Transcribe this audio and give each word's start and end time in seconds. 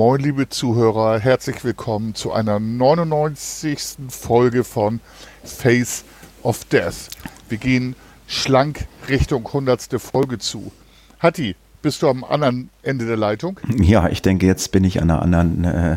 Moin, 0.00 0.18
liebe 0.18 0.48
Zuhörer, 0.48 1.18
herzlich 1.18 1.62
willkommen 1.62 2.14
zu 2.14 2.32
einer 2.32 2.58
99. 2.58 3.98
Folge 4.08 4.64
von 4.64 5.00
Face 5.44 6.06
of 6.42 6.64
Death. 6.64 7.10
Wir 7.50 7.58
gehen 7.58 7.94
schlank 8.26 8.88
Richtung 9.10 9.46
100. 9.46 10.00
Folge 10.00 10.38
zu. 10.38 10.72
Hatti, 11.18 11.54
bist 11.82 12.02
du 12.02 12.08
am 12.08 12.24
anderen 12.24 12.70
Ende 12.82 13.06
der 13.06 13.16
Leitung? 13.16 13.58
Ja, 13.80 14.08
ich 14.08 14.22
denke, 14.22 14.46
jetzt 14.46 14.72
bin 14.72 14.84
ich 14.84 15.00
an 15.00 15.10
einer 15.10 15.22
anderen, 15.22 15.64
äh, 15.64 15.96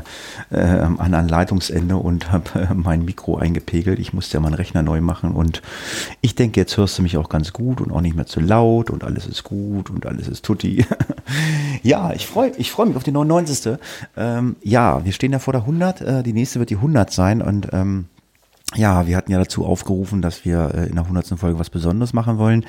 äh, 0.51 0.57
anderen 0.97 1.27
Leitungsende 1.27 1.97
und 1.97 2.31
habe 2.31 2.59
äh, 2.59 2.73
mein 2.73 3.05
Mikro 3.05 3.37
eingepegelt. 3.37 3.99
Ich 3.99 4.13
musste 4.13 4.35
ja 4.35 4.39
meinen 4.39 4.53
Rechner 4.53 4.81
neu 4.81 5.01
machen 5.01 5.31
und 5.31 5.61
ich 6.21 6.35
denke, 6.35 6.59
jetzt 6.59 6.77
hörst 6.77 6.97
du 6.97 7.01
mich 7.01 7.17
auch 7.17 7.29
ganz 7.29 7.53
gut 7.53 7.81
und 7.81 7.91
auch 7.91 8.01
nicht 8.01 8.15
mehr 8.15 8.25
zu 8.25 8.39
laut 8.39 8.89
und 8.89 9.03
alles 9.03 9.27
ist 9.27 9.43
gut 9.43 9.89
und 9.89 10.05
alles 10.05 10.27
ist 10.27 10.45
tutti. 10.45 10.85
ja, 11.83 12.13
ich 12.13 12.27
freue 12.27 12.51
ich 12.57 12.71
freu 12.71 12.85
mich 12.85 12.95
auf 12.95 13.03
die 13.03 13.11
99. 13.11 13.77
Ähm, 14.15 14.55
ja, 14.63 15.03
wir 15.03 15.11
stehen 15.11 15.31
ja 15.31 15.39
vor 15.39 15.53
der 15.53 15.61
100. 15.61 16.01
Äh, 16.01 16.23
die 16.23 16.33
nächste 16.33 16.59
wird 16.59 16.69
die 16.69 16.77
100 16.77 17.11
sein 17.11 17.41
und 17.41 17.69
ähm, 17.73 18.05
ja, 18.75 19.05
wir 19.05 19.17
hatten 19.17 19.31
ja 19.31 19.37
dazu 19.37 19.65
aufgerufen, 19.65 20.21
dass 20.21 20.45
wir 20.45 20.71
äh, 20.73 20.87
in 20.87 20.95
der 20.95 21.03
100. 21.03 21.39
Folge 21.39 21.59
was 21.59 21.69
Besonderes 21.69 22.13
machen 22.13 22.37
wollen. 22.37 22.65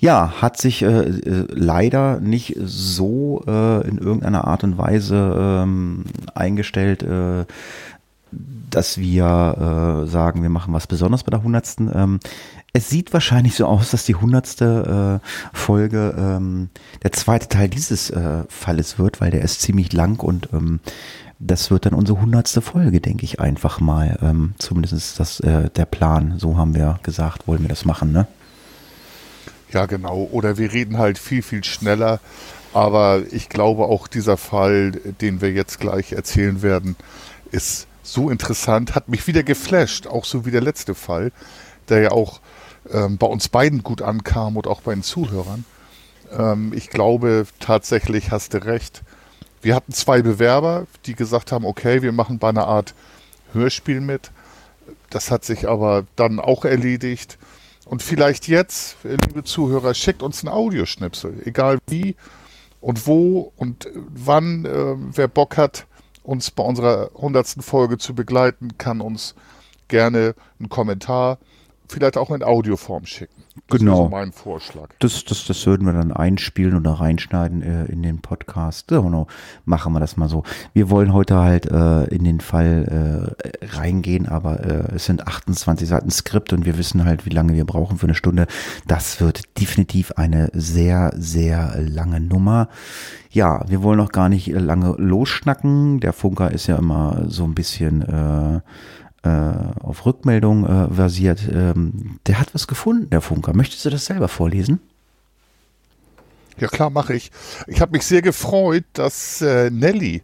Ja, 0.00 0.34
hat 0.40 0.58
sich 0.58 0.82
äh, 0.82 0.86
äh, 0.86 1.46
leider 1.50 2.20
nicht 2.20 2.56
so 2.62 3.42
äh, 3.46 3.86
in 3.88 3.98
irgendeiner 3.98 4.46
Art 4.46 4.62
und 4.62 4.78
Weise 4.78 5.34
ähm, 5.36 6.04
eingestellt, 6.34 7.02
äh, 7.02 7.44
dass 8.70 8.98
wir 8.98 10.04
äh, 10.04 10.08
sagen, 10.08 10.42
wir 10.42 10.50
machen 10.50 10.72
was 10.72 10.86
Besonderes 10.86 11.24
bei 11.24 11.30
der 11.30 11.42
hundertsten. 11.42 11.90
Ähm, 11.92 12.20
es 12.72 12.88
sieht 12.88 13.12
wahrscheinlich 13.12 13.56
so 13.56 13.66
aus, 13.66 13.90
dass 13.90 14.04
die 14.04 14.14
hundertste 14.14 15.20
äh, 15.24 15.56
Folge 15.56 16.14
ähm, 16.16 16.68
der 17.02 17.10
zweite 17.12 17.48
Teil 17.48 17.68
dieses 17.68 18.12
Falles 18.48 18.98
wird, 18.98 19.20
weil 19.20 19.30
der 19.30 19.42
ist 19.42 19.62
ziemlich 19.62 19.92
lang 19.92 20.22
und 20.22 20.50
ähm, 20.52 20.78
das 21.40 21.70
wird 21.70 21.86
dann 21.86 21.94
unsere 21.94 22.20
hundertste 22.20 22.60
Folge, 22.60 23.00
denke 23.00 23.24
ich 23.24 23.40
einfach 23.40 23.80
mal. 23.80 24.18
Ähm, 24.22 24.54
zumindest 24.58 24.92
ist 24.92 25.18
das 25.18 25.38
der 25.38 25.86
Plan. 25.86 26.34
So 26.36 26.56
haben 26.56 26.74
wir 26.74 27.00
gesagt, 27.02 27.48
wollen 27.48 27.62
wir 27.62 27.68
das 27.68 27.84
machen, 27.84 28.12
ne? 28.12 28.26
Ja, 29.72 29.86
genau. 29.86 30.28
Oder 30.32 30.56
wir 30.58 30.72
reden 30.72 30.98
halt 30.98 31.18
viel, 31.18 31.42
viel 31.42 31.64
schneller. 31.64 32.20
Aber 32.72 33.22
ich 33.30 33.48
glaube 33.48 33.84
auch 33.84 34.08
dieser 34.08 34.36
Fall, 34.36 34.92
den 34.92 35.40
wir 35.40 35.52
jetzt 35.52 35.80
gleich 35.80 36.12
erzählen 36.12 36.62
werden, 36.62 36.96
ist 37.50 37.86
so 38.02 38.30
interessant, 38.30 38.94
hat 38.94 39.08
mich 39.08 39.26
wieder 39.26 39.42
geflasht, 39.42 40.06
auch 40.06 40.24
so 40.24 40.46
wie 40.46 40.50
der 40.50 40.60
letzte 40.60 40.94
Fall, 40.94 41.32
der 41.88 42.00
ja 42.00 42.10
auch 42.10 42.40
ähm, 42.90 43.18
bei 43.18 43.26
uns 43.26 43.48
beiden 43.48 43.82
gut 43.82 44.02
ankam 44.02 44.56
und 44.56 44.66
auch 44.66 44.82
bei 44.82 44.94
den 44.94 45.02
Zuhörern. 45.02 45.64
Ähm, 46.36 46.72
ich 46.74 46.90
glaube 46.90 47.46
tatsächlich, 47.60 48.30
hast 48.30 48.54
du 48.54 48.64
recht. 48.64 49.02
Wir 49.60 49.74
hatten 49.74 49.92
zwei 49.92 50.22
Bewerber, 50.22 50.86
die 51.06 51.14
gesagt 51.14 51.52
haben, 51.52 51.64
okay, 51.64 52.02
wir 52.02 52.12
machen 52.12 52.38
bei 52.38 52.48
einer 52.48 52.66
Art 52.66 52.94
Hörspiel 53.52 54.00
mit. 54.00 54.30
Das 55.10 55.30
hat 55.30 55.44
sich 55.44 55.68
aber 55.68 56.04
dann 56.16 56.38
auch 56.38 56.64
erledigt. 56.64 57.38
Und 57.88 58.02
vielleicht 58.02 58.48
jetzt, 58.48 58.98
liebe 59.02 59.44
Zuhörer, 59.44 59.94
schickt 59.94 60.22
uns 60.22 60.44
einen 60.44 60.52
Audioschnipsel, 60.52 61.42
egal 61.46 61.78
wie 61.86 62.16
und 62.82 63.06
wo 63.06 63.50
und 63.56 63.88
wann. 63.94 64.66
Äh, 64.66 64.94
wer 65.16 65.26
Bock 65.26 65.56
hat, 65.56 65.86
uns 66.22 66.50
bei 66.50 66.62
unserer 66.62 67.10
hundertsten 67.14 67.62
Folge 67.62 67.96
zu 67.96 68.14
begleiten, 68.14 68.76
kann 68.76 69.00
uns 69.00 69.34
gerne 69.88 70.34
einen 70.58 70.68
Kommentar, 70.68 71.38
vielleicht 71.88 72.16
auch 72.16 72.30
in 72.30 72.42
Audioform 72.42 73.06
schicken. 73.06 73.42
Das 73.66 73.80
genau. 73.80 74.04
So 74.04 74.08
mein 74.08 74.32
Vorschlag. 74.32 74.88
Das, 74.98 75.24
das, 75.24 75.44
das 75.46 75.66
würden 75.66 75.86
wir 75.86 75.92
dann 75.92 76.12
einspielen 76.12 76.76
oder 76.76 76.92
reinschneiden 76.92 77.62
äh, 77.62 77.84
in 77.86 78.02
den 78.02 78.20
Podcast. 78.20 78.90
So, 78.90 79.08
no, 79.08 79.26
machen 79.64 79.92
wir 79.92 80.00
das 80.00 80.16
mal 80.16 80.28
so. 80.28 80.44
Wir 80.72 80.90
wollen 80.90 81.12
heute 81.12 81.36
halt 81.36 81.66
äh, 81.66 82.04
in 82.04 82.24
den 82.24 82.40
Fall 82.40 83.34
äh, 83.38 83.66
reingehen, 83.76 84.26
aber 84.28 84.60
äh, 84.60 84.94
es 84.94 85.06
sind 85.06 85.26
28 85.26 85.88
Seiten 85.88 86.10
Skript 86.10 86.52
und 86.52 86.64
wir 86.64 86.78
wissen 86.78 87.04
halt, 87.04 87.26
wie 87.26 87.30
lange 87.30 87.54
wir 87.54 87.64
brauchen 87.64 87.98
für 87.98 88.06
eine 88.06 88.14
Stunde. 88.14 88.46
Das 88.86 89.20
wird 89.20 89.58
definitiv 89.60 90.12
eine 90.12 90.50
sehr, 90.52 91.12
sehr 91.16 91.74
lange 91.78 92.20
Nummer. 92.20 92.68
Ja, 93.30 93.64
wir 93.68 93.82
wollen 93.82 94.00
auch 94.00 94.12
gar 94.12 94.28
nicht 94.28 94.46
lange 94.46 94.94
losschnacken. 94.96 96.00
Der 96.00 96.12
Funker 96.12 96.50
ist 96.50 96.66
ja 96.66 96.76
immer 96.76 97.24
so 97.26 97.44
ein 97.44 97.54
bisschen 97.54 98.02
äh, 98.02 98.60
auf 99.26 100.06
Rückmeldung 100.06 100.64
äh, 100.64 100.88
basiert. 100.88 101.40
Ähm, 101.50 102.18
der 102.26 102.38
hat 102.38 102.54
was 102.54 102.66
gefunden, 102.66 103.10
der 103.10 103.20
Funker. 103.20 103.54
Möchtest 103.54 103.84
du 103.84 103.90
das 103.90 104.06
selber 104.06 104.28
vorlesen? 104.28 104.80
Ja 106.58 106.68
klar, 106.68 106.90
mache 106.90 107.14
ich. 107.14 107.30
Ich 107.66 107.80
habe 107.80 107.92
mich 107.92 108.04
sehr 108.04 108.22
gefreut, 108.22 108.84
dass 108.92 109.40
äh, 109.40 109.70
Nelly 109.70 110.22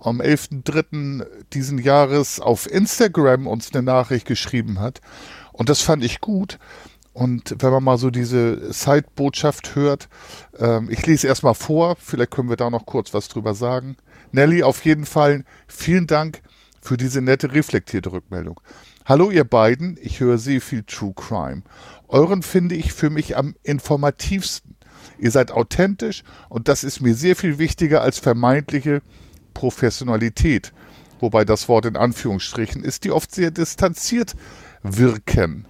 am 0.00 0.20
11.03. 0.20 1.26
diesen 1.52 1.78
Jahres 1.78 2.40
auf 2.40 2.70
Instagram 2.70 3.46
uns 3.46 3.72
eine 3.72 3.82
Nachricht 3.82 4.26
geschrieben 4.26 4.80
hat. 4.80 5.00
Und 5.52 5.68
das 5.68 5.82
fand 5.82 6.04
ich 6.04 6.20
gut. 6.20 6.58
Und 7.12 7.56
wenn 7.58 7.70
man 7.70 7.84
mal 7.84 7.98
so 7.98 8.10
diese 8.10 8.72
Side-Botschaft 8.72 9.74
hört, 9.74 10.08
ähm, 10.58 10.88
ich 10.90 11.04
lese 11.06 11.26
erstmal 11.26 11.54
vor, 11.54 11.96
vielleicht 11.96 12.30
können 12.30 12.48
wir 12.48 12.56
da 12.56 12.70
noch 12.70 12.86
kurz 12.86 13.12
was 13.12 13.28
drüber 13.28 13.54
sagen. 13.54 13.96
Nelly, 14.32 14.62
auf 14.62 14.84
jeden 14.84 15.06
Fall 15.06 15.44
vielen 15.66 16.06
Dank 16.06 16.40
für 16.80 16.96
diese 16.96 17.20
nette 17.20 17.52
reflektierte 17.52 18.12
Rückmeldung. 18.12 18.60
Hallo 19.04 19.30
ihr 19.30 19.44
beiden, 19.44 19.98
ich 20.00 20.20
höre 20.20 20.38
sehr 20.38 20.60
viel 20.60 20.82
True 20.84 21.12
Crime. 21.14 21.62
Euren 22.08 22.42
finde 22.42 22.74
ich 22.74 22.92
für 22.92 23.10
mich 23.10 23.36
am 23.36 23.54
informativsten. 23.62 24.76
Ihr 25.18 25.30
seid 25.30 25.50
authentisch 25.50 26.22
und 26.48 26.68
das 26.68 26.84
ist 26.84 27.00
mir 27.00 27.14
sehr 27.14 27.36
viel 27.36 27.58
wichtiger 27.58 28.02
als 28.02 28.18
vermeintliche 28.18 29.02
Professionalität. 29.54 30.72
Wobei 31.20 31.44
das 31.44 31.68
Wort 31.68 31.86
in 31.86 31.96
Anführungsstrichen 31.96 32.82
ist, 32.82 33.04
die 33.04 33.10
oft 33.10 33.34
sehr 33.34 33.50
distanziert 33.50 34.34
wirken. 34.82 35.66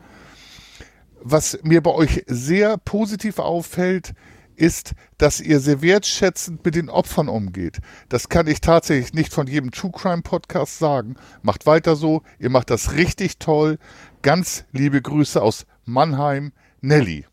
Was 1.23 1.59
mir 1.63 1.83
bei 1.83 1.91
euch 1.91 2.25
sehr 2.27 2.79
positiv 2.79 3.39
auffällt, 3.39 4.15
ist, 4.61 4.93
dass 5.19 5.41
ihr 5.41 5.59
sehr 5.61 5.83
wertschätzend 5.83 6.65
mit 6.65 6.75
den 6.75 6.91
Opfern 6.91 7.29
umgeht. 7.29 7.79
Das 8.09 8.29
kann 8.29 8.47
ich 8.47 8.61
tatsächlich 8.61 9.15
nicht 9.15 9.33
von 9.33 9.47
jedem 9.47 9.71
True 9.71 9.93
Crime 9.93 10.23
Podcast 10.23 10.79
sagen. 10.79 11.17
Macht 11.43 11.67
weiter 11.67 11.97
so, 11.97 12.23
ihr 12.39 12.51
macht 12.51 12.71
das 12.71 12.93
richtig 12.93 13.39
toll. 13.39 13.79
Ganz 14.23 14.65
liebe 14.73 15.01
Grüße 15.01 15.41
aus 15.41 15.67
Mannheim, 15.85 16.53
Nelly. 16.81 17.27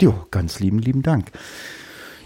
Jo, 0.00 0.26
ganz 0.30 0.60
lieben, 0.60 0.78
lieben 0.78 1.02
Dank. 1.02 1.30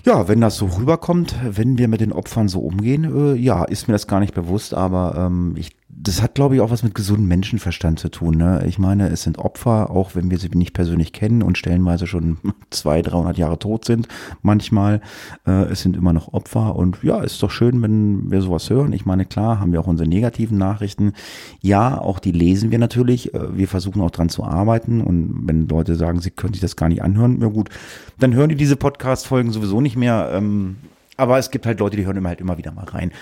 Ja, 0.05 0.29
wenn 0.29 0.41
das 0.41 0.57
so 0.57 0.67
rüberkommt, 0.67 1.35
wenn 1.43 1.79
wir 1.79 1.89
mit 1.89 2.01
den 2.01 2.13
Opfern 2.13 2.49
so 2.49 2.61
umgehen, 2.61 3.05
äh, 3.05 3.35
ja, 3.37 3.65
ist 3.65 3.89
mir 3.89 3.95
das 3.95 4.07
gar 4.07 4.21
nicht 4.21 4.35
bewusst, 4.35 4.75
aber 4.75 5.15
ähm, 5.17 5.55
ich 5.57 5.71
das 6.05 6.21
hat, 6.21 6.35
glaube 6.35 6.55
ich, 6.55 6.61
auch 6.61 6.71
was 6.71 6.83
mit 6.83 6.95
gesundem 6.95 7.29
Menschenverstand 7.29 7.99
zu 7.99 8.11
tun. 8.11 8.37
Ne? 8.37 8.63
Ich 8.67 8.79
meine, 8.79 9.09
es 9.09 9.23
sind 9.23 9.39
Opfer, 9.39 9.91
auch 9.91 10.15
wenn 10.15 10.31
wir 10.31 10.39
sie 10.39 10.51
nicht 10.51 10.75
persönlich 10.75 11.13
kennen 11.13 11.43
und 11.43 11.57
stellenweise 11.57 12.07
schon 12.07 12.37
zwei, 12.71 13.01
300 13.01 13.39
Jahre 13.39 13.59
tot 13.59 13.87
sind. 13.87 14.07
Manchmal, 14.43 15.01
äh, 15.47 15.65
es 15.65 15.81
sind 15.81 15.97
immer 15.97 16.13
noch 16.13 16.35
Opfer. 16.35 16.77
Und 16.77 17.03
ja, 17.03 17.23
ist 17.23 17.43
doch 17.43 17.51
schön, 17.51 17.81
wenn 17.81 18.31
wir 18.31 18.43
sowas 18.43 18.69
hören. 18.69 18.93
Ich 18.93 19.07
meine, 19.07 19.25
klar, 19.25 19.61
haben 19.61 19.73
wir 19.73 19.81
auch 19.81 19.87
unsere 19.87 20.09
negativen 20.09 20.59
Nachrichten. 20.59 21.15
Ja, 21.63 21.99
auch 21.99 22.19
die 22.19 22.33
lesen 22.33 22.71
wir 22.71 22.79
natürlich. 22.79 23.33
Äh, 23.33 23.57
wir 23.57 23.67
versuchen 23.67 24.03
auch 24.03 24.11
dran 24.11 24.29
zu 24.29 24.45
arbeiten. 24.45 25.01
Und 25.01 25.49
wenn 25.49 25.69
Leute 25.69 25.95
sagen, 25.95 26.21
sie 26.21 26.31
können 26.31 26.53
sich 26.53 26.61
das 26.61 26.77
gar 26.77 26.91
nicht 26.91 27.03
anhören, 27.03 27.41
ja 27.41 27.49
gut, 27.49 27.71
dann 28.19 28.35
hören 28.35 28.51
die 28.51 28.57
diese 28.57 28.77
Podcast-Folgen 28.77 29.53
sowieso 29.53 29.81
nicht 29.81 29.97
mehr. 29.97 30.31
Ähm, 30.35 30.77
aber 31.17 31.39
es 31.39 31.51
gibt 31.51 31.67
halt 31.67 31.81
Leute, 31.81 31.97
die 31.97 32.07
hören 32.07 32.17
immer 32.17 32.31
halt 32.31 32.41
immer 32.41 32.59
wieder 32.59 32.73
mal 32.73 32.85
rein. 32.85 33.13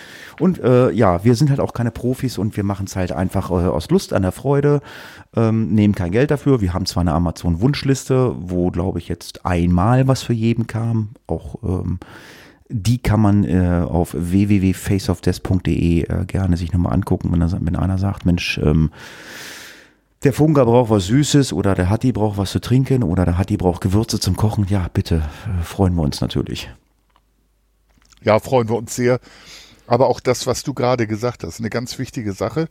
Und 0.41 0.61
äh, 0.61 0.91
ja, 0.91 1.25
wir 1.25 1.35
sind 1.35 1.51
halt 1.51 1.61
auch 1.61 1.73
keine 1.73 1.91
Profis 1.91 2.39
und 2.39 2.57
wir 2.57 2.65
machen 2.65 2.87
es 2.87 2.97
halt 2.97 3.13
einfach 3.13 3.51
äh, 3.51 3.55
aus 3.55 3.91
Lust 3.91 4.13
an 4.13 4.23
der 4.23 4.33
Freude, 4.33 4.81
ähm, 5.37 5.75
nehmen 5.75 5.95
kein 5.95 6.13
Geld 6.13 6.31
dafür. 6.31 6.61
Wir 6.61 6.75
haben 6.75 6.87
zwar 6.87 7.03
eine 7.03 7.13
Amazon-Wunschliste, 7.13 8.35
wo, 8.39 8.71
glaube 8.71 8.99
ich, 8.99 9.09
jetzt 9.09 9.45
einmal 9.45 10.09
was 10.09 10.23
für 10.23 10.33
jeden 10.33 10.67
kam. 10.67 11.11
Auch 11.27 11.57
ähm, 11.63 11.99
die 12.69 12.99
kann 12.99 13.21
man 13.21 13.45
äh, 13.45 13.85
auf 13.87 14.15
www.faceofdeath.de 14.19 16.03
äh, 16.03 16.25
gerne 16.27 16.57
sich 16.57 16.73
nochmal 16.73 16.95
angucken, 16.95 17.31
wenn, 17.33 17.41
das, 17.41 17.55
wenn 17.61 17.77
einer 17.77 17.99
sagt, 17.99 18.25
Mensch, 18.25 18.59
ähm, 18.63 18.91
der 20.25 20.33
Funker 20.33 20.65
braucht 20.65 20.91
was 20.91 21.07
Süßes 21.07 21.53
oder 21.53 21.75
der 21.75 21.91
Hatti 21.91 22.13
braucht 22.13 22.39
was 22.39 22.53
zu 22.53 22.61
trinken 22.61 23.03
oder 23.03 23.25
der 23.25 23.39
Hatti 23.39 23.57
braucht 23.57 23.83
Gewürze 23.83 24.21
zum 24.21 24.37
Kochen. 24.37 24.67
Ja, 24.69 24.87
bitte, 24.93 25.17
äh, 25.17 25.63
freuen 25.63 25.95
wir 25.95 26.03
uns 26.03 26.21
natürlich. 26.21 26.71
Ja, 28.25 28.39
freuen 28.39 28.69
wir 28.69 28.77
uns 28.77 28.95
sehr. 28.95 29.21
Aber 29.87 30.09
auch 30.09 30.21
das, 30.21 30.47
was 30.47 30.63
du 30.63 30.75
gerade 30.75 31.07
gesagt 31.07 31.45
hast, 31.45 31.59
eine 31.59 31.71
ganz 31.71 31.99
wichtige 31.99 32.33
Sache. 32.33 32.69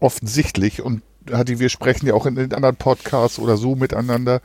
Offensichtlich, 0.00 0.82
und 0.82 1.02
Hatti, 1.30 1.58
wir 1.58 1.68
sprechen 1.68 2.06
ja 2.06 2.14
auch 2.14 2.26
in 2.26 2.36
den 2.36 2.54
anderen 2.54 2.76
Podcasts 2.76 3.38
oder 3.38 3.56
so 3.56 3.74
miteinander, 3.74 4.40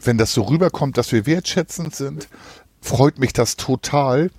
wenn 0.00 0.18
das 0.18 0.32
so 0.32 0.42
rüberkommt, 0.42 0.98
dass 0.98 1.12
wir 1.12 1.26
wertschätzend 1.26 1.94
sind, 1.94 2.28
freut 2.80 3.18
mich 3.18 3.32
das 3.32 3.56
total. 3.56 4.30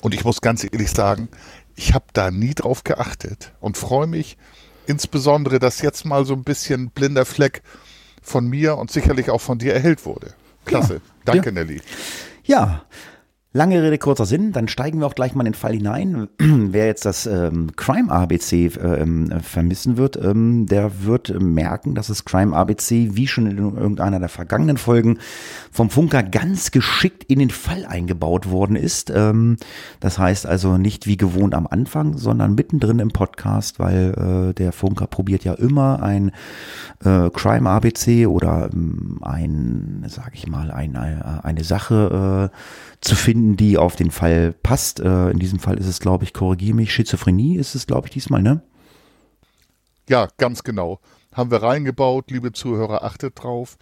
Und 0.00 0.14
ich 0.14 0.24
muss 0.24 0.40
ganz 0.40 0.64
ehrlich 0.64 0.90
sagen, 0.90 1.28
ich 1.76 1.94
habe 1.94 2.06
da 2.12 2.30
nie 2.30 2.54
drauf 2.54 2.84
geachtet 2.84 3.52
und 3.60 3.76
freue 3.76 4.06
mich 4.06 4.36
insbesondere, 4.86 5.58
dass 5.58 5.80
jetzt 5.80 6.04
mal 6.04 6.24
so 6.26 6.34
ein 6.34 6.42
bisschen 6.42 6.90
blinder 6.90 7.24
Fleck 7.24 7.62
von 8.20 8.46
mir 8.46 8.78
und 8.78 8.90
sicherlich 8.90 9.30
auch 9.30 9.40
von 9.40 9.58
dir 9.58 9.74
erhellt 9.74 10.04
wurde. 10.04 10.34
Klasse. 10.64 10.94
Ja, 10.94 11.00
Danke, 11.24 11.50
ja. 11.50 11.52
Nelly. 11.52 11.80
Ja, 12.44 12.84
Lange 13.54 13.82
Rede, 13.82 13.98
kurzer 13.98 14.24
Sinn, 14.24 14.52
dann 14.52 14.66
steigen 14.66 15.00
wir 15.00 15.06
auch 15.06 15.14
gleich 15.14 15.34
mal 15.34 15.42
in 15.42 15.52
den 15.52 15.58
Fall 15.58 15.74
hinein. 15.74 16.28
Wer 16.38 16.86
jetzt 16.86 17.04
das 17.04 17.26
ähm, 17.26 17.76
Crime 17.76 18.10
ABC 18.10 18.70
ähm, 18.82 19.30
vermissen 19.42 19.98
wird, 19.98 20.16
ähm, 20.16 20.64
der 20.64 21.04
wird 21.04 21.38
merken, 21.38 21.94
dass 21.94 22.06
das 22.06 22.24
Crime 22.24 22.56
ABC, 22.56 23.10
wie 23.12 23.26
schon 23.26 23.46
in 23.46 23.58
irgendeiner 23.58 24.20
der 24.20 24.30
vergangenen 24.30 24.78
Folgen, 24.78 25.18
vom 25.70 25.90
Funker 25.90 26.22
ganz 26.22 26.70
geschickt 26.70 27.24
in 27.24 27.40
den 27.40 27.50
Fall 27.50 27.84
eingebaut 27.84 28.48
worden 28.48 28.74
ist. 28.74 29.12
Ähm, 29.14 29.58
das 30.00 30.18
heißt 30.18 30.46
also 30.46 30.78
nicht 30.78 31.06
wie 31.06 31.18
gewohnt 31.18 31.54
am 31.54 31.66
Anfang, 31.66 32.16
sondern 32.16 32.54
mittendrin 32.54 33.00
im 33.00 33.10
Podcast, 33.10 33.78
weil 33.78 34.14
äh, 34.50 34.54
der 34.54 34.72
Funker 34.72 35.06
probiert 35.06 35.44
ja 35.44 35.52
immer 35.52 36.02
ein 36.02 36.30
äh, 37.04 37.28
Crime 37.28 37.68
ABC 37.68 38.26
oder 38.26 38.70
ähm, 38.72 39.18
ein, 39.20 40.04
sag 40.08 40.30
ich 40.32 40.46
mal, 40.46 40.70
ein, 40.70 40.96
eine 40.96 41.64
Sache 41.64 42.50
äh, 42.50 42.56
zu 43.02 43.16
finden, 43.16 43.41
die 43.56 43.78
auf 43.78 43.96
den 43.96 44.10
Fall 44.10 44.54
passt. 44.62 45.00
Äh, 45.00 45.30
in 45.30 45.38
diesem 45.38 45.58
Fall 45.58 45.78
ist 45.78 45.86
es, 45.86 46.00
glaube 46.00 46.24
ich, 46.24 46.32
korrigiere 46.32 46.76
mich, 46.76 46.92
Schizophrenie 46.92 47.56
ist 47.56 47.74
es, 47.74 47.86
glaube 47.86 48.06
ich, 48.06 48.12
diesmal, 48.12 48.42
ne? 48.42 48.62
Ja, 50.08 50.28
ganz 50.36 50.62
genau. 50.62 51.00
Haben 51.32 51.50
wir 51.50 51.62
reingebaut, 51.62 52.30
liebe 52.30 52.52
Zuhörer, 52.52 53.04
achtet 53.04 53.42
drauf. 53.42 53.78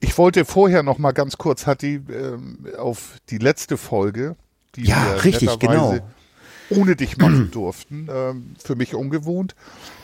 Ich 0.00 0.18
wollte 0.18 0.44
vorher 0.44 0.82
noch 0.82 0.98
mal 0.98 1.12
ganz 1.12 1.38
kurz, 1.38 1.66
Hatti, 1.66 2.00
ähm, 2.10 2.66
auf 2.78 3.18
die 3.30 3.38
letzte 3.38 3.76
Folge, 3.76 4.36
die 4.74 4.84
ja, 4.84 5.04
wir 5.04 5.24
richtig, 5.24 5.58
genau. 5.58 5.98
ohne 6.70 6.96
dich 6.96 7.18
machen 7.18 7.50
durften. 7.52 8.08
Ähm, 8.12 8.54
für 8.62 8.74
mich 8.74 8.94
ungewohnt. 8.94 9.54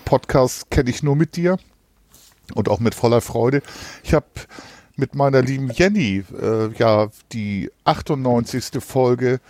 Podcast 0.05 0.70
kenne 0.70 0.91
ich 0.91 1.03
nur 1.03 1.17
mit 1.17 1.37
dir 1.37 1.59
und 2.55 2.69
auch 2.69 2.81
mit 2.81 2.94
voller 2.94 3.20
Freude. 3.20 3.62
Ich 4.03 4.15
habe 4.15 4.26
mit 4.99 5.15
meiner 5.15 5.43
lieben 5.43 5.71
Jenny 5.71 6.25
äh, 6.41 6.73
ja 6.77 7.09
die 7.33 7.71
98. 7.85 8.83
Folge 8.83 9.41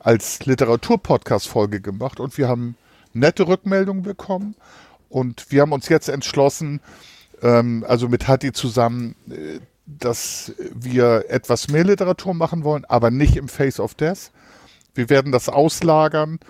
als 0.00 0.44
Literaturpodcast-Folge 0.44 1.80
gemacht 1.80 2.18
und 2.18 2.36
wir 2.36 2.48
haben 2.48 2.74
nette 3.12 3.46
Rückmeldungen 3.46 4.02
bekommen 4.02 4.56
und 5.08 5.46
wir 5.50 5.62
haben 5.62 5.72
uns 5.72 5.88
jetzt 5.88 6.08
entschlossen, 6.08 6.80
ähm, 7.40 7.84
also 7.86 8.08
mit 8.08 8.26
Hatti 8.26 8.52
zusammen, 8.52 9.14
äh, 9.30 9.60
dass 9.86 10.52
wir 10.74 11.26
etwas 11.28 11.68
mehr 11.68 11.84
Literatur 11.84 12.34
machen 12.34 12.64
wollen, 12.64 12.84
aber 12.84 13.12
nicht 13.12 13.36
im 13.36 13.48
Face 13.48 13.78
of 13.78 13.94
Death. 13.94 14.32
Wir 14.94 15.08
werden 15.08 15.30
das 15.30 15.48
auslagern 15.48 16.40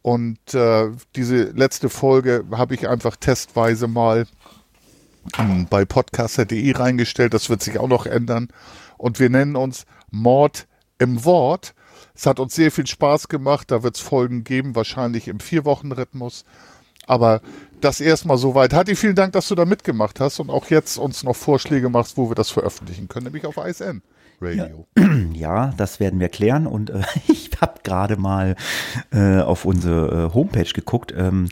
und 0.00 0.54
äh, 0.54 0.88
diese 1.16 1.50
letzte 1.50 1.90
Folge 1.90 2.44
habe 2.50 2.74
ich 2.74 2.88
einfach 2.88 3.16
testweise 3.16 3.88
mal 3.88 4.26
bei 5.68 5.84
podcaster.de 5.84 6.72
reingestellt. 6.72 7.34
Das 7.34 7.50
wird 7.50 7.62
sich 7.62 7.78
auch 7.78 7.88
noch 7.88 8.06
ändern. 8.06 8.48
Und 8.98 9.20
wir 9.20 9.30
nennen 9.30 9.56
uns 9.56 9.86
Mord 10.10 10.66
im 10.98 11.24
Wort. 11.24 11.74
Es 12.14 12.26
hat 12.26 12.40
uns 12.40 12.54
sehr 12.54 12.70
viel 12.70 12.86
Spaß 12.86 13.28
gemacht. 13.28 13.70
Da 13.70 13.82
wird 13.82 13.96
es 13.96 14.00
Folgen 14.00 14.44
geben, 14.44 14.74
wahrscheinlich 14.74 15.28
im 15.28 15.40
Vier-Wochen-Rhythmus. 15.40 16.44
Aber 17.06 17.40
das 17.80 18.00
erstmal 18.00 18.38
soweit. 18.38 18.74
Hatti, 18.74 18.94
vielen 18.94 19.14
Dank, 19.14 19.32
dass 19.32 19.48
du 19.48 19.54
da 19.54 19.64
mitgemacht 19.64 20.20
hast 20.20 20.38
und 20.38 20.50
auch 20.50 20.70
jetzt 20.70 20.98
uns 20.98 21.22
noch 21.22 21.34
Vorschläge 21.34 21.88
machst, 21.88 22.16
wo 22.16 22.30
wir 22.30 22.34
das 22.34 22.50
veröffentlichen 22.50 23.08
können, 23.08 23.24
nämlich 23.24 23.46
auf 23.46 23.56
ISN. 23.56 24.02
Radio. 24.40 24.86
Ja, 24.94 25.06
ja, 25.32 25.74
das 25.76 26.00
werden 26.00 26.20
wir 26.20 26.28
klären. 26.28 26.66
Und 26.66 26.90
äh, 26.90 27.02
ich 27.28 27.50
habe 27.60 27.80
gerade 27.82 28.16
mal 28.16 28.56
äh, 29.12 29.40
auf 29.40 29.64
unsere 29.64 30.26
äh, 30.26 30.34
Homepage 30.34 30.72
geguckt. 30.72 31.12
Ähm, 31.16 31.48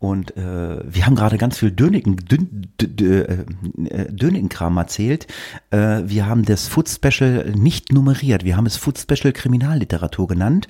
und 0.00 0.34
äh, 0.38 0.80
wir 0.82 1.04
haben 1.04 1.14
gerade 1.14 1.36
ganz 1.36 1.58
viel 1.58 1.70
Döniken, 1.70 2.16
Dön, 2.16 2.68
äh, 2.80 4.10
Döniken-Kram 4.10 4.78
erzählt. 4.78 5.26
Äh, 5.70 6.00
wir 6.06 6.26
haben 6.26 6.46
das 6.46 6.68
Food 6.68 6.88
Special 6.88 7.52
nicht 7.54 7.92
nummeriert. 7.92 8.42
Wir 8.42 8.56
haben 8.56 8.64
es 8.64 8.78
Food 8.78 8.98
Special 8.98 9.34
Kriminalliteratur 9.34 10.26
genannt. 10.26 10.68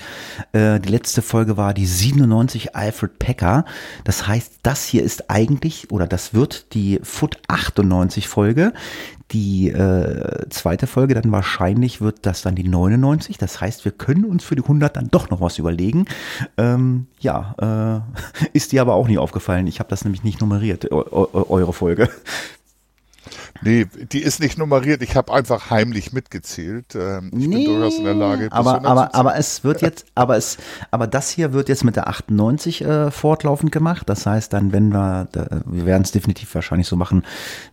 Äh, 0.52 0.80
die 0.80 0.88
letzte 0.88 1.22
Folge 1.22 1.56
war 1.56 1.74
die 1.74 1.86
97 1.86 2.74
Alfred 2.74 3.20
Pecker. 3.20 3.64
Das 4.02 4.26
heißt, 4.26 4.54
das 4.64 4.84
hier 4.84 5.04
ist 5.04 5.30
eigentlich, 5.30 5.92
oder 5.92 6.08
das 6.08 6.34
wird 6.34 6.74
die 6.74 6.98
Food 7.04 7.38
98 7.46 8.26
Folge. 8.26 8.72
Die 9.32 9.68
äh, 9.68 10.48
zweite 10.50 10.86
Folge 10.86 11.14
dann 11.14 11.30
wahrscheinlich 11.30 12.00
wird 12.00 12.26
das 12.26 12.42
dann 12.42 12.56
die 12.56 12.68
99. 12.68 13.38
Das 13.38 13.60
heißt, 13.60 13.84
wir 13.84 13.92
können 13.92 14.24
uns 14.24 14.42
für 14.42 14.56
die 14.56 14.62
100 14.62 14.96
dann 14.96 15.08
doch 15.10 15.30
noch 15.30 15.40
was 15.40 15.58
überlegen. 15.58 16.06
Ähm, 16.56 17.06
ja, 17.20 18.04
äh, 18.44 18.46
ist 18.52 18.72
dir 18.72 18.82
aber 18.82 18.94
auch 18.94 19.06
nicht 19.06 19.18
aufgefallen. 19.18 19.66
Ich 19.66 19.78
habe 19.78 19.88
das 19.90 20.04
nämlich 20.04 20.24
nicht 20.24 20.40
nummeriert, 20.40 20.90
eure 20.90 21.72
Folge. 21.72 22.08
Nee, 23.62 23.86
die 24.12 24.22
ist 24.22 24.40
nicht 24.40 24.56
nummeriert. 24.56 25.02
Ich 25.02 25.16
habe 25.16 25.32
einfach 25.32 25.70
heimlich 25.70 26.12
mitgezählt. 26.12 26.94
Ähm, 26.94 27.30
ich 27.36 27.46
nee, 27.46 27.56
bin 27.56 27.64
durchaus 27.66 27.98
in 27.98 28.04
der 28.04 28.14
Lage. 28.14 28.48
Aber, 28.50 28.84
aber, 28.84 29.14
aber 29.14 29.36
es 29.36 29.64
wird 29.64 29.82
jetzt, 29.82 30.06
aber 30.14 30.36
es, 30.36 30.56
aber 30.90 31.06
das 31.06 31.30
hier 31.30 31.52
wird 31.52 31.68
jetzt 31.68 31.84
mit 31.84 31.96
der 31.96 32.08
98 32.08 32.82
äh, 32.82 33.10
fortlaufend 33.10 33.70
gemacht. 33.70 34.08
Das 34.08 34.24
heißt 34.24 34.52
dann, 34.52 34.72
wenn 34.72 34.88
wir, 34.88 35.28
da, 35.32 35.62
wir 35.66 35.84
werden 35.84 36.02
es 36.02 36.12
definitiv 36.12 36.54
wahrscheinlich 36.54 36.88
so 36.88 36.96
machen, 36.96 37.24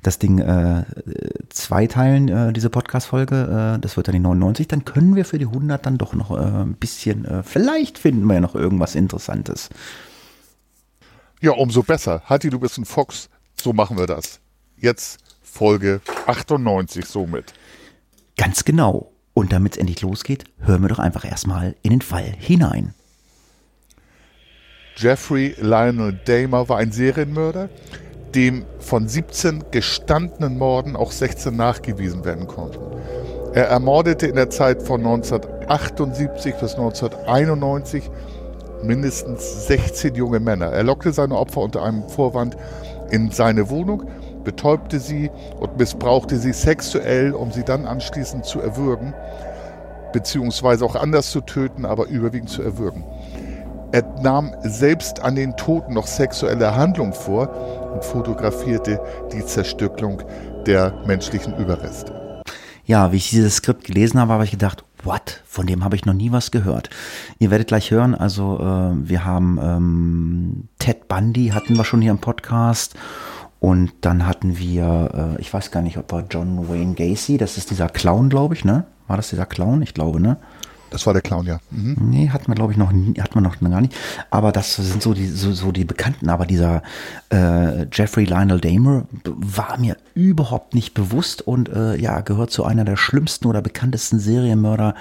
das 0.04 0.20
Ding 0.20 0.40
äh, 0.40 0.84
zweiteilen, 1.50 2.28
äh, 2.28 2.54
diese 2.54 2.70
Podcast-Folge. 2.70 3.76
Äh, 3.78 3.80
das 3.80 3.96
wird 3.96 4.10
dann 4.10 4.14
die 4.14 4.20
99. 4.20 4.68
Dann 4.68 4.84
können 4.84 5.16
wir 5.16 5.24
für 5.24 5.40
die 5.40 5.46
100 5.46 5.86
dann 5.86 5.98
doch 5.98 6.14
noch 6.14 6.32
äh, 6.32 6.42
ein 6.42 6.74
bisschen, 6.74 7.24
äh, 7.24 7.44
vielleicht 7.44 7.98
finden 7.98 8.26
wir 8.26 8.36
ja 8.36 8.42
noch 8.42 8.56
irgendwas 8.56 8.94
Interessantes. 8.96 9.70
Ja, 11.40 11.52
umso 11.52 11.84
besser. 11.84 12.24
Hatti, 12.26 12.50
du 12.50 12.60
bist 12.60 12.78
ein 12.78 12.86
Fox. 12.86 13.30
So 13.62 13.72
machen 13.72 13.98
wir 13.98 14.08
das. 14.08 14.40
Jetzt 14.78 15.20
Folge 15.58 16.02
98 16.28 17.04
somit. 17.06 17.54
Ganz 18.38 18.64
genau. 18.64 19.12
Und 19.34 19.52
damit 19.52 19.74
es 19.74 19.78
endlich 19.80 20.02
losgeht, 20.02 20.44
hören 20.60 20.84
wir 20.84 20.90
doch 20.90 21.00
einfach 21.00 21.26
erstmal 21.26 21.76
in 21.82 21.90
den 21.90 22.02
Fall 22.02 22.32
hinein. 22.38 22.94
Jeffrey 24.98 25.56
Lionel 25.60 26.20
Damer 26.26 26.70
war 26.70 26.78
ein 26.78 26.92
Serienmörder, 26.92 27.70
dem 28.36 28.66
von 28.80 29.08
17 29.08 29.66
gestandenen 29.72 30.60
Morden 30.60 30.96
auch 30.96 31.12
16 31.12 31.56
nachgewiesen 31.56 32.24
werden 32.24 32.46
konnten. 32.46 32.80
Er 33.54 33.68
ermordete 33.70 34.28
in 34.28 34.36
der 34.36 34.52
Zeit 34.52 34.84
von 34.84 35.00
1978 35.00 36.54
bis 36.56 36.74
1991 36.74 38.04
mindestens 38.84 39.66
16 39.66 40.14
junge 40.14 40.40
Männer. 40.40 40.68
Er 40.68 40.84
lockte 40.84 41.12
seine 41.14 41.36
Opfer 41.36 41.62
unter 41.62 41.82
einem 41.84 42.08
Vorwand 42.10 42.56
in 43.10 43.32
seine 43.32 43.70
Wohnung 43.70 44.08
betäubte 44.48 45.02
sie 45.02 45.30
und 45.60 45.78
missbrauchte 45.78 46.38
sie 46.38 46.54
sexuell, 46.54 47.34
um 47.34 47.52
sie 47.52 47.66
dann 47.66 47.86
anschließend 47.86 48.46
zu 48.46 48.62
erwürgen, 48.62 49.14
beziehungsweise 50.14 50.86
auch 50.86 50.96
anders 50.96 51.32
zu 51.32 51.42
töten, 51.42 51.86
aber 51.86 52.08
überwiegend 52.08 52.50
zu 52.50 52.62
erwürgen. 52.62 53.04
Er 53.92 54.04
nahm 54.22 54.56
selbst 54.64 55.22
an 55.22 55.36
den 55.36 55.58
Toten 55.58 55.94
noch 55.94 56.08
sexuelle 56.08 56.74
Handlung 56.78 57.12
vor 57.12 57.50
und 57.94 58.06
fotografierte 58.06 59.02
die 59.34 59.46
Zerstückelung 59.46 60.22
der 60.66 60.94
menschlichen 61.06 61.54
Überreste. 61.58 62.42
Ja, 62.86 63.12
wie 63.12 63.18
ich 63.18 63.32
dieses 63.32 63.58
Skript 63.58 63.84
gelesen 63.84 64.18
habe, 64.18 64.32
habe 64.32 64.46
ich 64.46 64.52
gedacht, 64.52 64.86
what? 65.04 65.44
Von 65.46 65.68
dem 65.68 65.84
habe 65.84 65.98
ich 65.98 66.06
noch 66.06 66.14
nie 66.14 66.32
was 66.32 66.52
gehört. 66.52 66.90
Ihr 67.38 67.52
werdet 67.52 67.68
gleich 67.68 67.92
hören, 67.92 68.16
also 68.16 68.60
äh, 68.62 69.10
wir 69.10 69.26
haben 69.26 69.60
ähm, 69.62 70.70
Ted 70.80 71.10
Bundy 71.10 71.50
hatten 71.50 71.76
wir 71.76 71.84
schon 71.84 72.02
hier 72.02 72.12
im 72.12 72.20
Podcast 72.20 72.96
und 73.60 73.92
dann 74.02 74.28
hatten 74.28 74.58
wir, 74.58 75.36
äh, 75.38 75.42
ich 75.42 75.54
weiß 75.54 75.72
gar 75.72 75.82
nicht, 75.82 75.98
ob 75.98 76.12
war 76.12 76.24
John 76.30 76.70
Wayne 76.70 76.94
Gacy, 76.94 77.38
das 77.38 77.58
ist 77.58 77.72
dieser 77.72 77.90
Clown, 77.90 78.30
glaube 78.30 78.54
ich, 78.54 78.64
ne? 78.64 78.86
War 79.08 79.18
das 79.18 79.30
dieser 79.30 79.46
Clown? 79.46 79.82
Ich 79.82 79.94
glaube, 79.94 80.20
ne? 80.20 80.38
Das 80.90 81.06
war 81.06 81.14
der 81.14 81.22
Clown, 81.22 81.46
ja. 81.46 81.60
Mhm. 81.70 81.98
Nee, 82.00 82.30
hat 82.30 82.48
man, 82.48 82.56
glaube 82.56 82.72
ich, 82.72 82.78
noch 82.78 82.92
nie, 82.92 83.20
hat 83.20 83.36
man 83.36 83.44
noch 83.44 83.60
gar 83.60 83.82
nicht. 83.82 83.96
Aber 84.30 84.52
das 84.52 84.76
sind 84.76 85.02
so 85.02 85.14
die, 85.14 85.28
so, 85.28 85.52
so 85.52 85.72
die 85.72 85.84
Bekannten. 85.84 86.30
Aber 86.30 86.46
dieser 86.46 86.82
äh, 87.30 87.86
Jeffrey 87.92 88.24
Lionel 88.24 88.62
Damer 88.62 89.06
war 89.26 89.78
mir 89.80 89.98
überhaupt 90.14 90.74
nicht 90.74 90.94
bewusst 90.94 91.42
und 91.42 91.70
äh, 91.70 91.98
ja, 91.98 92.22
gehört 92.22 92.52
zu 92.52 92.64
einer 92.64 92.86
der 92.86 92.96
schlimmsten 92.96 93.48
oder 93.48 93.62
bekanntesten 93.62 94.20
Serienmörder 94.20 94.96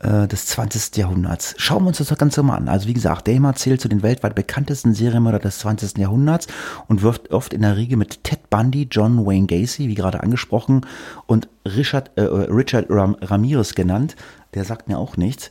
äh, 0.00 0.26
des 0.26 0.46
20. 0.46 0.96
Jahrhunderts. 0.96 1.54
Schauen 1.58 1.84
wir 1.84 1.88
uns 1.88 1.98
das 1.98 2.16
Ganze 2.16 2.42
mal 2.42 2.56
an. 2.56 2.68
Also 2.68 2.88
wie 2.88 2.94
gesagt, 2.94 3.28
Dahmer 3.28 3.54
zählt 3.54 3.80
zu 3.80 3.88
den 3.88 4.02
weltweit 4.02 4.34
bekanntesten 4.34 4.94
Serienmörder 4.94 5.38
des 5.38 5.58
20. 5.58 5.98
Jahrhunderts 5.98 6.46
und 6.88 7.02
wirft 7.02 7.30
oft 7.30 7.52
in 7.52 7.62
der 7.62 7.76
Riege 7.76 7.96
mit 7.96 8.24
Ted 8.24 8.50
Bundy, 8.50 8.88
John 8.90 9.26
Wayne 9.26 9.46
Gacy, 9.46 9.88
wie 9.88 9.94
gerade 9.94 10.22
angesprochen, 10.22 10.86
und 11.26 11.48
Richard, 11.66 12.10
äh, 12.16 12.22
Richard 12.22 12.86
Ram 12.88 13.16
Ramirez 13.20 13.74
genannt. 13.74 14.16
Der 14.54 14.64
sagt 14.64 14.88
mir 14.88 14.98
auch 14.98 15.16
nichts. 15.16 15.50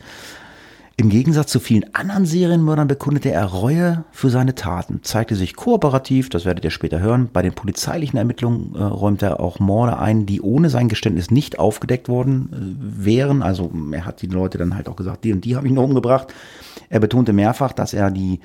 Im 1.00 1.08
Gegensatz 1.08 1.50
zu 1.50 1.62
vielen 1.62 1.96
anderen 1.96 2.26
Serienmördern 2.26 2.90
bekundete 2.90 3.32
er 3.32 3.46
Reue 3.46 4.04
für 4.12 4.30
seine 4.30 4.54
Taten, 4.54 5.00
zeigte 5.02 5.34
sich 5.34 5.56
kooperativ, 5.56 6.28
das 6.28 6.44
werdet 6.44 6.66
ihr 6.66 6.72
später 6.72 7.00
hören. 7.00 7.30
Bei 7.32 7.42
den 7.42 7.54
polizeilichen 7.54 8.18
Ermittlungen 8.18 8.76
äh, 8.76 8.84
räumte 8.84 9.28
er 9.28 9.40
auch 9.40 9.60
Morde 9.60 9.98
ein, 9.98 10.26
die 10.26 10.42
ohne 10.42 10.70
sein 10.70 10.90
Geständnis 10.90 11.32
nicht 11.32 11.58
aufgedeckt 11.58 12.10
worden 12.10 12.50
äh, 12.52 13.06
wären. 13.06 13.44
Also 13.44 13.72
er 13.94 14.06
hat 14.06 14.22
die 14.22 14.28
Leute 14.28 14.58
dann 14.58 14.76
halt 14.76 14.90
auch 14.90 14.98
gesagt, 14.98 15.24
die 15.24 15.32
und 15.32 15.46
die 15.46 15.56
habe 15.56 15.68
ich 15.68 15.74
noch 15.74 15.86
umgebracht. 15.86 16.34
Er 16.90 17.00
betonte 17.00 17.32
mehrfach, 17.32 17.72
dass 17.72 17.94
er 17.94 18.12
die 18.12 18.42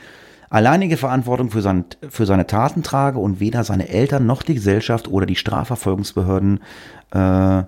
alleinige 0.49 0.97
Verantwortung 0.97 1.51
für, 1.51 1.61
sein, 1.61 1.87
für 2.09 2.25
seine 2.25 2.47
Taten 2.47 2.85
trage 2.85 3.19
und 3.19 3.41
weder 3.41 3.65
seine 3.65 3.89
Eltern 3.89 4.27
noch 4.27 4.45
die 4.45 4.55
Gesellschaft 4.55 5.09
oder 5.09 5.27
die 5.27 5.35
Strafverfolgungsbehörden 5.35 6.61
äh, 7.11 7.65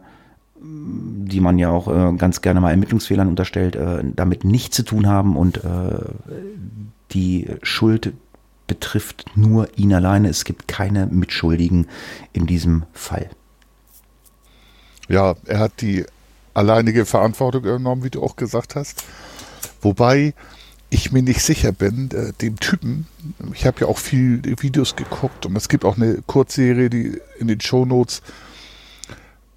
die 0.60 1.40
man 1.40 1.58
ja 1.58 1.70
auch 1.70 1.88
äh, 1.88 2.16
ganz 2.16 2.40
gerne 2.40 2.60
mal 2.60 2.70
Ermittlungsfehlern 2.70 3.28
unterstellt, 3.28 3.76
äh, 3.76 4.02
damit 4.04 4.44
nichts 4.44 4.76
zu 4.76 4.82
tun 4.82 5.06
haben 5.06 5.36
und 5.36 5.58
äh, 5.58 5.98
die 7.12 7.48
Schuld 7.62 8.12
betrifft 8.66 9.26
nur 9.36 9.68
ihn 9.78 9.92
alleine. 9.94 10.28
Es 10.28 10.44
gibt 10.44 10.66
keine 10.66 11.06
Mitschuldigen 11.06 11.86
in 12.32 12.46
diesem 12.46 12.84
Fall. 12.92 13.30
Ja, 15.08 15.36
er 15.46 15.60
hat 15.60 15.80
die 15.80 16.04
alleinige 16.54 17.06
Verantwortung 17.06 17.64
übernommen, 17.64 18.02
wie 18.02 18.10
du 18.10 18.22
auch 18.22 18.36
gesagt 18.36 18.74
hast. 18.74 19.04
Wobei 19.82 20.34
ich 20.90 21.12
mir 21.12 21.22
nicht 21.22 21.42
sicher 21.42 21.72
bin, 21.72 22.10
äh, 22.12 22.32
dem 22.40 22.58
Typen, 22.58 23.06
ich 23.52 23.66
habe 23.66 23.82
ja 23.82 23.86
auch 23.86 23.98
viel 23.98 24.42
Videos 24.60 24.96
geguckt 24.96 25.46
und 25.46 25.54
es 25.56 25.68
gibt 25.68 25.84
auch 25.84 25.96
eine 25.96 26.22
Kurzserie, 26.26 26.90
die 26.90 27.20
in 27.38 27.48
den 27.48 27.60
Shownotes 27.60 28.20
Notes 28.20 28.45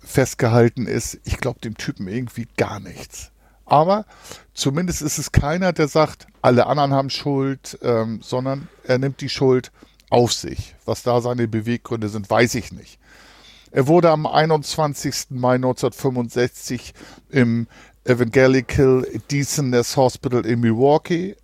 festgehalten 0.10 0.88
ist, 0.88 1.20
ich 1.24 1.38
glaube 1.38 1.60
dem 1.60 1.78
Typen 1.78 2.08
irgendwie 2.08 2.48
gar 2.58 2.80
nichts. 2.80 3.32
Aber 3.66 4.06
zumindest 4.54 5.04
ist 5.04 5.20
es 5.20 5.32
keiner, 5.32 5.72
der 5.72 5.88
sagt, 5.88 6.26
alle 6.42 6.66
anderen 6.66 6.94
haben 6.94 7.10
Schuld, 7.12 7.78
ähm, 7.84 8.20
sondern 8.24 8.68
er 8.84 8.98
nimmt 8.98 9.22
die 9.22 9.30
Schuld 9.30 9.72
auf 10.10 10.34
sich. 10.34 10.76
Was 10.86 11.04
da 11.04 11.22
seine 11.22 11.48
Beweggründe 11.48 12.10
sind, 12.10 12.30
weiß 12.30 12.56
ich 12.56 12.72
nicht. 12.72 13.00
Er 13.72 13.86
wurde 13.86 14.10
am 14.10 14.26
21. 14.26 15.28
Mai 15.30 15.56
1965 15.56 16.96
im 17.30 17.68
Evangelical 18.04 19.06
Deaconess 19.30 19.96
Hospital 19.96 20.44
in 20.48 20.62
Milwaukee, 20.62 21.36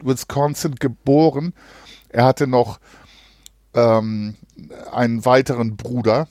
Wisconsin, 0.00 0.76
geboren. 0.76 1.52
Er 2.08 2.24
hatte 2.24 2.46
noch 2.46 2.78
ähm, 3.74 4.36
einen 4.92 5.24
weiteren 5.24 5.76
Bruder, 5.76 6.28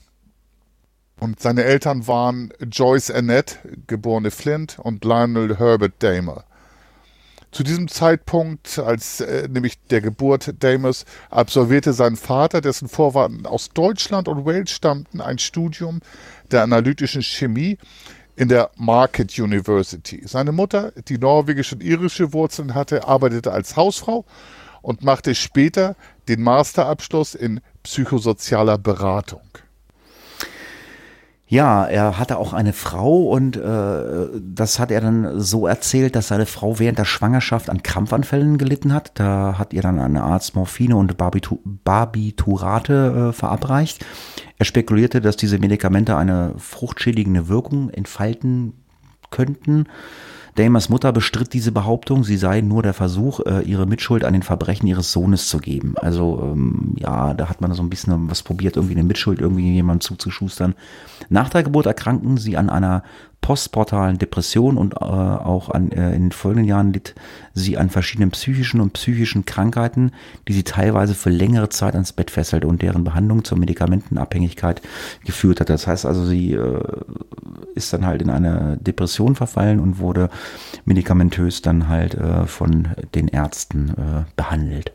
und 1.20 1.40
seine 1.40 1.64
Eltern 1.64 2.06
waren 2.06 2.52
Joyce 2.60 3.10
Annette, 3.10 3.56
geborene 3.86 4.30
Flint, 4.30 4.78
und 4.78 5.04
Lionel 5.04 5.58
Herbert 5.58 6.02
Damer. 6.02 6.44
Zu 7.52 7.64
diesem 7.64 7.88
Zeitpunkt, 7.88 8.78
als 8.78 9.20
äh, 9.20 9.48
nämlich 9.48 9.82
der 9.90 10.00
Geburt 10.00 10.54
Damers, 10.60 11.04
absolvierte 11.30 11.92
sein 11.92 12.14
Vater, 12.14 12.60
dessen 12.60 12.88
Vorfahren 12.88 13.44
aus 13.44 13.70
Deutschland 13.70 14.28
und 14.28 14.46
Wales 14.46 14.70
stammten, 14.70 15.20
ein 15.20 15.38
Studium 15.38 16.00
der 16.52 16.62
analytischen 16.62 17.22
Chemie 17.22 17.76
in 18.36 18.48
der 18.48 18.70
Market 18.76 19.36
University. 19.36 20.22
Seine 20.26 20.52
Mutter, 20.52 20.92
die 21.08 21.18
norwegische 21.18 21.74
und 21.74 21.82
irische 21.82 22.32
Wurzeln 22.32 22.74
hatte, 22.74 23.08
arbeitete 23.08 23.50
als 23.50 23.76
Hausfrau 23.76 24.24
und 24.80 25.02
machte 25.02 25.34
später 25.34 25.96
den 26.28 26.42
Masterabschluss 26.42 27.34
in 27.34 27.60
psychosozialer 27.82 28.78
Beratung. 28.78 29.42
Ja, 31.50 31.84
er 31.84 32.16
hatte 32.16 32.38
auch 32.38 32.52
eine 32.52 32.72
Frau 32.72 33.24
und 33.24 33.56
äh, 33.56 34.28
das 34.40 34.78
hat 34.78 34.92
er 34.92 35.00
dann 35.00 35.40
so 35.40 35.66
erzählt, 35.66 36.14
dass 36.14 36.28
seine 36.28 36.46
Frau 36.46 36.78
während 36.78 37.00
der 37.00 37.04
Schwangerschaft 37.04 37.68
an 37.68 37.82
Krampfanfällen 37.82 38.56
gelitten 38.56 38.94
hat. 38.94 39.10
Da 39.14 39.58
hat 39.58 39.72
ihr 39.72 39.82
dann 39.82 39.98
eine 39.98 40.22
Arzt 40.22 40.54
Morphine 40.54 40.94
und 40.94 41.16
Barbitu 41.16 41.58
Barbiturate 41.64 43.30
äh, 43.30 43.32
verabreicht. 43.32 44.06
Er 44.58 44.64
spekulierte, 44.64 45.20
dass 45.20 45.36
diese 45.36 45.58
Medikamente 45.58 46.16
eine 46.16 46.54
fruchtschädigende 46.56 47.48
Wirkung 47.48 47.90
entfalten 47.90 48.74
könnten. 49.30 49.86
Damers 50.56 50.88
Mutter 50.88 51.12
bestritt 51.12 51.52
diese 51.52 51.72
Behauptung, 51.72 52.24
sie 52.24 52.36
sei 52.36 52.60
nur 52.60 52.82
der 52.82 52.94
Versuch, 52.94 53.40
äh, 53.40 53.62
ihre 53.62 53.86
Mitschuld 53.86 54.24
an 54.24 54.32
den 54.32 54.42
Verbrechen 54.42 54.86
ihres 54.86 55.12
Sohnes 55.12 55.48
zu 55.48 55.58
geben. 55.58 55.94
Also 55.96 56.40
ähm, 56.42 56.94
ja, 56.98 57.34
da 57.34 57.48
hat 57.48 57.60
man 57.60 57.72
so 57.72 57.82
ein 57.82 57.90
bisschen 57.90 58.30
was 58.30 58.42
probiert, 58.42 58.76
irgendwie 58.76 58.94
eine 58.94 59.04
Mitschuld 59.04 59.40
irgendwie 59.40 59.72
jemandem 59.72 60.00
zuzuschustern. 60.00 60.74
Nach 61.28 61.48
der 61.48 61.62
Geburt 61.62 61.86
erkrankten 61.86 62.36
sie 62.36 62.56
an 62.56 62.70
einer 62.70 63.02
postportalen 63.40 64.18
Depression 64.18 64.76
und 64.76 64.94
äh, 64.94 65.04
auch 65.04 65.70
an, 65.70 65.90
äh, 65.92 66.14
in 66.14 66.24
den 66.24 66.32
folgenden 66.32 66.68
Jahren 66.68 66.92
litt 66.92 67.14
sie 67.54 67.78
an 67.78 67.90
verschiedenen 67.90 68.30
psychischen 68.30 68.80
und 68.80 68.92
psychischen 68.92 69.44
Krankheiten, 69.44 70.12
die 70.46 70.52
sie 70.52 70.62
teilweise 70.62 71.14
für 71.14 71.30
längere 71.30 71.68
Zeit 71.68 71.94
ans 71.94 72.12
Bett 72.12 72.30
fesselte 72.30 72.66
und 72.66 72.82
deren 72.82 73.04
Behandlung 73.04 73.44
zur 73.44 73.58
Medikamentenabhängigkeit 73.58 74.82
geführt 75.24 75.60
hat. 75.60 75.70
Das 75.70 75.86
heißt 75.86 76.06
also, 76.06 76.24
sie 76.24 76.52
äh, 76.52 76.82
ist 77.74 77.92
dann 77.92 78.06
halt 78.06 78.22
in 78.22 78.30
eine 78.30 78.78
Depression 78.80 79.34
verfallen 79.34 79.80
und 79.80 79.98
wurde 79.98 80.30
medikamentös 80.84 81.62
dann 81.62 81.88
halt 81.88 82.14
äh, 82.14 82.46
von 82.46 82.88
den 83.14 83.28
Ärzten 83.28 83.90
äh, 83.90 84.24
behandelt. 84.36 84.92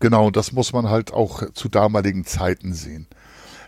Genau, 0.00 0.30
das 0.30 0.52
muss 0.52 0.72
man 0.72 0.88
halt 0.88 1.12
auch 1.12 1.42
zu 1.52 1.68
damaligen 1.68 2.24
Zeiten 2.24 2.72
sehen. 2.72 3.06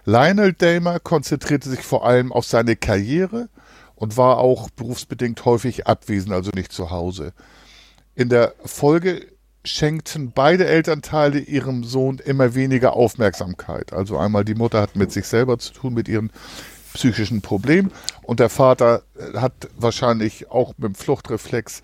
Lionel 0.07 0.53
Damer 0.53 1.01
konzentrierte 1.01 1.69
sich 1.69 1.81
vor 1.81 2.07
allem 2.07 2.33
auf 2.33 2.47
seine 2.47 2.77
Karriere 2.77 3.49
und 3.97 4.17
war 4.17 4.39
auch 4.39 4.71
berufsbedingt 4.71 5.45
häufig 5.45 5.89
abwesend, 5.89 6.33
also 6.33 6.53
nicht 6.55 6.73
zu 6.73 6.91
Hause. 6.91 7.33
In 8.15 8.29
der 8.29 8.55
Folge 8.65 9.27
schenkten 9.65 10.31
beide 10.33 10.67
Elternteile 10.67 11.41
ihrem 11.41 11.83
Sohn 11.83 12.21
immer 12.21 12.55
weniger 12.55 12.93
Aufmerksamkeit. 12.93 13.93
Also 13.93 14.17
einmal 14.17 14.45
die 14.45 14.55
Mutter 14.55 14.81
hat 14.81 14.95
mit 14.95 15.11
sich 15.11 15.27
selber 15.27 15.59
zu 15.59 15.73
tun, 15.73 15.95
mit 15.95 16.07
ihren 16.07 16.31
psychischen 16.95 17.43
Problemen 17.43 17.91
und 18.23 18.39
der 18.39 18.49
Vater 18.49 19.03
hat 19.35 19.69
wahrscheinlich 19.77 20.53
auch 20.53 20.73
mit 20.79 20.85
dem 20.85 20.95
Fluchtreflex 20.95 21.83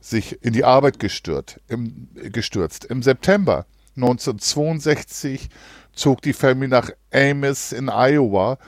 sich 0.00 0.42
in 0.42 0.52
die 0.52 0.64
Arbeit 0.64 0.98
gestürzt. 0.98 1.60
Im, 1.68 2.08
gestürzt. 2.14 2.84
Im 2.84 3.02
September 3.02 3.64
1962 3.96 5.48
zog 5.94 6.22
die 6.22 6.32
Familie 6.32 6.68
nach 6.68 6.90
Ames 7.12 7.72
in 7.72 7.88
Iowa, 7.88 8.58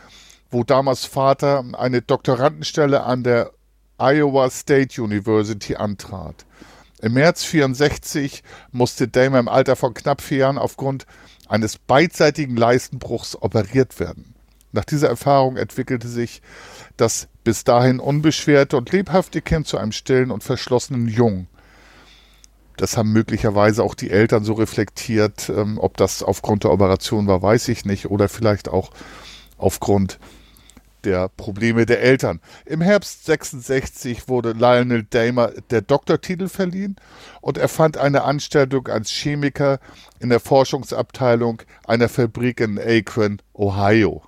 wo 0.50 0.64
damals 0.64 1.04
Vater 1.04 1.64
eine 1.72 2.02
Doktorandenstelle 2.02 3.02
an 3.02 3.22
der 3.22 3.50
Iowa 3.98 4.50
State 4.50 5.00
University 5.00 5.76
antrat. 5.76 6.44
Im 7.00 7.14
März 7.14 7.44
64 7.44 8.42
musste 8.72 9.08
Damer 9.08 9.38
im 9.38 9.48
Alter 9.48 9.76
von 9.76 9.94
knapp 9.94 10.20
vier 10.22 10.38
Jahren 10.38 10.58
aufgrund 10.58 11.06
eines 11.48 11.78
beidseitigen 11.78 12.56
Leistenbruchs 12.56 13.36
operiert 13.40 14.00
werden. 14.00 14.34
Nach 14.72 14.84
dieser 14.84 15.08
Erfahrung 15.08 15.56
entwickelte 15.56 16.08
sich 16.08 16.42
das 16.96 17.28
bis 17.44 17.64
dahin 17.64 18.00
unbeschwerte 18.00 18.76
und 18.76 18.92
lebhafte 18.92 19.40
Kind 19.40 19.66
zu 19.66 19.78
einem 19.78 19.92
stillen 19.92 20.30
und 20.30 20.42
verschlossenen 20.42 21.08
Jungen. 21.08 21.48
Das 22.76 22.96
haben 22.96 23.12
möglicherweise 23.12 23.82
auch 23.82 23.94
die 23.94 24.10
Eltern 24.10 24.44
so 24.44 24.54
reflektiert. 24.54 25.48
Ähm, 25.48 25.78
ob 25.78 25.96
das 25.96 26.22
aufgrund 26.22 26.64
der 26.64 26.72
Operation 26.72 27.26
war, 27.26 27.42
weiß 27.42 27.68
ich 27.68 27.84
nicht. 27.84 28.10
Oder 28.10 28.28
vielleicht 28.28 28.68
auch 28.68 28.90
aufgrund 29.58 30.18
der 31.06 31.28
Probleme 31.28 31.86
der 31.86 32.02
Eltern. 32.02 32.40
Im 32.66 32.80
Herbst 32.80 33.24
66 33.26 34.28
wurde 34.28 34.52
Lionel 34.52 35.04
Damer 35.04 35.52
der 35.70 35.80
Doktortitel 35.80 36.48
verliehen 36.48 36.96
und 37.40 37.58
er 37.58 37.68
fand 37.68 37.96
eine 37.96 38.24
Anstellung 38.24 38.88
als 38.88 39.10
Chemiker 39.10 39.78
in 40.18 40.30
der 40.30 40.40
Forschungsabteilung 40.40 41.62
einer 41.86 42.08
Fabrik 42.08 42.60
in 42.60 42.78
Akron, 42.78 43.38
Ohio. 43.54 44.22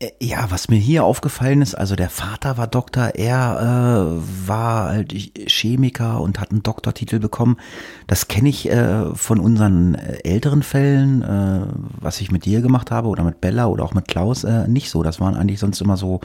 Äh, 0.00 0.12
ja, 0.18 0.50
was 0.50 0.68
mir 0.68 0.78
hier 0.78 1.04
aufgefallen 1.04 1.60
ist, 1.62 1.74
also 1.74 1.94
der 1.94 2.08
Vater 2.08 2.56
war 2.56 2.66
Doktor, 2.66 3.12
er 3.14 4.16
äh, 4.16 4.48
war 4.48 4.88
halt 4.88 5.12
Chemiker 5.12 6.20
und 6.20 6.40
hat 6.40 6.50
einen 6.50 6.62
Doktortitel 6.62 7.18
bekommen. 7.18 7.58
Das 8.06 8.26
kenne 8.26 8.48
ich 8.48 8.68
äh, 8.70 9.14
von 9.14 9.38
unseren 9.38 9.94
äh, 9.94 10.18
älteren 10.24 10.62
Fällen, 10.62 11.22
äh, 11.22 11.66
was 12.00 12.20
ich 12.20 12.32
mit 12.32 12.46
dir 12.46 12.62
gemacht 12.62 12.90
habe 12.90 13.08
oder 13.08 13.24
mit 13.24 13.40
Bella 13.40 13.66
oder 13.66 13.84
auch 13.84 13.94
mit 13.94 14.08
Klaus, 14.08 14.44
äh, 14.44 14.66
nicht 14.66 14.90
so. 14.90 15.02
Das 15.02 15.20
waren 15.20 15.36
eigentlich 15.36 15.60
sonst 15.60 15.80
immer 15.82 15.98
so, 15.98 16.20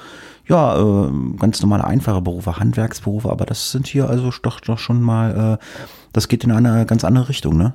ja, 0.48 0.80
äh, 0.80 1.12
ganz 1.38 1.62
normale 1.62 1.84
einfache 1.84 2.22
Berufe, 2.22 2.58
Handwerksberufe, 2.58 3.30
aber 3.30 3.46
das 3.46 3.72
sind 3.72 3.88
hier 3.88 4.10
also 4.10 4.32
doch, 4.42 4.62
doch 4.62 4.80
schon 4.80 5.02
mal, 5.02 5.60
äh, 5.60 5.66
das 6.14 6.30
geht 6.30 6.46
in 6.46 6.52
eine 6.52 6.86
ganz 6.86 7.04
andere 7.04 7.28
Richtung, 7.28 7.58
ne? 7.58 7.74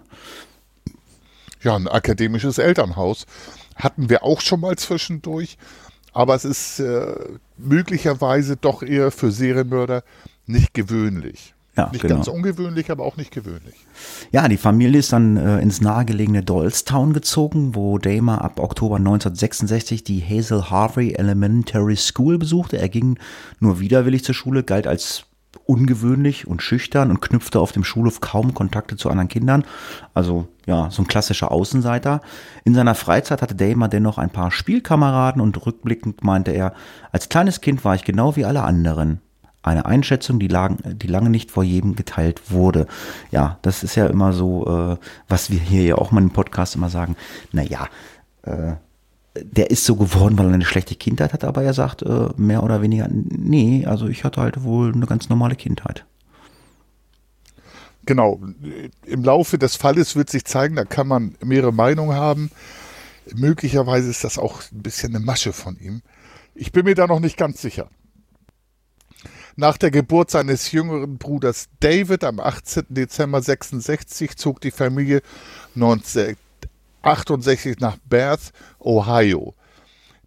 Ja, 1.62 1.76
ein 1.76 1.88
akademisches 1.88 2.56
Elternhaus 2.56 3.26
hatten 3.76 4.08
wir 4.08 4.24
auch 4.24 4.40
schon 4.40 4.60
mal 4.60 4.76
zwischendurch 4.76 5.58
aber 6.12 6.34
es 6.34 6.44
ist 6.44 6.80
äh, 6.80 7.14
möglicherweise 7.56 8.56
doch 8.56 8.82
eher 8.82 9.10
für 9.10 9.30
Serienmörder 9.30 10.02
nicht 10.46 10.74
gewöhnlich. 10.74 11.54
Ja, 11.76 11.88
nicht 11.92 12.02
genau. 12.02 12.16
ganz 12.16 12.28
ungewöhnlich, 12.28 12.90
aber 12.90 13.04
auch 13.04 13.16
nicht 13.16 13.30
gewöhnlich. 13.30 13.76
Ja, 14.32 14.48
die 14.48 14.56
Familie 14.56 14.98
ist 14.98 15.12
dann 15.12 15.36
äh, 15.36 15.60
ins 15.60 15.80
nahegelegene 15.80 16.42
Doylestown 16.42 17.12
gezogen, 17.12 17.74
wo 17.74 17.98
Damer 17.98 18.42
ab 18.42 18.58
Oktober 18.58 18.96
1966 18.96 20.02
die 20.02 20.20
Hazel 20.20 20.68
Harvey 20.68 21.12
Elementary 21.12 21.96
School 21.96 22.38
besuchte. 22.38 22.78
Er 22.78 22.88
ging 22.88 23.18
nur 23.60 23.78
widerwillig 23.78 24.24
zur 24.24 24.34
Schule, 24.34 24.64
galt 24.64 24.88
als 24.88 25.24
ungewöhnlich 25.70 26.48
und 26.48 26.62
schüchtern 26.62 27.10
und 27.10 27.20
knüpfte 27.20 27.60
auf 27.60 27.70
dem 27.70 27.84
Schulhof 27.84 28.20
kaum 28.20 28.54
Kontakte 28.54 28.96
zu 28.96 29.08
anderen 29.08 29.28
Kindern. 29.28 29.64
Also 30.14 30.48
ja, 30.66 30.90
so 30.90 31.02
ein 31.02 31.06
klassischer 31.06 31.52
Außenseiter. 31.52 32.22
In 32.64 32.74
seiner 32.74 32.96
Freizeit 32.96 33.40
hatte 33.40 33.54
Damer 33.54 33.86
dennoch 33.86 34.18
ein 34.18 34.30
paar 34.30 34.50
Spielkameraden 34.50 35.40
und 35.40 35.64
rückblickend 35.64 36.24
meinte 36.24 36.50
er, 36.50 36.74
als 37.12 37.28
kleines 37.28 37.60
Kind 37.60 37.84
war 37.84 37.94
ich 37.94 38.02
genau 38.02 38.34
wie 38.34 38.44
alle 38.44 38.64
anderen. 38.64 39.20
Eine 39.62 39.86
Einschätzung, 39.86 40.40
die, 40.40 40.48
lang, 40.48 40.78
die 40.84 41.06
lange 41.06 41.30
nicht 41.30 41.52
vor 41.52 41.62
jedem 41.62 41.94
geteilt 41.94 42.50
wurde. 42.50 42.88
Ja, 43.30 43.58
das 43.62 43.84
ist 43.84 43.94
ja 43.94 44.06
immer 44.06 44.32
so, 44.32 44.66
äh, 44.66 44.96
was 45.28 45.50
wir 45.50 45.60
hier 45.60 45.84
ja 45.84 45.94
auch 45.96 46.10
mal 46.10 46.22
im 46.22 46.30
Podcast 46.30 46.74
immer 46.74 46.88
sagen. 46.88 47.14
Naja, 47.52 47.86
äh, 48.42 48.72
der 49.34 49.70
ist 49.70 49.84
so 49.84 49.96
geworden, 49.96 50.38
weil 50.38 50.46
er 50.46 50.54
eine 50.54 50.64
schlechte 50.64 50.96
Kindheit 50.96 51.32
hat, 51.32 51.44
aber 51.44 51.62
er 51.62 51.74
sagt 51.74 52.02
äh, 52.02 52.28
mehr 52.36 52.62
oder 52.62 52.82
weniger, 52.82 53.08
nee, 53.10 53.86
also 53.86 54.08
ich 54.08 54.24
hatte 54.24 54.40
halt 54.40 54.62
wohl 54.62 54.92
eine 54.92 55.06
ganz 55.06 55.28
normale 55.28 55.56
Kindheit. 55.56 56.04
Genau, 58.06 58.40
im 59.06 59.24
Laufe 59.24 59.58
des 59.58 59.76
Falles 59.76 60.16
wird 60.16 60.30
sich 60.30 60.44
zeigen, 60.44 60.74
da 60.74 60.84
kann 60.84 61.06
man 61.06 61.36
mehrere 61.44 61.72
Meinungen 61.72 62.16
haben. 62.16 62.50
Möglicherweise 63.34 64.10
ist 64.10 64.24
das 64.24 64.38
auch 64.38 64.62
ein 64.72 64.82
bisschen 64.82 65.14
eine 65.14 65.24
Masche 65.24 65.52
von 65.52 65.78
ihm. 65.78 66.02
Ich 66.54 66.72
bin 66.72 66.84
mir 66.84 66.94
da 66.94 67.06
noch 67.06 67.20
nicht 67.20 67.36
ganz 67.36 67.62
sicher. 67.62 67.88
Nach 69.54 69.76
der 69.76 69.90
Geburt 69.90 70.30
seines 70.30 70.72
jüngeren 70.72 71.18
Bruders 71.18 71.68
David 71.80 72.24
am 72.24 72.40
18. 72.40 72.86
Dezember 72.88 73.42
66 73.42 74.36
zog 74.36 74.60
die 74.60 74.70
Familie 74.70 75.20
19, 75.74 76.36
68 77.02 77.80
nach 77.80 77.96
Bath, 78.08 78.52
Ohio. 78.78 79.54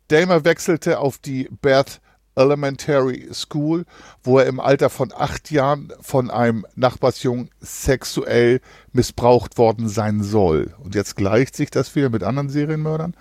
Damer 0.07 0.45
wechselte 0.45 0.99
auf 0.99 1.17
die 1.17 1.49
Bath 1.61 2.01
Elementary 2.35 3.29
School, 3.31 3.85
wo 4.23 4.39
er 4.39 4.47
im 4.47 4.59
Alter 4.59 4.89
von 4.89 5.13
acht 5.15 5.51
Jahren 5.51 5.93
von 6.01 6.31
einem 6.31 6.65
Nachbarsjungen 6.75 7.49
sexuell 7.59 8.61
missbraucht 8.91 9.57
worden 9.57 9.87
sein 9.87 10.23
soll. 10.23 10.73
Und 10.79 10.95
jetzt 10.95 11.15
gleicht 11.15 11.55
sich 11.55 11.69
das 11.69 11.95
wieder 11.95 12.09
mit 12.09 12.23
anderen 12.23 12.49
Serienmördern. 12.49 13.15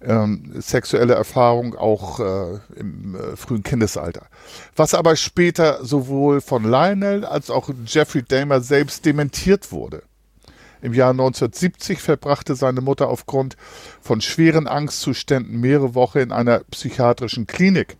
Ähm, 0.00 0.52
sexuelle 0.60 1.14
Erfahrung 1.14 1.74
auch 1.74 2.20
äh, 2.20 2.60
im 2.76 3.16
äh, 3.16 3.36
frühen 3.36 3.64
Kindesalter. 3.64 4.26
Was 4.76 4.94
aber 4.94 5.16
später 5.16 5.84
sowohl 5.84 6.40
von 6.40 6.62
Lionel 6.62 7.24
als 7.24 7.50
auch 7.50 7.68
Jeffrey 7.84 8.22
Dahmer 8.22 8.60
selbst 8.60 9.04
dementiert 9.04 9.72
wurde. 9.72 10.04
Im 10.80 10.94
Jahr 10.94 11.10
1970 11.10 12.00
verbrachte 12.00 12.54
seine 12.54 12.80
Mutter 12.80 13.08
aufgrund 13.08 13.56
von 14.00 14.20
schweren 14.20 14.66
Angstzuständen 14.66 15.60
mehrere 15.60 15.94
Wochen 15.94 16.18
in 16.18 16.32
einer 16.32 16.60
psychiatrischen 16.70 17.46
Klinik. 17.46 17.96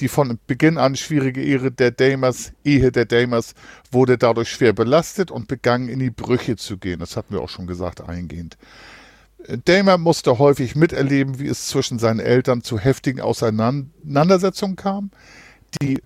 Die 0.00 0.08
von 0.08 0.38
Beginn 0.46 0.78
an 0.78 0.94
schwierige 0.94 1.42
Ehe 1.42 1.70
der 1.72 1.90
Damers, 1.90 2.52
Ehe 2.64 2.92
der 2.92 3.04
Damers 3.04 3.54
wurde 3.90 4.16
dadurch 4.16 4.48
schwer 4.48 4.72
belastet 4.72 5.30
und 5.30 5.48
begann 5.48 5.88
in 5.88 5.98
die 5.98 6.10
Brüche 6.10 6.56
zu 6.56 6.78
gehen. 6.78 7.00
Das 7.00 7.16
hatten 7.16 7.34
wir 7.34 7.40
auch 7.40 7.48
schon 7.48 7.66
gesagt 7.66 8.08
eingehend. 8.08 8.56
Damer 9.64 9.98
musste 9.98 10.38
häufig 10.38 10.76
miterleben, 10.76 11.38
wie 11.38 11.48
es 11.48 11.66
zwischen 11.66 11.98
seinen 11.98 12.20
Eltern 12.20 12.62
zu 12.62 12.78
heftigen 12.78 13.20
Auseinandersetzungen 13.20 14.76
kam, 14.76 15.10
die 15.80 16.00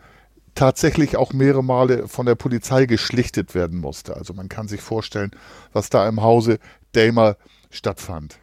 tatsächlich 0.54 1.16
auch 1.16 1.32
mehrere 1.32 1.64
Male 1.64 2.08
von 2.08 2.26
der 2.26 2.34
Polizei 2.34 2.86
geschlichtet 2.86 3.54
werden 3.54 3.80
musste. 3.80 4.16
Also 4.16 4.34
man 4.34 4.48
kann 4.48 4.68
sich 4.68 4.80
vorstellen, 4.80 5.30
was 5.72 5.90
da 5.90 6.08
im 6.08 6.22
Hause 6.22 6.58
Damer 6.92 7.36
stattfand. 7.70 8.38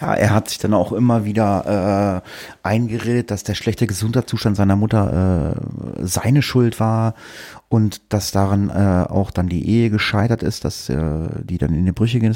Ja, 0.00 0.14
er 0.14 0.30
hat 0.30 0.48
sich 0.48 0.58
dann 0.58 0.74
auch 0.74 0.92
immer 0.92 1.24
wieder 1.24 2.22
äh, 2.24 2.66
eingeredet, 2.66 3.30
dass 3.30 3.44
der 3.44 3.54
schlechte 3.54 3.86
Gesundheitszustand 3.86 4.56
seiner 4.56 4.74
Mutter 4.74 5.54
äh, 5.54 6.06
seine 6.06 6.42
Schuld 6.42 6.80
war 6.80 7.14
und 7.68 8.00
dass 8.08 8.32
daran 8.32 8.70
äh, 8.70 9.06
auch 9.08 9.30
dann 9.30 9.48
die 9.48 9.68
Ehe 9.68 9.90
gescheitert 9.90 10.42
ist, 10.42 10.64
dass 10.64 10.88
äh, 10.88 11.28
die 11.42 11.58
dann 11.58 11.74
in 11.74 11.84
die 11.84 11.92
Brüche 11.92 12.18
ging. 12.20 12.34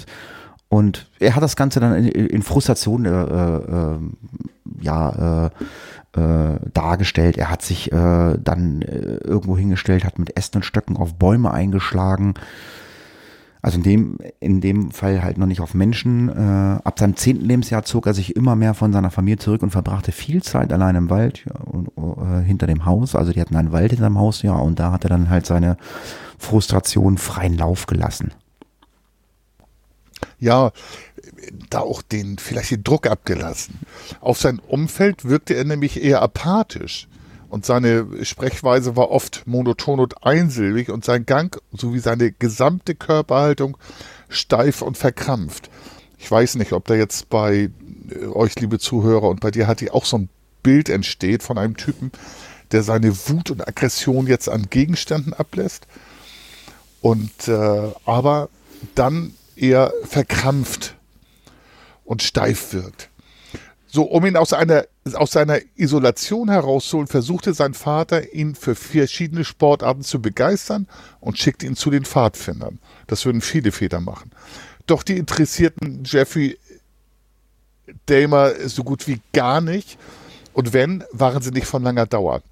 Und 0.68 1.08
er 1.20 1.36
hat 1.36 1.42
das 1.42 1.56
Ganze 1.56 1.80
dann 1.80 1.94
in, 1.94 2.08
in 2.08 2.42
Frustration 2.42 3.04
äh, 3.04 3.10
äh, 3.10 3.98
ja 4.80 5.46
äh, 5.46 5.50
äh, 6.16 6.58
dargestellt. 6.72 7.36
Er 7.36 7.50
hat 7.50 7.62
sich 7.62 7.92
äh, 7.92 8.38
dann 8.38 8.82
äh, 8.82 9.18
irgendwo 9.18 9.56
hingestellt, 9.56 10.04
hat 10.04 10.18
mit 10.18 10.36
Ästen 10.36 10.58
und 10.58 10.64
Stöcken 10.64 10.96
auf 10.96 11.14
Bäume 11.14 11.52
eingeschlagen. 11.52 12.34
Also 13.62 13.78
in 13.78 13.82
dem, 13.82 14.18
in 14.38 14.60
dem 14.60 14.92
Fall 14.92 15.22
halt 15.22 15.38
noch 15.38 15.46
nicht 15.46 15.60
auf 15.60 15.74
Menschen. 15.74 16.28
Äh, 16.28 16.80
ab 16.84 16.98
seinem 16.98 17.16
zehnten 17.16 17.44
Lebensjahr 17.44 17.82
zog 17.84 18.06
er 18.06 18.14
sich 18.14 18.36
immer 18.36 18.54
mehr 18.54 18.74
von 18.74 18.92
seiner 18.92 19.10
Familie 19.10 19.38
zurück 19.38 19.62
und 19.62 19.70
verbrachte 19.70 20.12
viel 20.12 20.42
Zeit 20.42 20.72
allein 20.72 20.94
im 20.94 21.10
Wald 21.10 21.44
ja, 21.46 21.60
und, 21.64 21.88
äh, 21.98 22.44
hinter 22.44 22.66
dem 22.66 22.84
Haus. 22.86 23.14
Also 23.14 23.32
die 23.32 23.40
hatten 23.40 23.56
einen 23.56 23.72
Wald 23.72 23.90
hinter 23.90 24.08
dem 24.08 24.18
Haus, 24.18 24.42
ja, 24.42 24.54
und 24.54 24.78
da 24.78 24.92
hat 24.92 25.04
er 25.04 25.10
dann 25.10 25.30
halt 25.30 25.46
seine 25.46 25.76
Frustration 26.38 27.18
freien 27.18 27.56
Lauf 27.56 27.86
gelassen. 27.86 28.32
Ja, 30.38 30.72
da 31.70 31.80
auch 31.80 32.02
den, 32.02 32.38
vielleicht 32.38 32.70
den 32.70 32.84
Druck 32.84 33.06
abgelassen. 33.06 33.80
Auf 34.20 34.38
sein 34.38 34.58
Umfeld 34.58 35.24
wirkte 35.24 35.54
er 35.54 35.64
nämlich 35.64 36.02
eher 36.02 36.22
apathisch. 36.22 37.08
Und 37.48 37.64
seine 37.64 38.06
Sprechweise 38.22 38.96
war 38.96 39.10
oft 39.10 39.46
monoton 39.46 40.00
und 40.00 40.24
einsilbig 40.24 40.90
und 40.90 41.04
sein 41.04 41.26
Gang 41.26 41.60
sowie 41.72 42.00
seine 42.00 42.32
gesamte 42.32 42.94
Körperhaltung 42.94 43.76
steif 44.28 44.82
und 44.82 44.98
verkrampft. 44.98 45.70
Ich 46.18 46.30
weiß 46.30 46.56
nicht, 46.56 46.72
ob 46.72 46.86
da 46.86 46.94
jetzt 46.94 47.28
bei 47.28 47.70
äh, 48.10 48.26
euch, 48.26 48.58
liebe 48.58 48.78
Zuhörer, 48.78 49.28
und 49.28 49.40
bei 49.40 49.50
dir 49.50 49.66
hat 49.66 49.80
die 49.80 49.90
auch 49.90 50.04
so 50.04 50.18
ein 50.18 50.28
Bild 50.62 50.88
entsteht 50.88 51.44
von 51.44 51.58
einem 51.58 51.76
Typen, 51.76 52.10
der 52.72 52.82
seine 52.82 53.16
Wut 53.28 53.50
und 53.50 53.66
Aggression 53.66 54.26
jetzt 54.26 54.48
an 54.48 54.68
Gegenständen 54.68 55.32
ablässt 55.32 55.86
und 57.00 57.46
äh, 57.46 57.92
aber 58.04 58.48
dann 58.96 59.34
eher 59.56 59.92
verkrampft 60.04 60.94
und 62.04 62.22
steif 62.22 62.72
wirkt. 62.72 63.10
So, 63.86 64.02
um 64.02 64.26
ihn 64.26 64.36
aus, 64.36 64.52
einer, 64.52 64.84
aus 65.14 65.30
seiner 65.30 65.58
Isolation 65.76 66.50
herauszuholen, 66.50 67.06
versuchte 67.06 67.54
sein 67.54 67.72
Vater, 67.72 68.34
ihn 68.34 68.54
für 68.54 68.74
verschiedene 68.74 69.44
Sportarten 69.44 70.02
zu 70.02 70.20
begeistern 70.20 70.86
und 71.20 71.38
schickte 71.38 71.66
ihn 71.66 71.76
zu 71.76 71.90
den 71.90 72.04
Pfadfindern. 72.04 72.78
Das 73.06 73.24
würden 73.24 73.40
viele 73.40 73.72
Väter 73.72 74.00
machen. 74.00 74.32
Doch 74.86 75.02
die 75.02 75.16
interessierten 75.16 76.02
Jeffrey 76.04 76.58
Damer 78.06 78.68
so 78.68 78.84
gut 78.84 79.06
wie 79.06 79.20
gar 79.32 79.60
nicht. 79.60 79.98
Und 80.52 80.72
wenn, 80.72 81.04
waren 81.12 81.42
sie 81.42 81.50
nicht 81.50 81.66
von 81.66 81.82
langer 81.82 82.06
Dauer. 82.06 82.42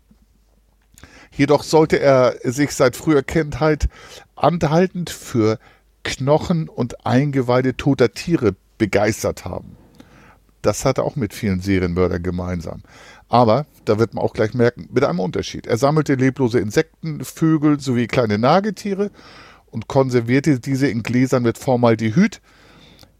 Jedoch 1.37 1.63
sollte 1.65 1.99
er 1.99 2.37
sich 2.45 2.73
seit 2.73 2.97
früher 2.97 3.23
Kindheit 3.23 3.89
anhaltend 4.37 5.11
für 5.11 5.59
Knochen 6.05 6.69
und 6.69 7.05
Eingeweide 7.05 7.77
toter 7.77 8.13
Tiere 8.13 8.55
begeistert 8.79 9.45
haben. 9.45 9.77
Das 10.63 10.85
hat 10.85 10.99
er 10.99 11.05
auch 11.05 11.17
mit 11.17 11.35
vielen 11.35 11.61
Serienmördern 11.61 12.23
gemeinsam. 12.23 12.83
Aber, 13.29 13.67
da 13.85 13.99
wird 13.99 14.15
man 14.15 14.25
auch 14.25 14.33
gleich 14.33 14.55
merken, 14.55 14.89
mit 14.93 15.05
einem 15.05 15.21
Unterschied. 15.21 15.67
Er 15.67 15.77
sammelte 15.77 16.15
leblose 16.15 16.59
Insekten, 16.59 17.25
Vögel 17.25 17.81
sowie 17.81 18.07
kleine 18.07 18.39
Nagetiere 18.39 19.11
und 19.67 19.89
konservierte 19.89 20.61
diese 20.61 20.87
in 20.87 21.03
Gläsern 21.03 21.43
mit 21.43 21.59
Formaldehyd, 21.59 22.41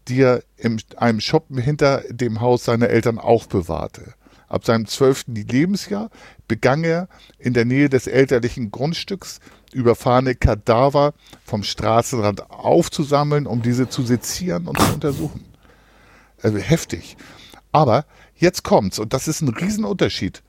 die 0.07 0.21
er 0.21 0.41
in 0.57 0.81
einem 0.97 1.19
Shoppen 1.19 1.57
hinter 1.57 2.03
dem 2.09 2.41
Haus 2.41 2.63
seiner 2.65 2.89
Eltern 2.89 3.19
aufbewahrte. 3.19 4.13
Ab 4.47 4.65
seinem 4.65 4.85
zwölften 4.85 5.35
Lebensjahr 5.35 6.09
begann 6.47 6.83
er 6.83 7.09
in 7.39 7.53
der 7.53 7.65
Nähe 7.65 7.89
des 7.89 8.07
elterlichen 8.07 8.71
Grundstücks 8.71 9.39
überfahrene 9.75 10.35
Kadaver 10.35 11.13
vom 11.43 11.63
Straßenrand 11.63 12.49
aufzusammeln, 12.49 13.45
um 13.45 13.61
diese 13.61 13.89
zu 13.89 14.03
sezieren 14.03 14.67
und 14.67 14.79
zu 14.79 14.93
untersuchen. 14.93 15.43
Also 16.41 16.57
heftig. 16.57 17.17
Aber 17.71 18.05
jetzt 18.35 18.63
kommt's, 18.63 18.99
und 18.99 19.13
das 19.13 19.27
ist 19.27 19.41
ein 19.41 19.49
Riesenunterschied. 19.49 20.41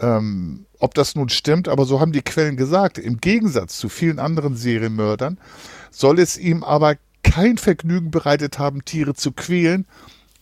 Ähm, 0.00 0.66
ob 0.80 0.94
das 0.94 1.14
nun 1.14 1.28
stimmt, 1.28 1.68
aber 1.68 1.84
so 1.84 2.00
haben 2.00 2.12
die 2.12 2.22
Quellen 2.22 2.56
gesagt. 2.56 2.98
Im 2.98 3.20
Gegensatz 3.20 3.78
zu 3.78 3.88
vielen 3.88 4.18
anderen 4.18 4.56
Serienmördern 4.56 5.38
soll 5.90 6.18
es 6.18 6.36
ihm 6.36 6.64
aber 6.64 6.96
kein 7.22 7.58
Vergnügen 7.58 8.10
bereitet 8.10 8.58
haben, 8.58 8.84
Tiere 8.84 9.14
zu 9.14 9.32
quälen 9.32 9.86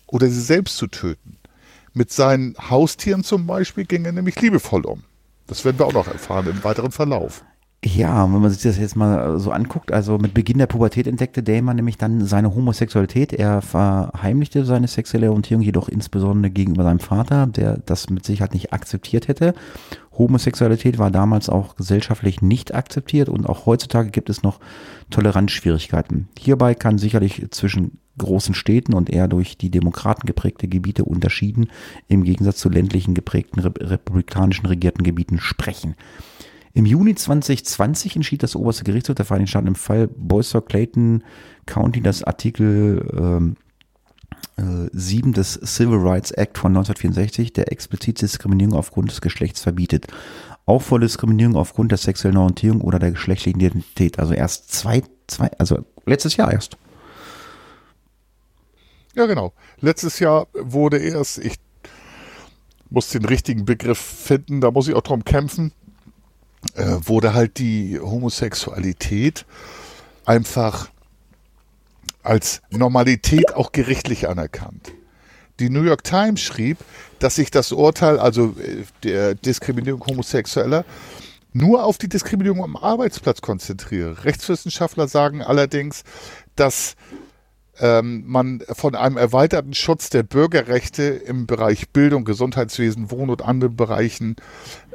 oder 0.07 0.29
sie 0.29 0.41
selbst 0.41 0.79
zu 0.79 0.87
töten. 0.87 1.37
Mit 1.93 2.11
seinen 2.11 2.57
Haustieren 2.71 3.23
zum 3.23 3.47
Beispiel 3.47 3.85
ging 3.85 4.07
er 4.07 4.13
nämlich 4.13 4.41
liebevoll 4.41 4.87
um. 4.87 5.05
Das 5.47 5.65
werden 5.65 5.79
wir 5.79 5.87
auch 5.87 5.93
noch 5.93 6.09
erfahren 6.09 6.47
im 6.49 6.65
weiteren 6.65 6.93
Verlauf. 6.93 7.45
Ja, 7.85 8.33
wenn 8.33 8.41
man 8.41 8.51
sich 8.51 8.63
das 8.63 8.79
jetzt 8.79 8.95
mal 8.95 9.41
so 9.41 9.51
anguckt, 9.51 9.91
also 9.91 10.17
mit 10.17 10.35
Beginn 10.35 10.59
der 10.59 10.69
Pubertät 10.69 11.09
entdeckte 11.09 11.43
Damon 11.43 11.75
nämlich 11.75 11.99
dann 11.99 12.25
seine 12.25 12.55
Homosexualität. 12.55 13.33
Er 13.33 13.61
verheimlichte 13.61 14.65
seine 14.65 14.87
sexuelle 14.87 15.31
Orientierung 15.31 15.65
jedoch 15.65 15.89
insbesondere 15.89 16.53
gegenüber 16.53 16.85
seinem 16.85 17.01
Vater, 17.01 17.49
der 17.49 17.79
das 17.79 18.09
mit 18.09 18.25
Sicherheit 18.25 18.55
nicht 18.55 18.73
akzeptiert 18.73 19.27
hätte. 19.27 19.53
Homosexualität 20.17 20.99
war 20.99 21.11
damals 21.11 21.49
auch 21.49 21.75
gesellschaftlich 21.75 22.41
nicht 22.41 22.73
akzeptiert 22.73 23.29
und 23.29 23.49
auch 23.49 23.67
heutzutage 23.67 24.11
gibt 24.11 24.31
es 24.31 24.45
noch 24.45 24.61
Toleranzschwierigkeiten. 25.11 26.29
Hierbei 26.39 26.77
kann 26.77 26.99
sicherlich 26.99 27.45
zwischen 27.51 27.99
großen 28.19 28.55
Städten 28.55 28.95
und 28.95 29.11
eher 29.11 29.27
durch 29.27 29.57
die 29.57 29.71
Demokraten 29.71 30.27
geprägte 30.27 30.69
Gebiete 30.69 31.05
unterschieden 31.05 31.69
im 32.09 32.23
Gegensatz 32.23 32.59
zu 32.59 32.69
ländlichen 32.69 33.15
geprägten 33.15 33.59
republikanischen 33.59 34.67
regierten 34.67 35.03
Gebieten 35.03 35.39
sprechen. 35.41 35.97
Im 36.75 36.87
Juni 36.87 37.15
2020 37.15 38.17
entschied 38.17 38.43
das 38.43 38.57
oberste 38.57 38.85
Gerichtshof 38.85 39.15
der 39.15 39.27
Vereinigten 39.27 39.51
Staaten 39.51 39.67
im 39.67 39.75
Fall 39.75 40.09
Boyster 40.09 40.63
Clayton 40.63 41.23
County, 41.67 42.01
das 42.01 42.23
Artikel 42.23 43.07
ähm, 43.13 43.57
äh, 44.57 44.89
7 44.93 45.33
des 45.35 45.61
Civil 45.65 45.99
Rights 45.99 46.31
Act 46.31 46.57
von 46.57 46.73
1964, 46.73 47.53
der 47.53 47.71
explizit 47.71 48.23
Diskriminierung 48.23 48.75
aufgrund 48.75 49.11
des 49.11 49.21
Geschlechts 49.21 49.61
verbietet. 49.61 50.07
Auch 50.65 50.81
vor 50.81 50.99
Diskriminierung 50.99 51.57
aufgrund 51.57 51.91
der 51.91 51.99
sexuellen 51.99 52.39
Orientierung 52.39 52.81
oder 52.81 52.99
der 52.99 53.11
geschlechtlichen 53.11 53.61
Identität. 53.61 54.19
Also 54.19 54.33
erst 54.33 54.73
zwei, 54.73 55.03
zwei, 55.27 55.51
also 55.59 55.85
letztes 56.07 56.37
Jahr 56.37 56.53
erst. 56.53 56.79
Ja, 59.15 59.27
genau. 59.27 59.53
Letztes 59.81 60.21
Jahr 60.21 60.47
wurde 60.55 60.97
erst, 60.99 61.39
ich 61.39 61.57
muss 62.89 63.11
den 63.11 63.25
richtigen 63.25 63.67
Begriff 63.67 63.99
finden, 63.99 64.61
da 64.61 64.71
muss 64.71 64.89
ich 64.89 64.95
auch 64.95 65.03
drum 65.03 65.25
kämpfen, 65.25 65.73
äh, 66.75 66.97
wurde 67.05 67.35
halt 67.35 67.59
die 67.59 67.99
Homosexualität 68.01 69.45
einfach 70.25 70.89
als 72.23 72.63
Normalität 72.71 73.55
auch 73.55 73.73
gerichtlich 73.73 74.29
anerkannt. 74.29 74.93
Die 75.61 75.71
New 75.71 75.83
York 75.83 76.05
Times 76.05 76.41
schrieb, 76.41 76.79
dass 77.19 77.35
sich 77.37 77.51
das 77.51 77.73
Urteil, 77.73 78.19
also 78.19 78.55
äh, 78.59 78.85
der 79.03 79.35
Diskriminierung 79.35 80.05
Homosexueller, 80.07 80.85
nur 81.53 81.85
auf 81.85 81.99
die 81.99 82.09
Diskriminierung 82.09 82.65
am 82.65 82.77
Arbeitsplatz 82.77 83.43
konzentriere. 83.43 84.25
Rechtswissenschaftler 84.25 85.07
sagen 85.07 85.43
allerdings, 85.43 86.05
dass 86.57 86.97
ähm, 87.83 88.23
man 88.27 88.63
von 88.73 88.95
einem 88.95 89.17
erweiterten 89.17 89.75
Schutz 89.75 90.09
der 90.09 90.23
Bürgerrechte 90.23 91.03
im 91.03 91.47
Bereich 91.47 91.91
Bildung, 91.91 92.25
Gesundheitswesen, 92.25 93.11
Wohn- 93.11 93.29
und 93.29 93.43
anderen 93.43 93.77
Bereichen 93.77 94.37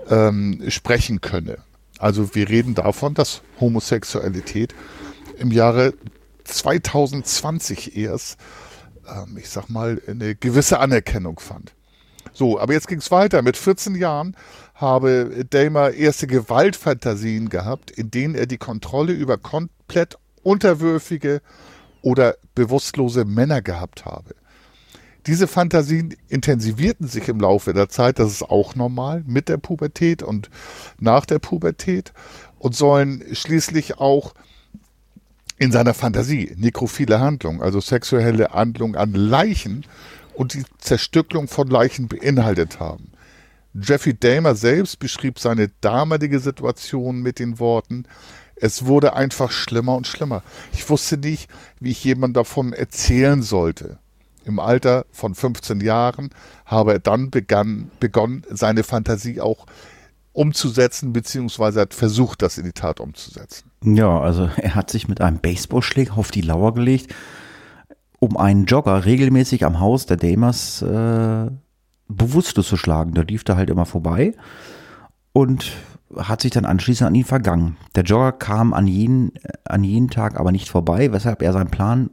ähm, 0.09 0.63
sprechen 0.69 1.19
könne. 1.19 1.57
Also 1.99 2.33
wir 2.33 2.47
reden 2.47 2.75
davon, 2.75 3.13
dass 3.13 3.41
Homosexualität 3.59 4.73
im 5.37 5.51
Jahre 5.51 5.93
2020 6.45 7.97
erst, 7.97 8.39
ähm, 9.05 9.37
ich 9.37 9.49
sag 9.49 9.67
mal, 9.69 10.01
eine 10.07 10.35
gewisse 10.35 10.79
Anerkennung 10.79 11.39
fand. 11.39 11.73
So, 12.31 12.57
aber 12.57 12.71
jetzt 12.71 12.87
ging 12.87 12.99
es 12.99 13.11
weiter. 13.11 13.41
Mit 13.41 13.57
14 13.57 13.95
Jahren 13.95 14.37
habe 14.75 15.45
Damer 15.49 15.91
erste 15.91 16.25
Gewaltfantasien 16.27 17.49
gehabt, 17.49 17.91
in 17.91 18.11
denen 18.11 18.35
er 18.35 18.45
die 18.45 18.59
Kontrolle 18.59 19.11
über 19.11 19.37
komplett 19.37 20.17
unterwürfige 20.43 21.41
oder 22.01 22.35
bewusstlose 22.55 23.25
Männer 23.25 23.61
gehabt 23.61 24.05
habe. 24.05 24.35
Diese 25.27 25.47
Fantasien 25.47 26.15
intensivierten 26.29 27.07
sich 27.07 27.27
im 27.27 27.39
Laufe 27.41 27.73
der 27.73 27.89
Zeit, 27.89 28.17
das 28.17 28.31
ist 28.31 28.43
auch 28.43 28.75
normal, 28.75 29.23
mit 29.27 29.49
der 29.49 29.57
Pubertät 29.57 30.23
und 30.23 30.49
nach 30.99 31.25
der 31.25 31.39
Pubertät 31.39 32.13
und 32.59 32.75
sollen 32.75 33.23
schließlich 33.33 33.97
auch 33.97 34.33
in 35.57 35.71
seiner 35.71 35.93
Fantasie 35.93 36.53
nekrophile 36.55 37.19
Handlung, 37.19 37.61
also 37.61 37.81
sexuelle 37.81 38.49
Handlung 38.49 38.95
an 38.95 39.13
Leichen 39.13 39.85
und 40.33 40.53
die 40.53 40.63
Zerstückelung 40.77 41.47
von 41.47 41.67
Leichen 41.67 42.07
beinhaltet 42.07 42.79
haben. 42.79 43.11
Jeffrey 43.73 44.13
Dahmer 44.17 44.55
selbst 44.55 44.97
beschrieb 44.97 45.39
seine 45.39 45.69
damalige 45.81 46.39
Situation 46.39 47.21
mit 47.21 47.39
den 47.39 47.59
Worten, 47.59 48.05
es 48.59 48.85
wurde 48.85 49.15
einfach 49.15 49.51
schlimmer 49.51 49.95
und 49.95 50.07
schlimmer. 50.07 50.43
Ich 50.73 50.89
wusste 50.89 51.17
nicht, 51.17 51.49
wie 51.79 51.91
ich 51.91 52.03
jemand 52.03 52.35
davon 52.37 52.73
erzählen 52.73 53.41
sollte. 53.41 53.99
Im 54.45 54.59
Alter 54.59 55.05
von 55.11 55.35
15 55.35 55.81
Jahren 55.81 56.29
habe 56.65 56.93
er 56.93 56.99
dann 56.99 57.29
begann, 57.29 57.91
begonnen, 57.99 58.43
seine 58.49 58.83
Fantasie 58.83 59.41
auch 59.41 59.65
umzusetzen, 60.31 61.13
beziehungsweise 61.13 61.81
hat 61.81 61.93
versucht, 61.93 62.41
das 62.41 62.57
in 62.57 62.65
die 62.65 62.71
Tat 62.71 62.99
umzusetzen. 62.99 63.69
Ja, 63.83 64.19
also 64.19 64.49
er 64.57 64.75
hat 64.75 64.89
sich 64.89 65.07
mit 65.07 65.19
einem 65.19 65.39
Baseballschläger 65.39 66.17
auf 66.17 66.31
die 66.31 66.41
Lauer 66.41 66.73
gelegt, 66.73 67.13
um 68.19 68.37
einen 68.37 68.65
Jogger 68.65 69.05
regelmäßig 69.05 69.65
am 69.65 69.79
Haus 69.79 70.05
der 70.05 70.17
Damers 70.17 70.81
äh, 70.81 71.47
bewusstlos 72.07 72.67
zu 72.67 72.77
schlagen. 72.77 73.13
Da 73.13 73.21
lief 73.21 73.43
er 73.47 73.57
halt 73.57 73.69
immer 73.69 73.85
vorbei 73.85 74.33
und 75.33 75.73
hat 76.15 76.41
sich 76.41 76.51
dann 76.51 76.65
anschließend 76.65 77.07
an 77.07 77.15
ihn 77.15 77.25
vergangen. 77.25 77.77
Der 77.95 78.03
Jogger 78.03 78.31
kam 78.31 78.73
an 78.73 78.87
jeden, 78.87 79.33
an 79.65 79.83
jeden 79.83 80.09
Tag 80.09 80.39
aber 80.39 80.51
nicht 80.51 80.69
vorbei, 80.69 81.11
weshalb 81.11 81.41
er 81.41 81.53
seinen 81.53 81.71
Plan 81.71 82.09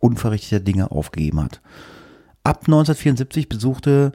unverrichteter 0.00 0.60
Dinge 0.60 0.90
aufgegeben 0.90 1.42
hat. 1.42 1.60
Ab 2.44 2.62
1974 2.66 3.48
besuchte 3.48 4.12